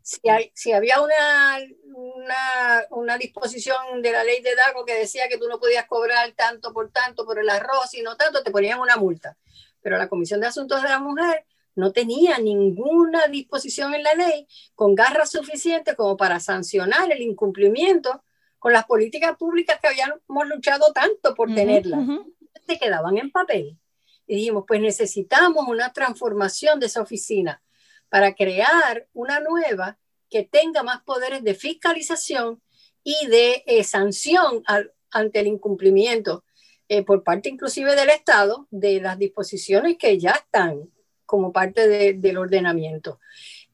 Si, 0.02 0.20
si, 0.54 0.72
había 0.72 1.00
una, 1.00 1.58
una, 1.94 2.84
una, 2.90 3.16
disposición 3.16 4.02
de 4.02 4.10
la 4.10 4.24
ley 4.24 4.42
de 4.42 4.56
DACO 4.56 4.84
que 4.84 4.98
decía 4.98 5.28
que 5.28 5.38
tú 5.38 5.46
no 5.48 5.60
podías 5.60 5.86
cobrar 5.86 6.32
tanto 6.32 6.72
por 6.72 6.90
tanto 6.90 7.24
por 7.24 7.38
el 7.38 7.48
arroz 7.48 7.94
y 7.94 8.02
no 8.02 8.16
tanto, 8.16 8.42
te 8.42 8.50
ponían 8.50 8.80
una 8.80 8.96
multa. 8.96 9.36
Pero 9.80 9.98
la 9.98 10.08
Comisión 10.08 10.40
de 10.40 10.48
Asuntos 10.48 10.82
de 10.82 10.88
la 10.88 10.98
Mujer 10.98 11.46
no 11.74 11.92
tenía 11.92 12.38
ninguna 12.38 13.26
disposición 13.28 13.94
en 13.94 14.02
la 14.02 14.14
ley 14.14 14.46
con 14.74 14.94
garras 14.94 15.30
suficientes 15.30 15.94
como 15.94 16.16
para 16.16 16.40
sancionar 16.40 17.10
el 17.10 17.22
incumplimiento 17.22 18.22
con 18.58 18.72
las 18.72 18.84
políticas 18.84 19.36
públicas 19.36 19.78
que 19.80 19.88
habíamos 19.88 20.48
luchado 20.48 20.92
tanto 20.92 21.34
por 21.34 21.52
tenerlas. 21.54 22.06
Se 22.66 22.78
quedaban 22.78 23.18
en 23.18 23.30
papel. 23.30 23.78
Y 24.26 24.36
dijimos, 24.36 24.64
pues 24.68 24.80
necesitamos 24.80 25.66
una 25.66 25.92
transformación 25.92 26.78
de 26.78 26.86
esa 26.86 27.02
oficina 27.02 27.62
para 28.08 28.34
crear 28.34 29.08
una 29.14 29.40
nueva 29.40 29.98
que 30.30 30.44
tenga 30.44 30.82
más 30.82 31.02
poderes 31.02 31.42
de 31.42 31.54
fiscalización 31.54 32.62
y 33.02 33.26
de 33.26 33.64
eh, 33.66 33.84
sanción 33.84 34.62
ante 35.10 35.40
el 35.40 35.46
incumplimiento 35.48 36.44
eh, 36.88 37.02
por 37.02 37.24
parte 37.24 37.48
inclusive 37.48 37.96
del 37.96 38.10
Estado 38.10 38.68
de 38.70 39.00
las 39.00 39.18
disposiciones 39.18 39.96
que 39.98 40.18
ya 40.18 40.32
están 40.32 40.90
como 41.32 41.50
parte 41.50 42.12
del 42.12 42.36
ordenamiento. 42.36 43.18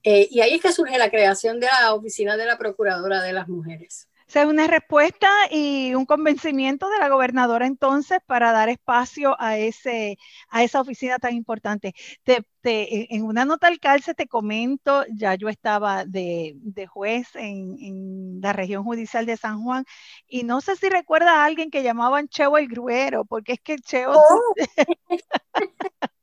Eh, 0.05 0.29
y 0.31 0.43
ahí 0.43 0.55
es 0.55 0.63
que 0.63 0.71
surge 0.71 0.97
la 0.97 1.11
creación 1.11 1.59
de 1.59 1.67
la 1.67 1.93
Oficina 1.93 2.37
de 2.37 2.47
la 2.47 2.57
Procuradora 2.57 3.21
de 3.21 3.33
las 3.33 3.49
Mujeres. 3.49 4.09
O 4.29 4.31
sea, 4.31 4.47
una 4.47 4.69
respuesta 4.69 5.29
y 5.51 5.93
un 5.97 6.07
convencimiento 6.07 6.89
de 6.89 6.99
la 7.01 7.09
gobernadora 7.09 7.67
entonces 7.67 8.21
para 8.27 8.53
dar 8.53 8.69
espacio 8.69 9.35
a, 9.41 9.59
ese, 9.59 10.19
a 10.51 10.63
esa 10.63 10.81
oficina 10.81 11.19
tan 11.19 11.35
importante. 11.35 11.95
Te, 12.23 12.45
en 12.63 13.25
una 13.25 13.45
nota 13.45 13.67
al 13.67 13.81
calce 13.81 14.15
te 14.15 14.29
comento, 14.29 15.05
ya 15.13 15.35
yo 15.35 15.49
estaba 15.49 16.05
de, 16.05 16.55
juez 16.89 17.27
en, 17.35 18.41
la 18.41 18.53
región 18.53 18.85
judicial 18.85 19.27
de 19.27 19.37
San 19.37 19.65
Juan 19.65 19.85
y 20.29 20.45
no 20.45 20.61
sé 20.61 20.77
si 20.77 20.89
recuerda 20.89 21.43
a 21.43 21.45
alguien 21.45 21.73
que 21.73 21.83
llamaban 21.83 22.29
Cheo 22.29 22.57
el 22.57 22.69
Gruero, 22.69 23.25
porque 23.25 23.55
es 23.55 23.61
que 23.61 23.79
Cheo... 23.79 24.13
Oh. 24.13 24.55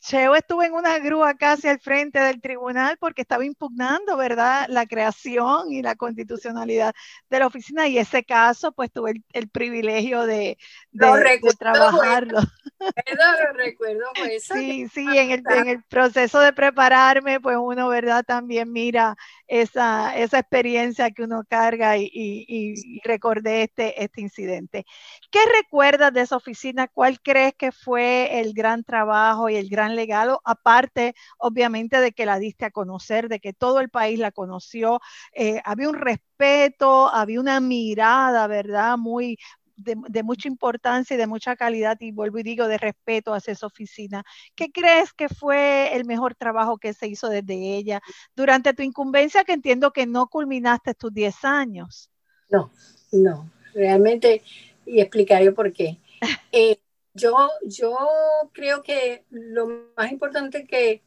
Cheo 0.00 0.34
estuvo 0.34 0.62
en 0.62 0.74
una 0.74 0.98
grúa 0.98 1.34
casi 1.34 1.68
al 1.68 1.80
frente 1.80 2.18
del 2.18 2.40
tribunal 2.40 2.96
porque 2.98 3.22
estaba 3.22 3.44
impugnando, 3.44 4.16
¿verdad?, 4.16 4.66
la 4.68 4.86
creación 4.86 5.72
y 5.72 5.82
la 5.82 5.96
constitucionalidad 5.96 6.94
de 7.30 7.38
la 7.38 7.46
oficina 7.46 7.88
y 7.88 7.98
ese 7.98 8.24
caso, 8.24 8.72
pues 8.72 8.92
tuve 8.92 9.22
el, 9.32 9.48
privilegio 9.48 10.26
de, 10.26 10.58
de, 10.92 11.40
trabajarlo. 11.58 12.40
Recuerdo, 12.78 13.52
recuerdo 13.54 14.04
Sí, 14.40 14.88
sí, 14.88 15.06
en 15.16 15.30
el, 15.30 15.42
en 15.48 15.68
el, 15.68 15.82
proceso 15.84 16.38
de 16.40 16.52
prepararme, 16.52 17.40
pues 17.40 17.56
uno, 17.58 17.88
¿verdad?, 17.88 18.24
también 18.24 18.70
mira 18.70 19.16
esa, 19.48 20.16
esa 20.16 20.38
experiencia 20.38 21.10
que 21.10 21.24
uno 21.24 21.42
carga 21.48 21.96
y, 21.98 22.08
y, 22.12 23.00
recordé 23.04 23.62
este, 23.64 24.02
este 24.04 24.20
incidente. 24.20 24.84
¿Qué 25.30 25.38
recuerdas 25.62 26.12
de 26.12 26.20
esa 26.22 26.36
oficina? 26.36 26.88
¿Cuál 26.88 27.20
crees 27.20 27.54
que 27.54 27.72
fue 27.72 28.40
el 28.40 28.52
gran 28.54 28.84
trabajo 28.84 29.48
y 29.48 29.56
el 29.56 29.68
gran 29.68 29.96
legado? 29.96 30.40
Aparte, 30.44 31.14
obviamente, 31.38 32.00
de 32.00 32.12
que 32.12 32.26
la 32.26 32.38
diste 32.38 32.64
a 32.66 32.70
conocer, 32.70 33.28
de 33.28 33.40
que 33.40 33.52
todo 33.52 33.80
el 33.80 33.90
país 33.90 34.18
la 34.18 34.30
conoció, 34.32 35.00
eh, 35.32 35.60
había 35.64 35.88
un 35.88 35.94
respeto, 35.96 37.08
había 37.08 37.40
una 37.40 37.60
mirada, 37.60 38.46
¿verdad? 38.46 38.96
Muy, 38.98 39.38
de, 39.78 40.22
mucha 40.22 40.48
importancia 40.48 41.14
y 41.14 41.18
de 41.18 41.26
mucha 41.26 41.56
calidad, 41.56 41.96
y 42.00 42.12
vuelvo 42.12 42.38
y 42.38 42.42
digo, 42.42 42.68
de 42.68 42.78
respeto 42.78 43.32
hacia 43.32 43.52
esa 43.52 43.66
oficina. 43.66 44.24
¿Qué 44.54 44.70
crees 44.70 45.12
que 45.12 45.28
fue 45.28 45.94
el 45.96 46.04
mejor 46.04 46.34
trabajo 46.34 46.78
que 46.78 46.92
se 46.92 47.06
hizo 47.06 47.28
desde 47.28 47.76
ella 47.76 48.00
durante 48.34 48.74
tu 48.74 48.82
incumbencia, 48.82 49.44
que 49.44 49.52
entiendo 49.52 49.92
que 49.92 50.06
no 50.06 50.26
culminaste 50.26 50.94
tus 50.94 51.12
10 51.12 51.44
años? 51.44 52.10
No, 52.50 52.72
no, 53.12 53.50
realmente, 53.74 54.42
y 54.84 55.00
explicaré 55.00 55.52
por 55.52 55.72
qué. 55.72 55.98
Eh, 56.50 56.78
yo, 57.12 57.50
yo 57.66 57.96
creo 58.52 58.82
que 58.82 59.24
lo 59.30 59.90
más 59.96 60.10
importante 60.10 60.66
que, 60.66 61.02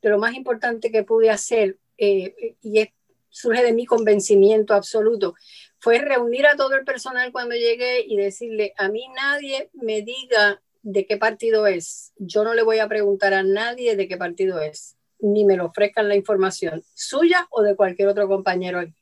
de 0.00 0.08
lo 0.08 0.18
más 0.18 0.34
importante 0.34 0.90
que 0.90 1.02
pude 1.02 1.28
hacer, 1.28 1.78
eh, 1.98 2.56
y 2.62 2.88
surge 3.28 3.62
de 3.62 3.72
mi 3.72 3.86
convencimiento 3.86 4.74
absoluto, 4.74 5.34
fue 5.80 5.98
reunir 5.98 6.46
a 6.46 6.56
todo 6.56 6.74
el 6.74 6.84
personal 6.84 7.32
cuando 7.32 7.54
llegué 7.54 8.04
y 8.06 8.16
decirle, 8.16 8.74
a 8.76 8.88
mí 8.88 9.06
nadie 9.16 9.70
me 9.72 10.02
diga 10.02 10.62
de 10.82 11.06
qué 11.06 11.16
partido 11.16 11.66
es. 11.66 12.12
Yo 12.16 12.44
no 12.44 12.52
le 12.52 12.62
voy 12.62 12.78
a 12.78 12.88
preguntar 12.88 13.32
a 13.32 13.42
nadie 13.42 13.96
de 13.96 14.06
qué 14.06 14.18
partido 14.18 14.60
es, 14.60 14.96
ni 15.18 15.46
me 15.46 15.56
lo 15.56 15.66
ofrezcan 15.66 16.08
la 16.08 16.16
información 16.16 16.84
suya 16.94 17.48
o 17.50 17.62
de 17.62 17.76
cualquier 17.76 18.08
otro 18.08 18.28
compañero 18.28 18.78
aquí. 18.78 18.94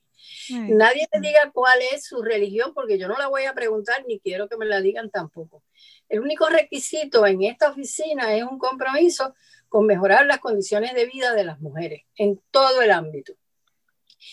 Nadie 0.51 1.09
me 1.13 1.21
diga 1.21 1.51
cuál 1.53 1.79
es 1.93 2.07
su 2.07 2.23
religión 2.23 2.73
porque 2.75 2.99
yo 2.99 3.09
no 3.09 3.19
la 3.19 3.29
voy 3.29 3.45
a 3.45 3.55
preguntar 3.55 4.05
ni 4.07 4.21
quiero 4.21 4.49
que 4.49 4.57
me 4.57 4.67
la 4.67 4.81
digan 4.81 5.11
tampoco. 5.11 5.65
El 6.09 6.21
único 6.21 6.49
requisito 6.49 7.27
en 7.27 7.43
esta 7.43 7.71
oficina 7.71 8.35
es 8.35 8.45
un 8.45 8.59
compromiso 8.59 9.35
con 9.69 9.85
mejorar 9.85 10.27
las 10.27 10.39
condiciones 10.39 10.95
de 10.95 11.07
vida 11.07 11.35
de 11.35 11.45
las 11.45 11.61
mujeres 11.61 12.05
en 12.17 12.41
todo 12.51 12.83
el 12.83 12.93
ámbito. 12.93 13.35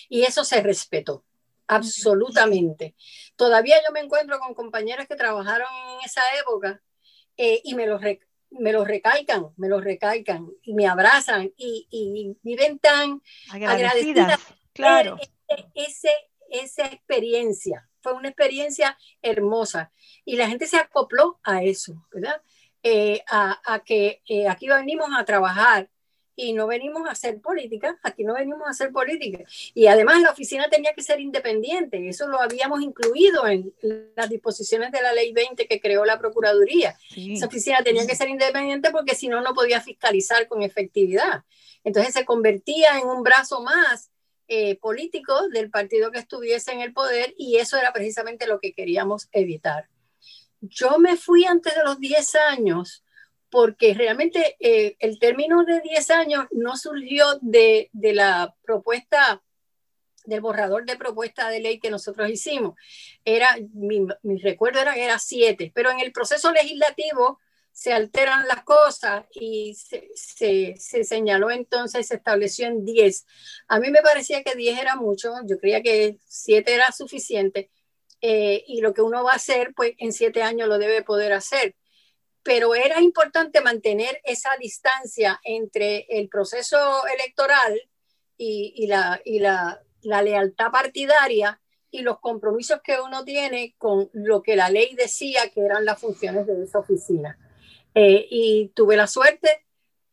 Y 0.09 0.23
eso 0.23 0.43
se 0.43 0.61
respetó 0.61 1.23
absolutamente. 1.67 2.95
Todavía 3.35 3.77
yo 3.85 3.93
me 3.93 3.99
encuentro 3.99 4.39
con 4.39 4.53
compañeras 4.53 5.07
que 5.07 5.15
trabajaron 5.15 5.67
en 5.93 6.05
esa 6.05 6.21
época 6.39 6.81
eh, 7.37 7.61
y 7.63 7.75
me 7.75 7.87
los, 7.87 8.01
me 8.51 8.71
los 8.71 8.87
recalcan, 8.87 9.47
me 9.57 9.69
los 9.69 9.83
recalcan 9.83 10.47
y 10.63 10.73
me 10.73 10.87
abrazan 10.87 11.51
y, 11.57 12.37
viven 12.41 12.79
tan 12.79 13.21
agradecidas. 13.51 14.39
Claro. 14.73 15.17
ese, 15.73 16.11
esa 16.49 16.85
experiencia 16.85 17.87
fue 18.05 18.13
una 18.13 18.29
experiencia 18.29 18.95
hermosa 19.23 19.91
y 20.23 20.35
la 20.35 20.47
gente 20.47 20.67
se 20.67 20.77
acopló 20.77 21.39
a 21.43 21.63
eso, 21.63 22.05
¿verdad? 22.13 22.39
Eh, 22.83 23.23
a, 23.27 23.81
que 23.83 24.21
eh, 24.27 24.47
aquí 24.47 24.67
venimos 24.67 25.09
a 25.17 25.25
trabajar 25.25 25.89
y 26.35 26.53
no 26.53 26.67
venimos 26.67 27.07
a 27.07 27.11
hacer 27.11 27.39
política, 27.39 27.97
aquí 28.03 28.23
no 28.23 28.33
venimos 28.33 28.67
a 28.67 28.71
hacer 28.71 28.91
política. 28.91 29.43
Y 29.73 29.87
además 29.87 30.21
la 30.21 30.31
oficina 30.31 30.69
tenía 30.69 30.93
que 30.93 31.01
ser 31.01 31.19
independiente, 31.19 32.07
eso 32.07 32.27
lo 32.27 32.41
habíamos 32.41 32.81
incluido 32.81 33.47
en 33.47 33.73
las 34.15 34.29
disposiciones 34.29 34.91
de 34.91 35.01
la 35.01 35.13
ley 35.13 35.31
20 35.31 35.67
que 35.67 35.79
creó 35.79 36.03
la 36.05 36.19
Procuraduría. 36.19 36.97
Esa 37.15 37.47
oficina 37.47 37.83
tenía 37.83 38.05
que 38.05 38.15
ser 38.15 38.29
independiente 38.29 38.91
porque 38.91 39.15
si 39.15 39.27
no, 39.27 39.41
no 39.41 39.53
podía 39.53 39.81
fiscalizar 39.81 40.47
con 40.47 40.61
efectividad. 40.61 41.43
Entonces 41.83 42.13
se 42.13 42.25
convertía 42.25 42.99
en 42.99 43.07
un 43.07 43.23
brazo 43.23 43.61
más 43.61 44.11
eh, 44.47 44.77
político 44.77 45.47
del 45.49 45.69
partido 45.69 46.11
que 46.11 46.19
estuviese 46.19 46.71
en 46.71 46.81
el 46.81 46.93
poder 46.93 47.33
y 47.37 47.57
eso 47.57 47.77
era 47.77 47.93
precisamente 47.93 48.47
lo 48.47 48.59
que 48.59 48.73
queríamos 48.73 49.29
evitar. 49.31 49.87
Yo 50.61 50.97
me 50.99 51.15
fui 51.15 51.45
antes 51.45 51.75
de 51.75 51.83
los 51.83 51.99
10 51.99 52.35
años 52.35 53.04
porque 53.55 53.93
realmente 53.93 54.57
eh, 54.59 54.97
el 54.99 55.17
término 55.17 55.63
de 55.63 55.79
10 55.79 56.11
años 56.11 56.45
no 56.51 56.75
surgió 56.75 57.39
de, 57.39 57.89
la 57.93 58.53
propuesta, 58.65 59.41
del 60.25 60.41
borrador 60.41 60.83
de 60.85 60.97
propuesta 60.97 61.47
de 61.47 61.61
ley 61.61 61.79
que 61.79 61.89
nosotros 61.89 62.29
hicimos. 62.29 62.77
Era, 63.23 63.47
mi, 63.73 64.07
recuerdo 64.43 64.81
era 64.81 64.93
que 64.93 65.05
era 65.05 65.19
7, 65.19 65.71
pero 65.73 65.89
en 65.89 66.01
el 66.01 66.11
proceso 66.11 66.51
legislativo 66.51 67.39
se 67.71 67.93
alteran 67.93 68.45
las 68.45 68.65
cosas 68.65 69.25
y 69.33 69.73
se, 69.73 70.75
señaló 70.77 71.49
entonces, 71.49 72.07
se 72.07 72.15
estableció 72.15 72.67
en 72.67 72.83
10. 72.83 73.25
A 73.69 73.79
mí 73.79 73.89
me 73.89 74.01
parecía 74.01 74.43
que 74.43 74.55
10 74.55 74.81
era 74.81 74.97
mucho, 74.97 75.31
yo 75.45 75.57
creía 75.59 75.81
que 75.81 76.17
7 76.27 76.73
era 76.73 76.91
suficiente 76.91 77.71
eh, 78.19 78.65
y 78.67 78.81
lo 78.81 78.93
que 78.93 79.01
uno 79.01 79.23
va 79.23 79.31
a 79.31 79.35
hacer, 79.35 79.73
pues 79.73 79.93
en 79.97 80.11
7 80.11 80.43
años 80.43 80.67
lo 80.67 80.77
debe 80.77 81.03
poder 81.03 81.31
hacer 81.31 81.73
pero 82.45 82.75
era 82.75 83.01
importante 83.01 83.59
mantener 83.59 84.21
esa 84.23 84.51
distancia 84.59 85.41
entre 85.43 86.05
el 86.09 86.29
proceso 86.29 86.77
electoral 87.07 87.81
y, 88.37 88.85
la, 88.85 89.19
la, 90.03 90.21
lealtad 90.21 90.69
partidaria 90.69 91.59
y 91.89 92.03
los 92.03 92.19
compromisos 92.19 92.81
que 92.83 92.99
uno 93.01 93.25
tiene 93.25 93.73
con 93.79 94.11
lo 94.13 94.43
que 94.43 94.55
la 94.55 94.69
ley 94.69 94.93
decía 94.93 95.49
que 95.49 95.61
eran 95.61 95.85
las 95.85 95.99
funciones 95.99 96.45
de 96.45 96.63
esa 96.63 96.77
oficina. 96.77 97.35
Eh, 97.95 98.27
y 98.29 98.67
tuve 98.75 98.95
la 98.95 99.07
suerte 99.07 99.64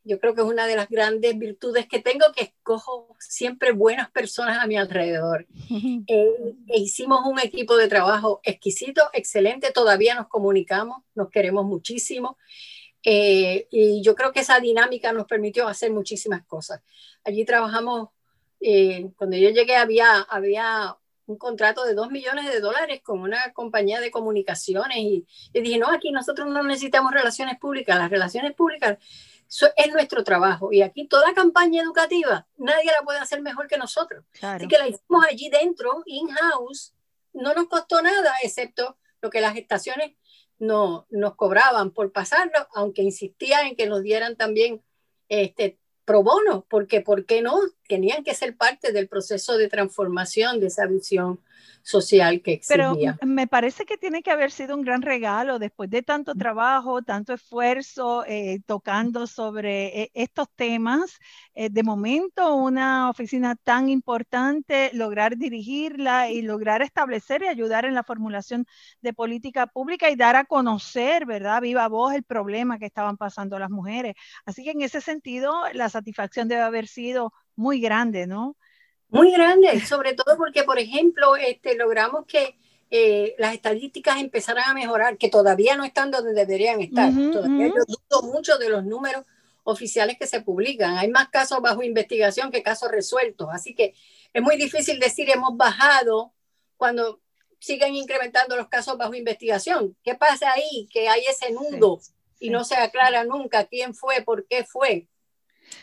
yo 0.04 0.18
creo 0.18 0.34
que 0.34 0.40
es 0.40 0.46
una 0.46 0.66
de 0.66 0.76
las 0.76 0.88
grandes 0.88 1.38
virtudes 1.38 1.86
que 1.86 2.00
tengo, 2.00 2.24
que 2.34 2.44
escojo 2.44 3.14
siempre 3.20 3.72
buenas 3.72 4.10
personas 4.10 4.58
a 4.58 4.66
mi 4.66 4.76
alrededor. 4.76 5.46
Eh, 6.06 6.54
e 6.68 6.80
hicimos 6.80 7.20
un 7.24 7.38
equipo 7.38 7.76
de 7.76 7.88
trabajo 7.88 8.40
exquisito, 8.42 9.02
excelente, 9.12 9.70
todavía 9.70 10.14
nos 10.14 10.26
comunicamos, 10.26 11.02
nos 11.14 11.30
queremos 11.30 11.64
muchísimo. 11.64 12.36
Eh, 13.04 13.66
y 13.70 14.02
yo 14.02 14.14
creo 14.14 14.32
que 14.32 14.40
esa 14.40 14.58
dinámica 14.60 15.12
nos 15.12 15.26
permitió 15.26 15.68
hacer 15.68 15.90
muchísimas 15.92 16.44
cosas. 16.44 16.82
Allí 17.24 17.44
trabajamos, 17.44 18.10
eh, 18.60 19.10
cuando 19.16 19.36
yo 19.36 19.50
llegué 19.50 19.76
había, 19.76 20.20
había 20.22 20.96
un 21.26 21.36
contrato 21.36 21.84
de 21.84 21.94
dos 21.94 22.10
millones 22.10 22.52
de 22.52 22.60
dólares 22.60 23.00
con 23.02 23.20
una 23.20 23.52
compañía 23.52 24.00
de 24.00 24.10
comunicaciones 24.10 24.98
y, 24.98 25.26
y 25.52 25.60
dije, 25.60 25.78
no, 25.78 25.90
aquí 25.90 26.10
nosotros 26.10 26.48
no 26.48 26.62
necesitamos 26.62 27.12
relaciones 27.12 27.58
públicas, 27.58 27.96
las 27.96 28.10
relaciones 28.10 28.54
públicas 28.54 28.98
es 29.76 29.92
nuestro 29.92 30.24
trabajo. 30.24 30.72
Y 30.72 30.82
aquí 30.82 31.06
toda 31.06 31.34
campaña 31.34 31.82
educativa, 31.82 32.46
nadie 32.56 32.86
la 32.86 33.04
puede 33.04 33.18
hacer 33.18 33.42
mejor 33.42 33.66
que 33.66 33.76
nosotros. 33.76 34.24
Así 34.40 34.66
que 34.66 34.78
la 34.78 34.88
hicimos 34.88 35.24
allí 35.28 35.48
dentro, 35.50 36.02
in-house. 36.06 36.94
No 37.32 37.54
nos 37.54 37.66
costó 37.68 38.02
nada, 38.02 38.34
excepto 38.42 38.96
lo 39.20 39.30
que 39.30 39.40
las 39.40 39.56
estaciones 39.56 40.12
no, 40.58 41.06
nos 41.10 41.34
cobraban 41.34 41.90
por 41.90 42.12
pasarlo, 42.12 42.66
aunque 42.74 43.02
insistía 43.02 43.62
en 43.62 43.76
que 43.76 43.86
nos 43.86 44.02
dieran 44.02 44.36
también 44.36 44.82
este, 45.28 45.78
pro 46.04 46.22
bono, 46.22 46.66
porque 46.68 47.00
¿por 47.00 47.26
qué 47.26 47.42
no? 47.42 47.58
Tenían 47.88 48.24
que 48.24 48.34
ser 48.34 48.56
parte 48.56 48.92
del 48.92 49.08
proceso 49.08 49.56
de 49.56 49.68
transformación 49.68 50.60
de 50.60 50.66
esa 50.66 50.86
visión 50.86 51.40
social 51.82 52.42
que 52.42 52.54
existía. 52.54 53.16
Pero 53.20 53.26
me 53.26 53.46
parece 53.46 53.84
que 53.84 53.98
tiene 53.98 54.22
que 54.22 54.30
haber 54.30 54.50
sido 54.50 54.76
un 54.76 54.82
gran 54.82 55.02
regalo 55.02 55.58
después 55.58 55.90
de 55.90 56.02
tanto 56.02 56.34
trabajo, 56.34 57.02
tanto 57.02 57.32
esfuerzo, 57.32 58.24
eh, 58.26 58.60
tocando 58.66 59.26
sobre 59.26 60.02
eh, 60.02 60.10
estos 60.14 60.48
temas. 60.54 61.18
Eh, 61.54 61.70
de 61.70 61.82
momento, 61.82 62.54
una 62.54 63.10
oficina 63.10 63.56
tan 63.56 63.88
importante, 63.88 64.90
lograr 64.94 65.36
dirigirla 65.36 66.30
y 66.30 66.42
lograr 66.42 66.82
establecer 66.82 67.42
y 67.42 67.48
ayudar 67.48 67.84
en 67.84 67.94
la 67.94 68.04
formulación 68.04 68.66
de 69.00 69.12
política 69.12 69.66
pública 69.66 70.10
y 70.10 70.16
dar 70.16 70.36
a 70.36 70.44
conocer, 70.44 71.26
¿verdad? 71.26 71.60
Viva 71.60 71.88
voz 71.88 72.14
el 72.14 72.22
problema 72.22 72.78
que 72.78 72.86
estaban 72.86 73.16
pasando 73.16 73.58
las 73.58 73.70
mujeres. 73.70 74.14
Así 74.46 74.64
que 74.64 74.70
en 74.70 74.82
ese 74.82 75.00
sentido, 75.00 75.52
la 75.72 75.88
satisfacción 75.88 76.48
debe 76.48 76.62
haber 76.62 76.86
sido 76.86 77.32
muy 77.56 77.80
grande, 77.80 78.26
¿no? 78.26 78.56
Muy 79.12 79.30
grande, 79.30 79.78
sobre 79.84 80.14
todo 80.14 80.38
porque, 80.38 80.64
por 80.64 80.78
ejemplo, 80.78 81.36
este, 81.36 81.76
logramos 81.76 82.24
que 82.24 82.56
eh, 82.90 83.34
las 83.38 83.52
estadísticas 83.52 84.18
empezaran 84.18 84.70
a 84.70 84.74
mejorar, 84.74 85.18
que 85.18 85.28
todavía 85.28 85.76
no 85.76 85.84
están 85.84 86.10
donde 86.10 86.32
deberían 86.32 86.80
estar. 86.80 87.12
todavía 87.12 87.68
yo 87.68 87.84
dudo 87.86 88.32
mucho 88.32 88.56
de 88.56 88.70
los 88.70 88.84
números 88.84 89.26
oficiales 89.64 90.16
que 90.18 90.26
se 90.26 90.40
publican. 90.40 90.96
Hay 90.96 91.08
más 91.08 91.28
casos 91.28 91.60
bajo 91.60 91.82
investigación 91.82 92.50
que 92.50 92.62
casos 92.62 92.90
resueltos. 92.90 93.48
Así 93.52 93.74
que 93.74 93.94
es 94.32 94.42
muy 94.42 94.56
difícil 94.56 94.98
decir 94.98 95.28
hemos 95.30 95.58
bajado 95.58 96.32
cuando 96.78 97.20
siguen 97.58 97.94
incrementando 97.94 98.56
los 98.56 98.68
casos 98.68 98.96
bajo 98.96 99.14
investigación. 99.14 99.94
¿Qué 100.02 100.14
pasa 100.14 100.52
ahí? 100.52 100.88
Que 100.90 101.10
hay 101.10 101.22
ese 101.28 101.52
nudo 101.52 102.00
y 102.40 102.48
no 102.48 102.64
se 102.64 102.76
aclara 102.76 103.24
nunca 103.24 103.66
quién 103.66 103.94
fue, 103.94 104.22
por 104.22 104.46
qué 104.46 104.64
fue. 104.64 105.06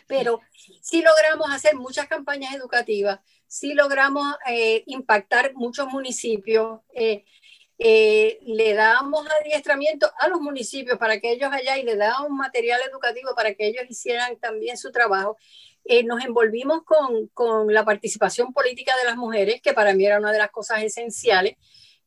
Pero 0.07 0.41
sí 0.82 1.01
logramos 1.01 1.51
hacer 1.51 1.75
muchas 1.75 2.07
campañas 2.07 2.55
educativas, 2.55 3.19
sí 3.47 3.73
logramos 3.73 4.25
eh, 4.47 4.84
impactar 4.86 5.53
muchos 5.55 5.88
municipios, 5.88 6.80
eh, 6.93 7.25
eh, 7.77 8.39
le 8.45 8.73
damos 8.73 9.25
adiestramiento 9.41 10.11
a 10.19 10.27
los 10.27 10.41
municipios 10.41 10.97
para 10.97 11.19
que 11.19 11.32
ellos 11.32 11.49
allá 11.51 11.77
y 11.77 11.84
le 11.84 11.95
damos 11.95 12.30
material 12.30 12.82
educativo 12.89 13.34
para 13.36 13.53
que 13.53 13.67
ellos 13.67 13.84
hicieran 13.89 14.38
también 14.38 14.77
su 14.77 14.91
trabajo. 14.91 15.38
nos 16.05 16.23
envolvimos 16.23 16.84
con, 16.84 17.27
con 17.30 17.73
la 17.73 17.84
participación 17.86 18.53
política 18.53 18.95
de 18.97 19.05
las 19.05 19.15
mujeres, 19.15 19.61
que 19.61 19.73
para 19.73 19.93
mí 19.93 20.05
era 20.05 20.19
una 20.19 20.32
de 20.32 20.38
las 20.38 20.51
cosas 20.51 20.84
esenciales. 20.84 21.55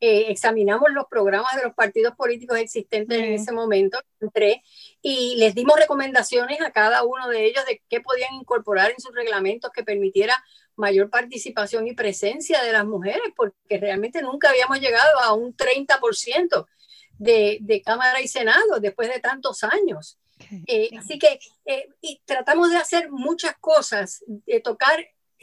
Eh, 0.04 0.32
examinamos 0.32 0.90
los 0.90 1.06
programas 1.06 1.54
de 1.54 1.62
los 1.62 1.74
partidos 1.74 2.16
políticos 2.16 2.58
existentes 2.58 3.16
en 3.16 3.34
ese 3.34 3.52
momento, 3.52 4.00
entré 4.20 4.60
y 5.00 5.36
les 5.36 5.54
dimos 5.54 5.78
recomendaciones 5.78 6.60
a 6.60 6.72
cada 6.72 7.04
uno 7.04 7.28
de 7.28 7.46
ellos 7.46 7.64
de 7.66 7.80
qué 7.88 8.00
podían 8.00 8.34
incorporar 8.34 8.90
en 8.90 8.98
sus 8.98 9.14
reglamentos 9.14 9.70
que 9.70 9.84
permitiera 9.84 10.36
mayor 10.74 11.08
participación 11.08 11.86
y 11.86 11.94
presencia 11.94 12.64
de 12.64 12.72
las 12.72 12.84
mujeres, 12.84 13.22
porque 13.36 13.78
realmente 13.78 14.22
nunca 14.22 14.50
habíamos 14.50 14.80
llegado 14.80 15.20
a 15.20 15.34
un 15.34 15.56
30% 15.56 16.66
de, 17.18 17.58
de 17.60 17.82
Cámara 17.82 18.20
y 18.20 18.26
Senado 18.26 18.80
después 18.80 19.08
de 19.08 19.20
tantos 19.20 19.62
años. 19.62 20.18
Eh, 20.66 20.90
así 20.98 21.16
que 21.16 21.38
eh, 21.64 21.88
y 22.00 22.20
tratamos 22.24 22.72
de 22.72 22.78
hacer 22.78 23.08
muchas 23.08 23.54
cosas, 23.60 24.24
de 24.26 24.58
tocar 24.58 24.98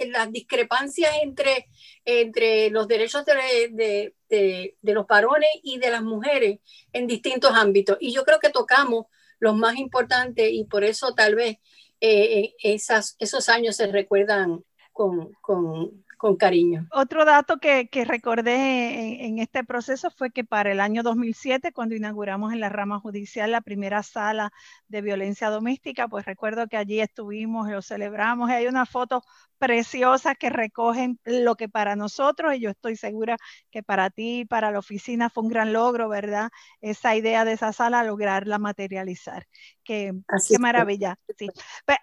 las 0.07 0.31
discrepancias 0.31 1.11
entre, 1.21 1.67
entre 2.05 2.69
los 2.69 2.87
derechos 2.87 3.25
de, 3.25 4.13
de, 4.29 4.75
los 4.81 5.07
varones 5.07 5.49
y 5.63 5.77
de 5.79 5.91
las 5.91 6.03
mujeres 6.03 6.59
en 6.93 7.07
distintos 7.07 7.51
ámbitos. 7.53 7.97
Y 7.99 8.13
yo 8.13 8.23
creo 8.23 8.39
que 8.39 8.49
tocamos 8.49 9.05
los 9.39 9.55
más 9.55 9.77
importantes 9.77 10.49
y 10.51 10.65
por 10.65 10.83
eso 10.83 11.13
tal 11.13 11.35
vez 11.35 11.57
eh, 12.01 12.53
esas, 12.63 13.15
esos 13.19 13.49
años 13.49 13.75
se 13.75 13.87
recuerdan 13.87 14.63
con, 14.93 16.05
con 16.19 16.35
cariño. 16.35 16.85
Otro 16.91 17.23
dato 17.23 17.59
que, 17.59 17.87
recordé 18.05 19.25
en, 19.25 19.39
este 19.39 19.63
proceso 19.63 20.11
fue 20.11 20.31
que 20.31 20.43
para 20.43 20.69
el 20.69 20.81
año 20.81 21.01
2007, 21.01 21.71
cuando 21.71 21.95
inauguramos 21.95 22.51
en 22.51 22.59
la 22.59 22.67
rama 22.67 22.99
judicial 22.99 23.51
la 23.51 23.61
primera 23.61 24.03
sala 24.03 24.51
de 24.89 25.01
violencia 25.01 25.49
doméstica, 25.49 26.09
pues 26.09 26.25
recuerdo 26.25 26.67
que 26.67 26.75
allí 26.75 26.99
estuvimos 26.99 27.69
lo 27.69 27.81
celebramos 27.81 28.49
y 28.49 28.53
hay 28.53 28.67
una 28.67 28.85
foto 28.85 29.23
preciosa 29.59 30.35
que 30.35 30.49
recogen 30.49 31.19
lo 31.23 31.55
que 31.55 31.69
para 31.69 31.95
nosotros, 31.95 32.53
y 32.53 32.59
yo 32.59 32.69
estoy 32.69 32.97
segura 32.97 33.37
que 33.71 33.81
para 33.81 34.09
ti, 34.09 34.43
para 34.43 34.71
la 34.71 34.79
oficina 34.79 35.29
fue 35.29 35.43
un 35.43 35.49
gran 35.49 35.71
logro, 35.71 36.09
¿verdad? 36.09 36.49
Esa 36.81 37.15
idea 37.15 37.45
de 37.45 37.53
esa 37.53 37.71
sala, 37.71 38.03
lograrla 38.03 38.59
materializar. 38.59 39.47
Qué, 39.89 40.13
qué 40.47 40.59
maravilla. 40.59 41.17
Sí. 41.39 41.47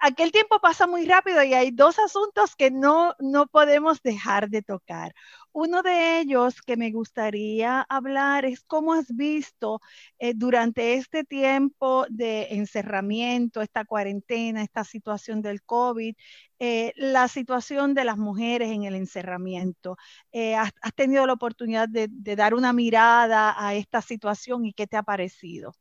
aquel 0.01 0.33
tiempo 0.33 0.59
pasa 0.61 0.87
muy 0.87 1.05
rápido 1.05 1.43
y 1.43 1.53
hay 1.53 1.71
dos 1.71 1.99
asuntos 1.99 2.57
que 2.57 2.71
no, 2.71 3.15
no 3.19 3.47
podemos 3.47 4.01
dejar 4.01 4.49
de 4.49 4.63
tocar. 4.63 5.15
Uno 5.53 5.83
de 5.83 6.21
ellos 6.21 6.63
que 6.63 6.79
me 6.79 6.91
gustaría 6.91 7.83
hablar 7.83 8.47
es 8.47 8.63
cómo 8.63 8.95
has 8.95 9.15
visto 9.15 9.83
eh, 10.19 10.33
durante 10.35 10.95
este 10.95 11.23
tiempo 11.23 12.07
de 12.09 12.55
encerramiento, 12.55 13.61
esta 13.61 13.85
cuarentena, 13.85 14.63
esta 14.63 14.83
situación 14.83 15.43
del 15.43 15.63
COVID, 15.63 16.17
eh, 16.59 16.95
la 16.97 17.29
situación 17.29 17.93
de 17.93 18.05
las 18.05 18.17
mujeres 18.17 18.71
en 18.71 18.85
el 18.85 18.95
encerramiento. 18.95 19.99
Eh, 20.33 20.57
has, 20.57 20.73
tenido 20.95 21.27
la 21.27 21.35
oportunidad 21.35 21.91
de, 21.91 22.09
de 22.11 22.37
dar 22.37 22.55
una 22.55 22.73
mirada 22.73 23.55
a 23.59 23.75
esta 23.75 24.01
situación 24.01 24.65
y 24.65 24.73
qué 24.73 24.87
te 24.87 24.97
ha 24.97 25.03
parecido? 25.03 25.75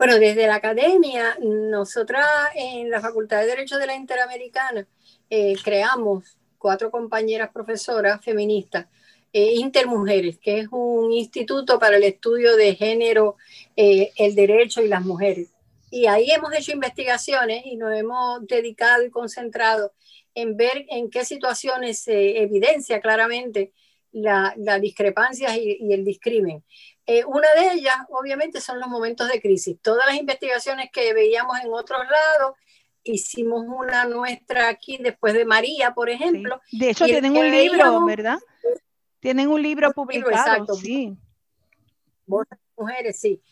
Bueno, 0.00 0.18
desde 0.18 0.46
la 0.46 0.54
academia, 0.54 1.36
nosotras 1.42 2.26
en 2.54 2.88
la 2.88 3.02
Facultad 3.02 3.40
de 3.40 3.48
Derecho 3.48 3.76
de 3.76 3.86
la 3.86 3.94
Interamericana 3.94 4.88
creamos 5.62 6.38
cuatro 6.56 6.90
compañeras 6.90 7.50
profesoras 7.52 8.24
feministas, 8.24 8.86
eh, 9.30 9.52
Intermujeres, 9.56 10.38
que 10.38 10.60
es 10.60 10.68
un 10.70 11.12
instituto 11.12 11.78
para 11.78 11.98
el 11.98 12.04
estudio 12.04 12.56
de 12.56 12.76
género, 12.76 13.36
eh, 13.76 14.10
el 14.16 14.34
derecho 14.34 14.80
y 14.80 14.88
las 14.88 15.04
mujeres. 15.04 15.50
Y 15.90 16.06
ahí 16.06 16.30
hemos 16.30 16.54
hecho 16.54 16.72
investigaciones 16.72 17.66
y 17.66 17.76
nos 17.76 17.92
hemos 17.92 18.46
dedicado 18.46 19.04
y 19.04 19.10
concentrado 19.10 19.92
en 20.34 20.56
ver 20.56 20.86
en 20.88 21.10
qué 21.10 21.26
situaciones 21.26 21.98
se 21.98 22.40
evidencia 22.40 23.02
claramente 23.02 23.74
la, 24.12 24.54
la 24.56 24.78
discrepancia 24.78 25.54
y, 25.58 25.76
y, 25.78 25.92
el 25.92 26.06
discrimen. 26.06 26.64
Eh, 27.12 27.24
una 27.24 27.48
de 27.56 27.72
ellas, 27.72 27.96
obviamente, 28.10 28.60
son 28.60 28.78
los 28.78 28.88
momentos 28.88 29.26
de 29.28 29.40
crisis. 29.40 29.76
Todas 29.82 30.06
las 30.06 30.14
investigaciones 30.14 30.90
que 30.92 31.12
veíamos 31.12 31.58
en 31.58 31.72
otros 31.72 32.02
lados 32.08 32.56
hicimos 33.02 33.64
una 33.66 34.04
nuestra 34.04 34.68
aquí 34.68 34.96
después 34.96 35.34
de 35.34 35.44
María, 35.44 35.92
por 35.92 36.08
ejemplo. 36.08 36.60
De 36.70 36.90
hecho, 36.90 37.06
tienen 37.06 37.36
un 37.36 37.50
libro, 37.50 38.06
¿verdad? 38.06 38.38
Tienen 39.18 39.48
un 39.48 39.60
libro 39.60 39.90
publicado, 39.90 40.30
exacto, 40.30 40.74
sí. 40.74 41.16
Mujeres, 42.76 43.18
sí. 43.18 43.42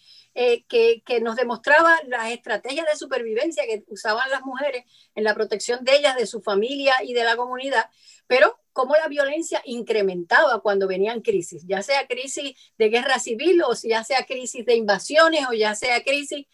Eh, 0.40 0.62
que, 0.68 1.02
que, 1.04 1.20
nos 1.20 1.34
demostraba 1.34 1.98
las 2.06 2.30
estrategias 2.30 2.86
de 2.86 2.94
supervivencia 2.94 3.64
que 3.66 3.82
usaban 3.88 4.30
las 4.30 4.42
mujeres 4.42 4.84
en 5.16 5.24
la 5.24 5.34
protección 5.34 5.84
de 5.84 5.96
ellas, 5.96 6.14
de 6.14 6.28
su 6.28 6.40
familia 6.40 6.94
y 7.02 7.12
de 7.12 7.24
la 7.24 7.36
comunidad, 7.36 7.90
pero 8.28 8.56
cómo 8.72 8.94
la 8.94 9.08
violencia 9.08 9.60
incrementaba 9.64 10.60
cuando 10.60 10.86
venían 10.86 11.22
crisis, 11.22 11.64
ya 11.66 11.82
sea 11.82 12.06
crisis 12.06 12.54
de 12.78 12.88
guerra 12.88 13.18
civil 13.18 13.60
o 13.64 13.72
ya 13.82 14.04
sea 14.04 14.26
crisis 14.26 14.64
de 14.64 14.76
invasiones 14.76 15.44
o 15.50 15.54
ya 15.54 15.74
sea 15.74 16.04
crisis 16.04 16.46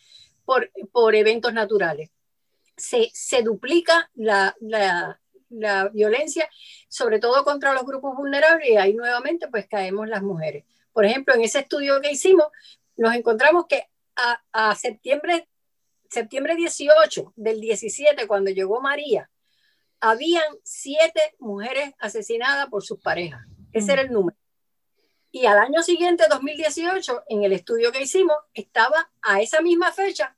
por, 0.46 0.70
por 0.90 1.14
eventos 1.14 1.52
naturales 1.52 2.08
se, 2.76 3.10
se 3.12 3.42
duplica 3.42 4.10
la, 4.14 4.56
la, 4.60 5.20
la, 5.50 5.88
violencia, 5.88 6.48
sobre 6.88 7.18
todo 7.18 7.44
contra 7.44 7.72
los 7.72 7.84
grupos 7.84 8.16
vulnerables, 8.16 8.70
y 8.70 8.76
ahí 8.76 8.94
nuevamente 8.94 9.48
pues 9.48 9.66
caemos 9.66 10.08
las 10.08 10.22
mujeres. 10.22 10.64
Por 10.92 11.04
ejemplo, 11.04 11.34
en 11.34 11.42
ese 11.42 11.60
estudio 11.60 12.00
que 12.00 12.12
hicimos, 12.12 12.46
nos 12.96 13.14
encontramos 13.14 13.66
que 13.68 13.88
a, 14.16 14.40
a 14.52 14.74
septiembre, 14.74 15.48
septiembre 16.08 16.56
18 16.56 17.32
del 17.36 17.60
17, 17.60 18.26
cuando 18.26 18.50
llegó 18.50 18.80
María, 18.80 19.30
habían 20.00 20.44
siete 20.62 21.34
mujeres 21.38 21.94
asesinadas 21.98 22.68
por 22.68 22.84
sus 22.84 23.00
parejas. 23.00 23.40
Ese 23.72 23.92
era 23.94 24.02
el 24.02 24.12
número. 24.12 24.36
Y 25.30 25.46
al 25.46 25.58
año 25.58 25.82
siguiente, 25.82 26.24
2018, 26.30 27.24
en 27.28 27.42
el 27.42 27.52
estudio 27.52 27.90
que 27.90 28.02
hicimos, 28.02 28.36
estaba 28.52 29.10
a 29.20 29.40
esa 29.40 29.60
misma 29.62 29.90
fecha 29.92 30.36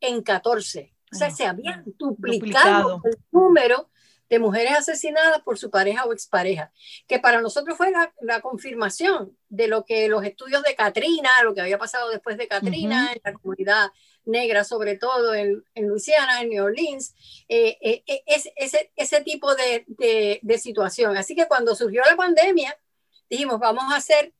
en 0.00 0.22
14. 0.22 0.92
O 1.12 1.14
sea, 1.14 1.30
se 1.30 1.46
había 1.46 1.84
duplicado, 1.98 3.00
el 3.04 3.16
número 3.30 3.90
de 4.28 4.38
mujeres 4.38 4.72
asesinadas 4.72 5.40
por 5.42 5.58
su 5.58 5.70
pareja 5.70 6.04
o 6.04 6.12
expareja, 6.12 6.70
que 7.06 7.18
para 7.18 7.40
nosotros 7.40 7.76
fue 7.76 7.90
la, 7.90 8.40
confirmación 8.40 9.36
de 9.48 9.68
lo 9.68 9.84
que 9.84 10.08
los 10.08 10.24
estudios 10.24 10.62
de 10.62 10.74
Katrina, 10.74 11.30
lo 11.42 11.54
que 11.54 11.60
había 11.60 11.78
pasado 11.78 12.10
después 12.10 12.36
de 12.36 12.48
Katrina, 12.48 13.12
en 13.12 13.20
la 13.24 13.32
comunidad 13.32 13.90
negra, 14.24 14.64
sobre 14.64 14.96
todo 14.96 15.34
en, 15.34 15.64
en 15.74 15.88
Luisiana, 15.88 16.42
en 16.42 16.50
New 16.50 16.64
Orleans, 16.64 17.14
eh, 17.48 17.78
eh, 17.80 18.02
eh, 18.06 18.22
es, 18.26 18.50
ese, 18.56 18.92
ese 18.94 19.22
tipo 19.22 19.54
de, 19.54 19.84
de, 19.86 20.38
de, 20.42 20.58
situación. 20.58 21.16
Así 21.16 21.34
que 21.34 21.48
cuando 21.48 21.74
surgió 21.74 22.02
la 22.04 22.16
pandemia, 22.16 22.78
dijimos, 23.28 23.58
vamos 23.58 23.84
a 23.92 23.96
hacer 23.96 24.32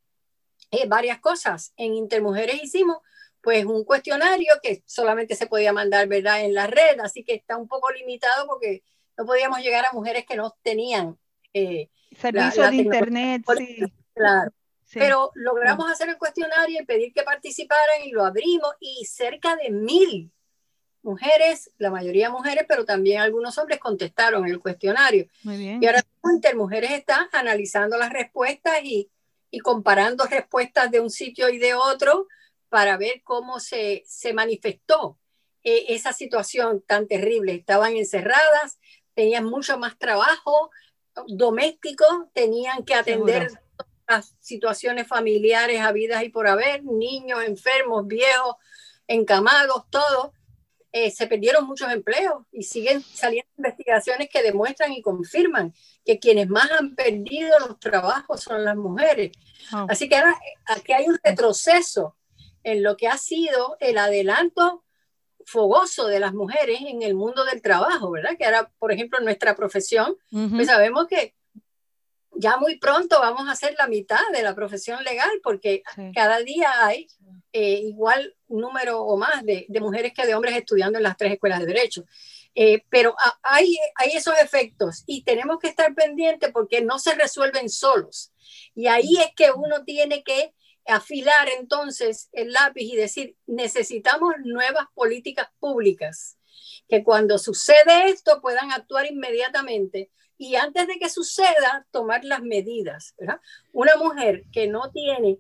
varias 0.87 1.19
cosas. 1.21 1.73
En 1.77 1.95
Intermujeres 1.95 2.63
hicimos 2.63 2.99
pues 3.41 3.65
un 3.65 3.85
cuestionario 3.85 4.53
que 4.63 4.83
solamente 4.85 5.35
se 5.35 5.47
podía 5.47 5.73
mandar, 5.73 6.07
¿verdad?, 6.09 6.43
en 6.43 6.53
la 6.53 6.67
red, 6.67 7.01
así 7.01 7.25
que 7.25 7.35
está 7.35 7.57
un 7.57 7.69
poco 7.69 7.91
limitado 7.93 8.47
porque 8.47 8.83
no 9.19 9.27
podíamos 9.27 9.59
llegar 9.61 9.85
a 9.85 9.93
mujeres 9.93 10.25
que 10.25 10.37
no 10.37 10.57
tenían 10.63 11.19
eh, 11.53 11.91
servicio 12.17 12.71
de 12.71 12.77
internet, 12.77 13.43
sí. 13.57 13.83
Claro. 14.15 14.53
Pero 14.91 15.33
logramos 15.35 15.91
hacer 15.91 16.09
el 16.09 16.17
cuestionario 16.17 16.81
y 16.81 16.87
pedir 16.87 17.13
que 17.13 17.23
participaran 17.23 18.03
y 18.07 18.11
lo 18.11 18.25
abrimos 18.25 18.73
y 18.81 19.05
cerca 19.05 19.55
de 19.57 19.71
mil 19.71 20.33
mujeres, 21.03 21.71
la 21.79 21.91
mayoría 21.91 22.31
mujeres, 22.31 22.65
pero 22.67 22.85
también 22.85 23.21
algunos 23.21 23.59
hombres 23.59 23.79
contestaron 23.81 24.47
el 24.47 24.61
cuestionario. 24.61 25.29
Muy 25.43 25.59
bien. 25.59 25.83
Y 25.83 25.87
ahora 25.87 26.05
Intermujeres 26.33 26.93
está 26.93 27.29
analizando 27.33 27.97
las 27.97 28.13
respuestas 28.13 28.81
y, 28.83 29.11
y, 29.51 29.59
comparando 29.61 30.25
respuestas 30.27 30.91
de 30.91 31.01
un 31.01 31.11
sitio 31.11 31.49
y 31.49 31.59
de 31.59 31.75
otro 31.75 32.27
para 32.69 32.97
ver 32.97 33.23
cómo 33.25 33.61
se, 33.61 34.03
se 34.07 34.33
manifestó 34.33 35.19
eh, 35.65 35.87
esa 35.89 36.13
situación 36.13 36.83
tan 36.87 37.07
terrible. 37.09 37.55
Estaban 37.55 37.97
encerradas, 37.97 38.79
tenían 39.19 39.47
mucho 39.47 39.77
más 39.81 39.99
trabajo 39.99 40.71
doméstico, 41.27 42.05
tenían 42.33 42.85
que 42.85 42.95
atender 42.95 43.51
las 44.07 44.37
situaciones 44.39 45.09
familiares 45.09 45.81
habidas 45.81 46.23
y 46.23 46.29
por 46.29 46.47
haber, 46.47 46.85
niños 46.85 47.43
enfermos, 47.45 48.07
viejos, 48.07 48.55
encamados, 49.09 49.91
todos. 49.91 50.31
Eh, 50.93 51.11
se 51.11 51.27
perdieron 51.27 51.67
muchos 51.67 51.91
empleos 51.91 52.45
y 52.53 52.63
siguen 52.63 53.03
saliendo 53.03 53.51
investigaciones 53.57 54.29
que 54.31 54.45
demuestran 54.45 54.93
y 54.93 55.03
confirman 55.03 55.75
que 56.05 56.21
quienes 56.21 56.49
más 56.49 56.71
han 56.71 56.95
perdido 56.95 57.59
los 57.59 57.81
trabajos 57.81 58.41
son 58.41 58.65
las 58.65 58.77
mujeres. 58.77 59.33
Oh. 59.73 59.89
Así 59.89 60.09
que 60.09 60.15
ahora 60.15 60.39
aquí 60.65 60.93
hay 60.93 61.09
un 61.09 61.19
retroceso 61.25 62.17
en 62.63 62.85
lo 62.85 62.97
que 62.97 63.09
ha 63.09 63.19
sido 63.19 63.79
el 63.81 63.99
adelanto 63.99 64.85
fogoso 65.49 66.07
de 66.07 66.21
las 66.21 66.35
mujeres 66.35 66.79
en 66.87 67.01
el 67.03 67.15
mundo 67.15 67.43
del 67.47 67.63
trabajo, 67.63 68.11
¿verdad? 68.11 68.37
Que 68.37 68.45
ahora, 68.45 68.71
por 68.79 68.93
ejemplo, 68.93 69.19
en 69.19 69.25
nuestra 69.25 69.57
profesión, 69.57 70.15
pues 70.31 70.67
sabemos 70.67 71.07
que 71.07 71.35
ya 72.33 72.59
muy 72.59 72.79
pronto 72.79 73.19
vamos 73.19 73.49
a 73.49 73.53
hacer 73.53 73.75
la 73.79 73.87
mitad 73.87 74.21
de 74.33 74.43
la 74.43 74.55
profesión 74.55 75.03
legal 75.05 75.31
porque 75.43 75.83
cada 76.15 76.41
día 76.41 76.71
hay 76.85 77.09
eh, 77.53 77.81
igual 77.83 78.37
número 78.47 79.01
o 79.01 79.17
más 79.17 79.43
de, 79.43 79.67
mujeres 79.81 80.13
que 80.13 80.27
de 80.27 80.35
hombres 80.35 80.55
estudiando 80.55 80.99
en 80.99 81.05
las 81.05 81.17
tres 81.17 81.33
escuelas 81.33 81.61
de 81.61 81.67
derecho. 81.67 82.05
Eh, 82.55 82.85
pero 82.91 83.15
hay, 83.43 83.75
hay 83.95 84.11
esos 84.11 84.35
efectos 84.39 85.03
y 85.07 85.23
tenemos 85.23 85.59
que 85.59 85.69
estar 85.69 85.95
pendientes 85.95 86.51
porque 86.53 86.83
no 86.83 86.99
se 86.99 87.15
resuelven 87.15 87.71
solos. 87.71 88.33
Y 88.75 88.87
ahí 88.87 89.17
es 89.19 89.31
que 89.35 89.51
uno 89.51 89.83
tiene 89.85 90.23
que 90.23 90.53
afilar 90.89 91.49
entonces 91.59 92.29
el 92.33 92.53
lápiz 92.53 92.83
y 92.83 92.97
decir, 92.97 93.37
necesitamos 93.47 94.35
nuevas 94.45 94.87
políticas 94.95 95.49
públicas 95.59 96.39
que 96.89 97.05
cuando 97.05 97.39
sucede 97.39 98.09
esto 98.09 98.41
puedan 98.41 98.73
actuar 98.73 99.07
inmediatamente 99.07 100.11
y 100.39 100.55
antes 100.55 100.87
de 100.87 100.99
que 100.99 101.09
suceda, 101.09 101.87
tomar 101.91 102.25
las 102.25 102.43
medidas. 102.43 103.15
¿verdad? 103.19 103.41
Una 103.73 103.97
mujer 103.97 104.45
que 104.53 104.69
no 104.69 104.91
tiene 104.91 105.39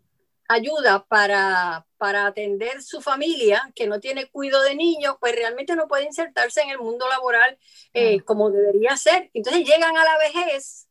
ayuda 0.48 1.04
para, 1.06 1.86
para 1.98 2.26
atender 2.26 2.82
su 2.82 3.00
familia, 3.00 3.70
que 3.76 3.86
no 3.86 4.00
tiene 4.00 4.26
cuidado 4.26 4.64
de 4.64 4.74
niños, 4.74 5.16
pues 5.20 5.34
realmente 5.34 5.76
no 5.76 5.86
puede 5.86 6.04
insertarse 6.04 6.62
en 6.62 6.70
el 6.70 6.78
mundo 6.78 7.06
laboral 7.08 7.58
eh, 7.94 8.20
como 8.20 8.50
debería 8.50 8.96
ser. 8.96 9.30
Entonces 9.34 9.64
llegan 9.64 9.96
a 9.96 10.04
la 10.04 10.18
vejez 10.18 10.88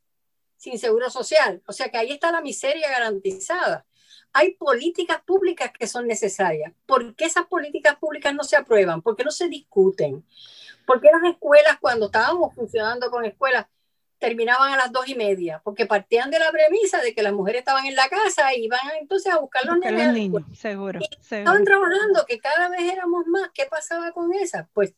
sin 0.56 0.80
seguro 0.80 1.10
social. 1.10 1.62
O 1.68 1.74
sea 1.74 1.90
que 1.90 1.98
ahí 1.98 2.12
está 2.12 2.32
la 2.32 2.42
miseria 2.42 2.90
garantizada. 2.90 3.86
Hay 4.38 4.54
políticas 4.54 5.20
públicas 5.26 5.72
que 5.72 5.88
son 5.88 6.06
necesarias. 6.06 6.72
¿Por 6.86 7.16
qué 7.16 7.26
esas 7.26 7.48
políticas 7.48 7.96
públicas 7.96 8.36
no 8.36 8.44
se 8.44 8.56
aprueban? 8.56 9.02
¿Por 9.02 9.16
qué 9.16 9.24
no 9.24 9.32
se 9.32 9.48
discuten? 9.48 10.24
¿Por 10.86 11.02
qué 11.02 11.10
las 11.12 11.32
escuelas, 11.32 11.80
cuando 11.82 12.06
estábamos 12.06 12.54
funcionando 12.54 13.10
con 13.10 13.26
escuelas, 13.26 13.66
terminaban 14.20 14.72
a 14.74 14.78
las 14.78 14.92
dos 14.92 15.08
y 15.08 15.16
media, 15.16 15.60
porque 15.64 15.88
partían 15.88 16.30
de 16.30 16.38
la 16.38 16.52
premisa 16.52 17.02
de 17.02 17.16
que 17.16 17.24
las 17.24 17.34
mujeres 17.34 17.62
estaban 17.62 17.88
en 17.88 17.96
la 17.96 18.10
casa 18.10 18.54
y 18.54 18.66
iban 18.66 18.80
entonces 19.02 19.34
a 19.34 19.40
buscar 19.40 19.66
los, 19.66 19.80
niños. 19.80 20.44
seguro, 20.54 21.00
Estaban 21.20 21.64
trabajando, 21.64 22.24
que 22.28 22.38
cada 22.40 22.70
vez 22.70 22.94
éramos 22.94 23.26
más. 23.26 23.50
¿Qué 23.56 23.66
pasaba 23.66 24.12
con 24.12 24.36
esas? 24.36 24.68
Pues 24.72 24.94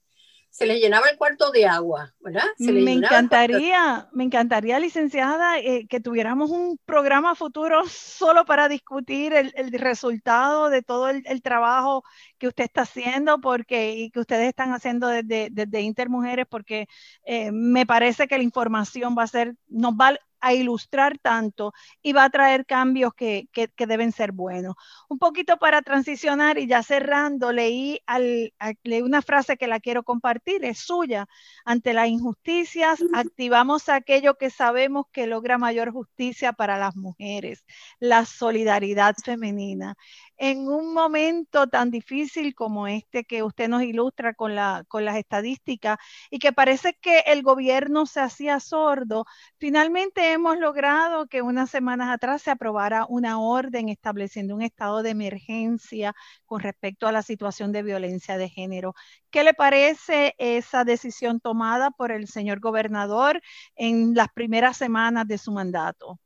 se 0.49 0.65
les 0.65 0.81
llenaba 0.81 1.07
el 1.09 1.17
cuarto 1.17 1.51
de 1.51 1.65
agua, 1.65 2.13
¿verdad? 2.19 2.45
me 2.57 2.93
encantaría, 2.93 4.09
me 4.11 4.23
encantaría, 4.23 4.79
licenciada, 4.79 5.59
eh, 5.59 5.87
que 5.87 5.99
tuviéramos 5.99 6.49
un 6.49 6.79
programa 6.85 7.35
futuro 7.35 7.83
solo 7.89 8.45
para 8.45 8.67
discutir 8.67 9.33
el, 9.33 9.71
resultado 9.71 10.69
de 10.69 10.81
todo 10.81 11.09
el, 11.09 11.41
trabajo 11.41 12.03
que 12.37 12.47
usted 12.47 12.65
está 12.65 12.81
haciendo 12.81 13.39
porque, 13.39 13.93
y 13.93 14.11
que 14.11 14.19
ustedes 14.19 14.49
están 14.49 14.73
haciendo 14.73 15.07
desde, 15.07 15.49
desde 15.51 15.81
Intermujeres, 15.81 16.45
porque 16.49 16.87
eh, 17.23 17.51
me 17.51 17.85
parece 17.85 18.27
que 18.27 18.37
la 18.37 18.43
información 18.43 19.15
va 19.17 19.23
a 19.23 19.27
ser, 19.27 19.55
nos 19.67 19.93
va 19.93 20.17
a 20.41 20.53
ilustrar 20.53 21.17
tanto 21.17 21.73
y 22.01 22.13
va 22.13 22.25
a 22.25 22.29
traer 22.29 22.65
cambios 22.65 23.13
que, 23.13 23.47
deben 23.77 24.11
ser 24.11 24.31
buenos. 24.31 24.75
Un 25.09 25.19
poquito 25.19 25.57
para 25.57 25.81
transicionar 25.81 26.57
y 26.57 26.67
ya 26.67 26.83
cerrando, 26.83 27.51
leí, 27.51 27.99
al, 28.05 28.53
leí 28.83 29.01
una 29.01 29.21
frase 29.21 29.57
que 29.57 29.67
la 29.67 29.79
quiero 29.79 30.03
compartir, 30.03 30.63
es 30.65 30.79
suya. 30.79 31.27
Ante 31.65 31.93
las 31.93 32.07
injusticias, 32.07 32.99
activamos 33.13 33.89
aquello 33.89 34.35
que 34.35 34.49
sabemos 34.49 35.05
que 35.11 35.27
logra 35.27 35.57
mayor 35.57 35.91
justicia 35.91 36.53
para 36.53 36.77
las 36.77 36.95
mujeres, 36.95 37.65
la 37.99 38.25
solidaridad 38.25 39.15
femenina 39.23 39.95
en 40.39 40.67
un 40.69 40.93
momento 40.93 41.67
tan 41.67 41.91
difícil 41.91 42.55
como 42.55 42.87
este 42.87 43.25
que 43.25 43.43
usted 43.43 43.67
nos 43.69 43.83
ilustra 43.83 44.33
con, 44.33 44.55
la, 44.55 44.85
con 44.87 45.05
las 45.05 45.17
estadísticas 45.17 45.97
y 46.29 46.39
que 46.39 46.53
parece 46.53 46.95
que 47.01 47.19
el 47.27 47.43
gobierno 47.43 48.05
se 48.05 48.21
hacía 48.21 48.59
sordo, 48.61 49.25
finalmente 49.57 50.31
hemos 50.31 50.57
logrado 50.57 51.27
que 51.27 51.41
unas 51.41 51.69
semanas 51.69 52.09
atrás 52.09 52.41
se 52.41 52.51
aprobara 52.51 53.05
una 53.09 53.39
orden 53.41 53.89
estableciendo 53.89 54.55
un 54.55 54.61
estado 54.61 55.03
de 55.03 55.09
emergencia 55.11 56.15
con 56.45 56.61
respecto 56.61 57.07
a 57.07 57.11
la 57.11 57.21
situación 57.21 57.71
de 57.73 57.83
violencia 57.83 58.37
de 58.37 58.49
género. 58.49 58.93
¿Qué 59.31 59.43
le 59.43 59.53
parece 59.53 60.35
esa 60.37 60.83
decisión 60.85 61.39
tomada 61.41 61.91
por 61.91 62.11
el 62.11 62.27
señor 62.27 62.59
gobernador 62.59 63.41
en 63.75 64.13
las 64.15 64.29
primeras 64.29 64.77
semanas 64.77 65.27
de 65.27 65.37
su 65.37 65.51
mandato? 65.51 66.19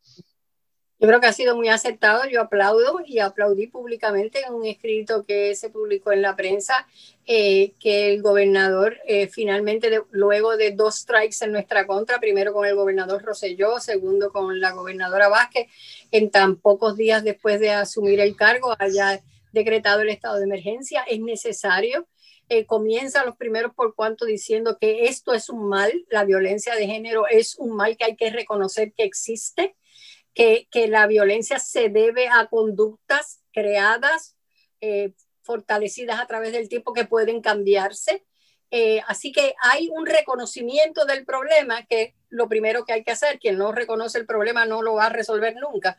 Yo 1.03 1.09
creo 1.09 1.19
que 1.19 1.27
ha 1.27 1.33
sido 1.33 1.57
muy 1.57 1.67
aceptado, 1.67 2.21
yo 2.29 2.39
aplaudo 2.39 3.01
y 3.05 3.19
aplaudí 3.19 3.67
públicamente 3.67 4.39
en 4.47 4.53
un 4.53 4.65
escrito 4.65 5.25
que 5.25 5.53
se 5.53 5.69
publicó 5.69 6.13
en 6.13 6.21
la 6.21 6.37
prensa 6.37 6.87
eh, 7.25 7.73
que 7.77 8.13
el 8.13 8.21
gobernador 8.21 8.95
eh, 9.05 9.27
finalmente, 9.27 10.01
luego 10.11 10.55
de 10.55 10.71
dos 10.71 10.99
strikes 10.99 11.43
en 11.43 11.51
nuestra 11.51 11.85
contra, 11.87 12.21
primero 12.21 12.53
con 12.53 12.65
el 12.65 12.75
gobernador 12.75 13.21
Roselló, 13.21 13.81
segundo 13.81 14.31
con 14.31 14.61
la 14.61 14.71
gobernadora 14.71 15.27
Vázquez, 15.27 15.67
en 16.11 16.31
tan 16.31 16.55
pocos 16.55 16.95
días 16.95 17.21
después 17.25 17.59
de 17.59 17.71
asumir 17.71 18.21
el 18.21 18.37
cargo 18.37 18.73
haya 18.79 19.21
decretado 19.51 20.03
el 20.03 20.09
estado 20.09 20.37
de 20.37 20.45
emergencia, 20.45 21.03
es 21.03 21.19
necesario. 21.19 22.07
Eh, 22.47 22.65
comienza 22.65 23.25
los 23.25 23.35
primeros 23.35 23.73
por 23.73 23.93
cuanto 23.93 24.23
diciendo 24.23 24.77
que 24.79 25.07
esto 25.07 25.33
es 25.33 25.49
un 25.49 25.67
mal, 25.67 25.91
la 26.09 26.23
violencia 26.23 26.75
de 26.75 26.87
género 26.87 27.27
es 27.27 27.57
un 27.57 27.75
mal 27.75 27.97
que 27.97 28.05
hay 28.05 28.15
que 28.15 28.29
reconocer 28.29 28.93
que 28.93 29.03
existe 29.03 29.75
que, 30.33 30.67
la 30.87 31.07
violencia 31.07 31.59
se 31.59 31.89
debe 31.89 32.27
a 32.27 32.47
conductas 32.47 33.41
creadas, 33.51 34.35
eh, 34.81 35.13
fortalecidas 35.41 36.19
a 36.19 36.27
través 36.27 36.51
del 36.53 36.69
tiempo 36.69 36.93
que 36.93 37.05
pueden 37.05 37.41
cambiarse. 37.41 38.25
Eh, 38.71 39.01
así 39.07 39.31
que 39.31 39.53
hay 39.61 39.89
un 39.91 40.05
reconocimiento 40.05 41.05
del 41.05 41.25
problema 41.25 41.85
que 41.85 42.15
lo 42.29 42.49
primero 42.49 42.85
que 42.85 42.93
hay 42.93 43.03
que 43.03 43.11
hacer, 43.11 43.39
quien 43.39 43.57
no 43.57 43.71
reconoce 43.71 44.17
el 44.17 44.25
problema 44.25 44.65
no 44.65 44.81
lo 44.81 44.95
va 44.95 45.05
a 45.07 45.09
resolver 45.09 45.55
nunca. 45.55 45.97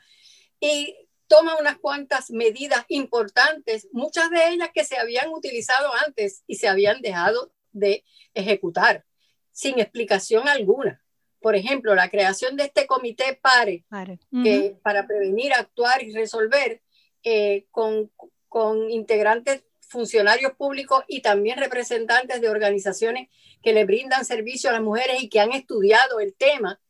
Y 0.58 0.96
toma 1.28 1.56
unas 1.56 1.78
cuantas 1.78 2.30
medidas 2.30 2.84
importantes, 2.88 3.88
muchas 3.92 4.30
de 4.30 4.48
ellas 4.48 4.70
que 4.74 4.84
se 4.84 4.96
habían 4.98 5.30
utilizado 5.30 5.92
antes 6.06 6.42
y 6.46 6.56
se 6.56 6.68
habían 6.68 7.00
dejado 7.00 7.52
de 7.72 8.04
ejecutar 8.34 9.04
sin 9.52 9.78
explicación 9.78 10.48
alguna 10.48 11.03
por 11.44 11.56
ejemplo, 11.56 11.94
la 11.94 12.08
creación 12.08 12.56
de 12.56 12.64
este 12.64 12.86
comité 12.86 13.38
PARE, 13.38 13.84
que, 14.42 14.78
para 14.82 15.06
prevenir, 15.06 15.52
actuar 15.52 16.02
y 16.02 16.10
resolver 16.14 16.80
eh, 17.22 17.66
con, 17.70 18.10
con 18.48 18.90
integrantes 18.90 19.62
funcionarios 19.86 20.52
públicos 20.54 21.04
y 21.06 21.20
también 21.20 21.58
representantes 21.58 22.40
de 22.40 22.48
organizaciones 22.48 23.28
que 23.62 23.74
le 23.74 23.84
brindan 23.84 24.24
servicio 24.24 24.70
a 24.70 24.72
las 24.72 24.80
mujeres 24.80 25.22
y 25.22 25.28
que 25.28 25.40
han 25.40 25.52
estudiado 25.52 26.18
el 26.18 26.34
tema 26.34 26.80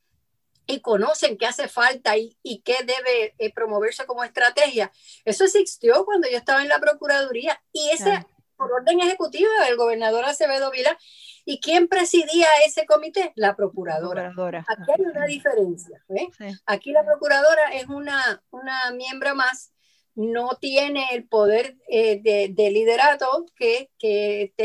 y 0.69 0.79
conocen 0.79 1.37
qué 1.37 1.47
hace 1.47 1.67
falta 1.67 2.17
y, 2.17 2.39
y 2.45 2.61
qué 2.61 2.77
debe 2.87 3.35
eh, 3.39 3.53
promoverse 3.53 4.07
como 4.07 4.23
estrategia. 4.23 4.93
Eso 5.25 5.43
existió 5.43 6.05
cuando 6.05 6.31
yo 6.31 6.37
estaba 6.37 6.63
en 6.63 6.69
la 6.69 6.79
Procuraduría 6.79 7.61
y 7.73 7.91
ese, 7.91 8.25
por 8.57 8.73
orden 8.73 9.01
ejecutivo 9.01 9.51
del 9.67 9.77
gobernador 9.77 10.25
Acevedo 10.25 10.71
Vila, 10.71 10.97
¿Y 11.45 11.61
quién 11.61 11.89
presidía 11.89 12.49
ese 12.67 12.87
comité? 12.87 13.33
La 13.37 13.55
procuradora. 13.55 14.33
Aquí 14.67 14.91
hay 14.97 15.05
una 15.05 15.27
diferencia. 15.27 16.03
¿eh? 16.09 16.29
Aquí 16.67 16.93
la 16.93 17.05
procuradora 17.05 17.73
es 17.75 17.87
una, 17.87 18.43
una 18.51 18.91
miembro 18.93 19.35
más 19.35 19.75
no 20.17 20.57
tiene 20.61 21.09
el 21.13 21.27
poder 21.27 21.77
eh, 21.89 22.21
de, 22.23 22.71
liderato 22.71 23.47
que, 23.57 23.91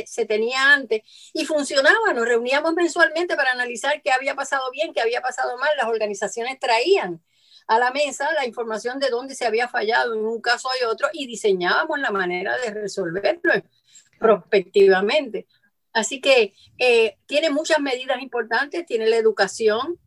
se 0.05 0.25
tenía 0.25 0.73
antes 0.73 1.01
y 1.33 1.45
funcionaba. 1.45 2.13
Nos 2.13 2.27
reuníamos 2.27 2.73
mensualmente 2.73 3.35
para 3.35 3.51
analizar 3.51 4.01
qué 4.01 4.11
había 4.11 4.35
pasado 4.35 4.69
bien, 4.71 4.93
qué 4.93 5.01
había 5.01 5.21
pasado 5.21 5.57
mal. 5.57 5.69
Las 5.77 5.87
organizaciones 5.87 6.59
traían 6.59 7.21
a 7.67 7.79
la 7.79 7.91
mesa 7.91 8.31
la 8.33 8.45
información 8.45 8.99
de 8.99 9.09
dónde 9.09 9.35
se 9.35 9.45
había 9.45 9.67
fallado 9.67 10.13
en 10.13 10.25
un 10.25 10.41
caso 10.41 10.69
y 10.79 10.85
otro 10.85 11.07
y 11.13 11.27
diseñábamos 11.27 11.99
la 11.99 12.11
manera 12.11 12.57
de 12.57 12.71
resolverlo 12.71 13.53
prospectivamente. 14.19 15.47
Así 15.93 16.21
que 16.21 16.53
eh, 16.77 17.17
tiene 17.25 17.49
muchas 17.49 17.79
medidas 17.79 18.21
importantes, 18.21 18.85
tiene 18.85 19.07
la 19.07 19.17
educación, 19.17 19.99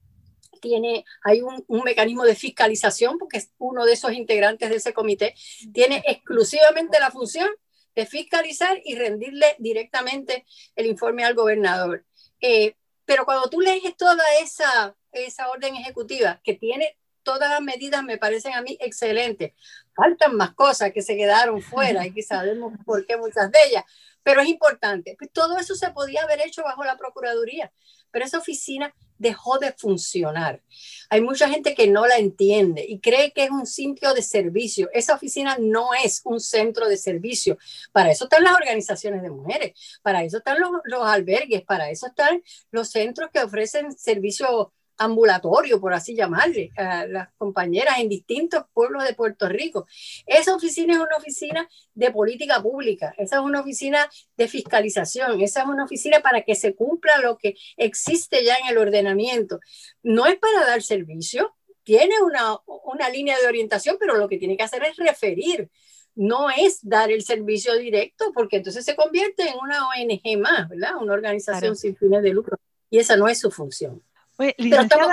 tiene, 0.61 1.05
hay 1.25 1.43
un, 1.43 1.65
mecanismo 1.85 2.25
de 2.25 2.37
fiscalización, 2.37 3.19
porque 3.19 3.39
es 3.39 3.51
uno 3.59 3.85
de 3.85 3.95
esos 3.95 4.13
integrantes 4.13 4.71
de 4.71 4.77
ese 4.77 4.95
comité, 4.95 5.35
tiene 5.73 6.03
exclusivamente 6.07 7.01
la 7.01 7.11
función 7.11 7.49
de 7.95 8.07
fiscalizar 8.07 8.81
y 8.85 8.95
rendirle 8.95 9.57
directamente 9.59 10.47
el 10.77 10.87
informe 10.87 11.25
al 11.25 11.35
gobernador. 11.35 12.05
Eh, 12.41 12.75
pero 13.05 13.25
cuando 13.25 13.51
tú 13.51 13.61
lees 13.61 13.97
toda 13.97 14.23
esa, 14.41 14.97
esa 15.11 15.51
orden 15.51 15.75
ejecutiva 15.77 16.41
que 16.45 16.55
tiene 16.55 16.97
todas 17.23 17.51
las 17.51 17.61
medidas, 17.61 18.03
me 18.03 18.19
parecen 18.19 18.55
a 18.55 18.63
mí 18.63 18.77
excelentes. 18.81 19.53
Faltan 19.95 20.37
más 20.37 20.55
cosas 20.55 20.93
que 20.93 21.03
se 21.03 21.17
quedaron 21.17 21.61
fuera 21.61 22.07
y 22.07 22.13
que 22.13 22.23
sabemos 22.23 22.73
por 22.85 23.05
qué 23.07 23.17
muchas 23.17 23.51
de 23.51 23.59
ellas, 23.69 23.85
pero 24.23 24.41
es 24.41 24.49
importante. 24.49 25.17
Todo 25.33 25.59
eso 25.59 25.75
se 25.75 25.91
podía 25.91 26.23
haber 26.23 26.41
hecho 26.41 26.63
bajo 26.63 26.85
la 26.85 26.97
Procuraduría, 26.97 27.73
pero 28.11 28.25
esa 28.25 28.39
oficina 28.39 28.95
dejó 29.19 29.59
de 29.59 29.73
funcionar. 29.73 30.63
Hay 31.09 31.21
mucha 31.21 31.49
gente 31.49 31.75
que 31.75 31.87
no 31.87 32.07
la 32.07 32.17
entiende 32.17 32.85
y 32.87 32.99
cree 32.99 33.33
que 33.33 33.45
es 33.45 33.51
un 33.51 33.67
sitio 33.67 34.15
de 34.15 34.23
servicio. 34.23 34.91
Esa 34.93 35.15
oficina 35.15 35.57
no 35.61 35.95
es 35.95 36.23
un 36.25 36.41
centro 36.41 36.89
de 36.89 36.97
servicio. 36.97 37.57
Para 37.93 38.11
eso 38.11 38.25
están 38.25 38.43
las 38.43 38.55
organizaciones 38.55 39.23
de 39.23 39.31
mujeres, 39.31 39.73
para 40.03 40.25
eso 40.25 40.39
están 40.39 40.61
los, 40.61 40.71
los 40.85 41.07
albergues, 41.07 41.63
para 41.63 41.91
eso 41.91 42.09
están 42.09 42.43
los 42.71 42.91
centros 42.91 43.31
que 43.33 43.41
ofrecen 43.41 43.97
servicios 43.97 44.69
ambulatorio, 45.05 45.81
por 45.81 45.95
así 45.95 46.15
llamarle, 46.15 46.71
a 46.77 47.07
las 47.07 47.29
compañeras 47.37 47.99
en 47.99 48.09
distintos 48.09 48.65
pueblos 48.73 49.05
de 49.05 49.15
Puerto 49.15 49.49
Rico. 49.49 49.87
Esa 50.27 50.55
oficina 50.55 50.95
es 50.95 51.01
una 51.01 51.17
oficina 51.17 51.69
de 51.95 52.11
política 52.11 52.63
pública, 52.63 53.15
esa 53.19 53.37
es 53.37 53.43
una 53.43 53.61
oficina 53.61 54.09
de 54.37 54.49
fiscalización, 54.49 55.41
esa 55.41 55.63
es 55.63 55.67
una 55.67 55.85
oficina 55.85 56.21
para 56.21 56.43
que 56.43 56.55
se 56.55 56.75
cumpla 56.75 57.19
lo 57.19 57.39
que 57.39 57.55
existe 57.77 58.45
ya 58.45 58.57
en 58.57 58.69
el 58.69 58.79
ordenamiento. 58.79 59.61
No 60.03 60.27
es 60.27 60.37
para 60.39 60.67
dar 60.67 60.83
servicio, 60.83 61.55
tiene 61.85 62.23
una, 62.23 62.59
una 62.85 63.09
línea 63.09 63.39
de 63.39 63.47
orientación, 63.47 63.97
pero 63.99 64.17
lo 64.17 64.29
que 64.29 64.39
tiene 64.39 64.57
que 64.57 64.63
hacer 64.63 64.85
es 64.85 64.97
referir 64.97 65.71
no 66.15 66.51
es 66.51 66.81
dar 66.83 67.11
el 67.11 67.23
servicio 67.23 67.77
directo, 67.77 68.33
porque 68.35 68.57
entonces 68.57 68.85
se 68.85 68.97
convierte 68.97 69.49
en 69.49 69.55
una 69.61 69.89
ONG 69.89 70.39
más, 70.39 70.69
¿verdad? 70.69 70.97
Una 71.01 71.15
organización 71.15 71.77
sin 71.77 71.97
fines 71.97 72.23
de 72.23 72.31
lucro. 72.31 72.59
Y 72.91 72.99
esa 72.99 73.17
no 73.17 73.29
es 73.29 73.41
su 73.41 73.51
función. 73.51 74.03
Pero 74.57 74.83
estamos 74.83 75.13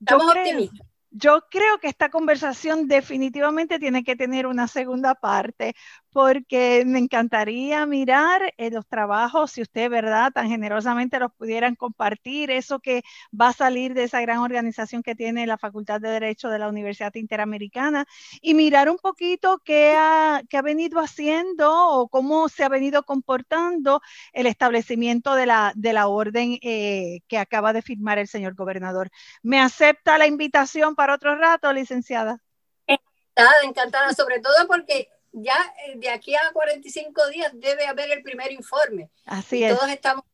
Estamos 0.00 0.36
optimistas. 0.36 0.86
Yo 1.10 1.40
creo 1.50 1.78
que 1.78 1.88
esta 1.88 2.10
conversación 2.10 2.88
definitivamente 2.88 3.78
tiene 3.78 4.04
que 4.04 4.16
tener 4.16 4.46
una 4.46 4.68
segunda 4.68 5.14
parte, 5.14 5.74
porque 6.16 6.82
me 6.86 6.98
encantaría 6.98 7.84
mirar 7.84 8.54
eh, 8.56 8.70
los 8.70 8.86
trabajos, 8.86 9.50
si 9.50 9.60
usted, 9.60 9.90
¿verdad?, 9.90 10.32
tan 10.32 10.48
generosamente 10.48 11.18
los 11.18 11.30
pudieran 11.34 11.74
compartir, 11.74 12.50
eso 12.50 12.80
que 12.80 13.02
va 13.38 13.48
a 13.48 13.52
salir 13.52 13.92
de 13.92 14.04
esa 14.04 14.22
gran 14.22 14.38
organización 14.38 15.02
que 15.02 15.14
tiene 15.14 15.46
la 15.46 15.58
Facultad 15.58 16.00
de 16.00 16.08
Derecho 16.08 16.48
de 16.48 16.58
la 16.58 16.70
Universidad 16.70 17.14
Interamericana, 17.16 18.06
y 18.40 18.54
mirar 18.54 18.88
un 18.88 18.96
poquito 18.96 19.58
qué 19.62 19.94
ha, 19.94 20.40
qué 20.48 20.56
ha 20.56 20.62
venido 20.62 21.00
haciendo 21.00 21.70
o 21.90 22.08
cómo 22.08 22.48
se 22.48 22.64
ha 22.64 22.70
venido 22.70 23.02
comportando 23.02 24.00
el 24.32 24.46
establecimiento 24.46 25.34
de 25.34 25.44
la, 25.44 25.72
de 25.76 25.92
la 25.92 26.08
orden 26.08 26.58
eh, 26.62 27.20
que 27.28 27.36
acaba 27.36 27.74
de 27.74 27.82
firmar 27.82 28.18
el 28.18 28.26
señor 28.26 28.54
gobernador. 28.54 29.10
¿Me 29.42 29.60
acepta 29.60 30.16
la 30.16 30.26
invitación 30.26 30.94
para 30.94 31.14
otro 31.14 31.36
rato, 31.36 31.70
licenciada? 31.74 32.38
Encantada, 32.86 33.64
encantada, 33.64 34.14
sobre 34.14 34.40
todo 34.40 34.66
porque 34.66 35.10
ya 35.36 35.74
eh, 35.86 35.96
de 35.96 36.08
aquí 36.08 36.34
a 36.34 36.50
45 36.52 37.28
días 37.28 37.52
debe 37.54 37.86
haber 37.86 38.10
el 38.10 38.22
primer 38.22 38.52
informe. 38.52 39.10
Así 39.26 39.62
es. 39.62 39.76
Todos 39.76 39.90
estamos 39.90 40.24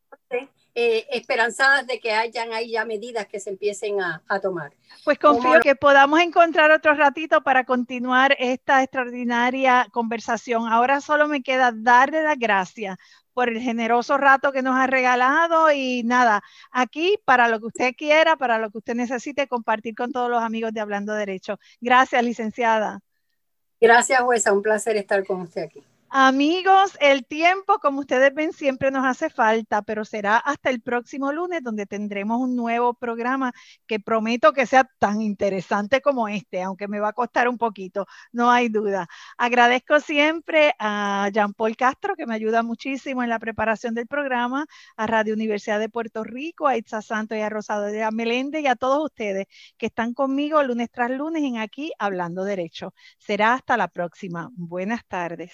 eh, 0.75 1.05
esperanzadas 1.11 1.85
de 1.85 1.99
que 1.99 2.13
hayan 2.13 2.51
ahí 2.53 2.71
ya 2.71 2.85
medidas 2.85 3.27
que 3.27 3.39
se 3.39 3.51
empiecen 3.51 4.01
a, 4.01 4.23
tomar. 4.41 4.73
Pues 5.03 5.19
confío 5.19 5.59
que 5.59 5.75
podamos 5.75 6.19
encontrar 6.19 6.71
otro 6.71 6.95
ratito 6.95 7.43
para 7.43 7.63
continuar 7.65 8.35
esta 8.39 8.81
extraordinaria 8.81 9.87
conversación. 9.91 10.67
Ahora 10.67 11.01
solo 11.01 11.27
me 11.27 11.43
queda 11.43 11.71
darle 11.75 12.23
las 12.23 12.39
gracias 12.39 12.97
por 13.33 13.49
el 13.49 13.59
generoso 13.59 14.17
rato 14.17 14.51
que 14.51 14.61
nos 14.61 14.75
ha 14.75 14.87
regalado 14.87 15.71
y 15.71 16.03
nada, 16.03 16.41
aquí 16.71 17.19
para 17.25 17.47
lo 17.49 17.59
que 17.59 17.65
usted 17.67 17.95
quiera, 17.95 18.37
para 18.37 18.57
lo 18.57 18.71
que 18.71 18.77
usted 18.77 18.95
necesite, 18.95 19.47
compartir 19.47 19.95
con 19.95 20.11
todos 20.11 20.29
los 20.29 20.41
amigos 20.41 20.71
de 20.71 20.79
Hablando 20.79 21.13
Derecho. 21.13 21.59
Gracias, 21.81 22.23
licenciada. 22.23 23.01
Gracias, 23.83 24.21
jueza. 24.21 24.53
Un 24.53 24.61
placer 24.61 24.95
estar 24.95 25.25
con 25.25 25.41
usted 25.41 25.63
aquí. 25.63 25.83
Amigos, 26.15 26.95
el 27.01 27.25
tiempo, 27.25 27.79
como 27.79 28.01
ustedes 28.01 28.31
ven, 28.35 28.53
siempre 28.53 28.91
nos 28.91 29.03
hace 29.03 29.31
falta, 29.31 29.81
pero 29.81 30.05
será 30.05 30.37
hasta 30.37 30.69
el 30.69 30.79
próximo 30.79 31.31
lunes 31.33 31.63
donde 31.63 31.87
tendremos 31.87 32.39
un 32.39 32.55
nuevo 32.55 32.93
programa 32.93 33.51
que 33.87 33.99
prometo 33.99 34.53
que 34.53 34.67
sea 34.67 34.87
tan 34.99 35.21
interesante 35.23 36.01
como 36.01 36.27
este, 36.27 36.61
aunque 36.61 36.87
me 36.87 36.99
va 36.99 37.09
a 37.09 37.13
costar 37.13 37.47
un 37.49 37.57
poquito, 37.57 38.05
no 38.31 38.51
hay 38.51 38.69
duda. 38.69 39.07
Agradezco 39.39 39.99
siempre 39.99 40.75
a 40.77 41.29
Jean 41.33 41.53
Paul 41.55 41.75
Castro, 41.75 42.15
que 42.15 42.27
me 42.27 42.35
ayuda 42.35 42.61
muchísimo 42.61 43.23
en 43.23 43.29
la 43.29 43.39
preparación 43.39 43.95
del 43.95 44.05
programa, 44.05 44.67
a 44.95 45.07
Radio 45.07 45.33
Universidad 45.33 45.79
de 45.79 45.89
Puerto 45.89 46.23
Rico, 46.23 46.67
a 46.67 46.77
Itza 46.77 47.01
Santos 47.01 47.39
y 47.39 47.41
a 47.41 47.49
Rosado 47.49 47.85
de 47.85 48.07
Meléndez 48.11 48.61
y 48.61 48.67
a 48.67 48.75
todos 48.75 49.03
ustedes 49.03 49.47
que 49.77 49.87
están 49.87 50.13
conmigo 50.13 50.61
lunes 50.61 50.91
tras 50.91 51.09
lunes 51.09 51.41
en 51.43 51.57
aquí 51.57 51.91
Hablando 51.97 52.43
Derecho. 52.43 52.93
Será 53.17 53.55
hasta 53.55 53.77
la 53.77 53.87
próxima. 53.87 54.49
Buenas 54.53 55.01
tardes. 55.07 55.53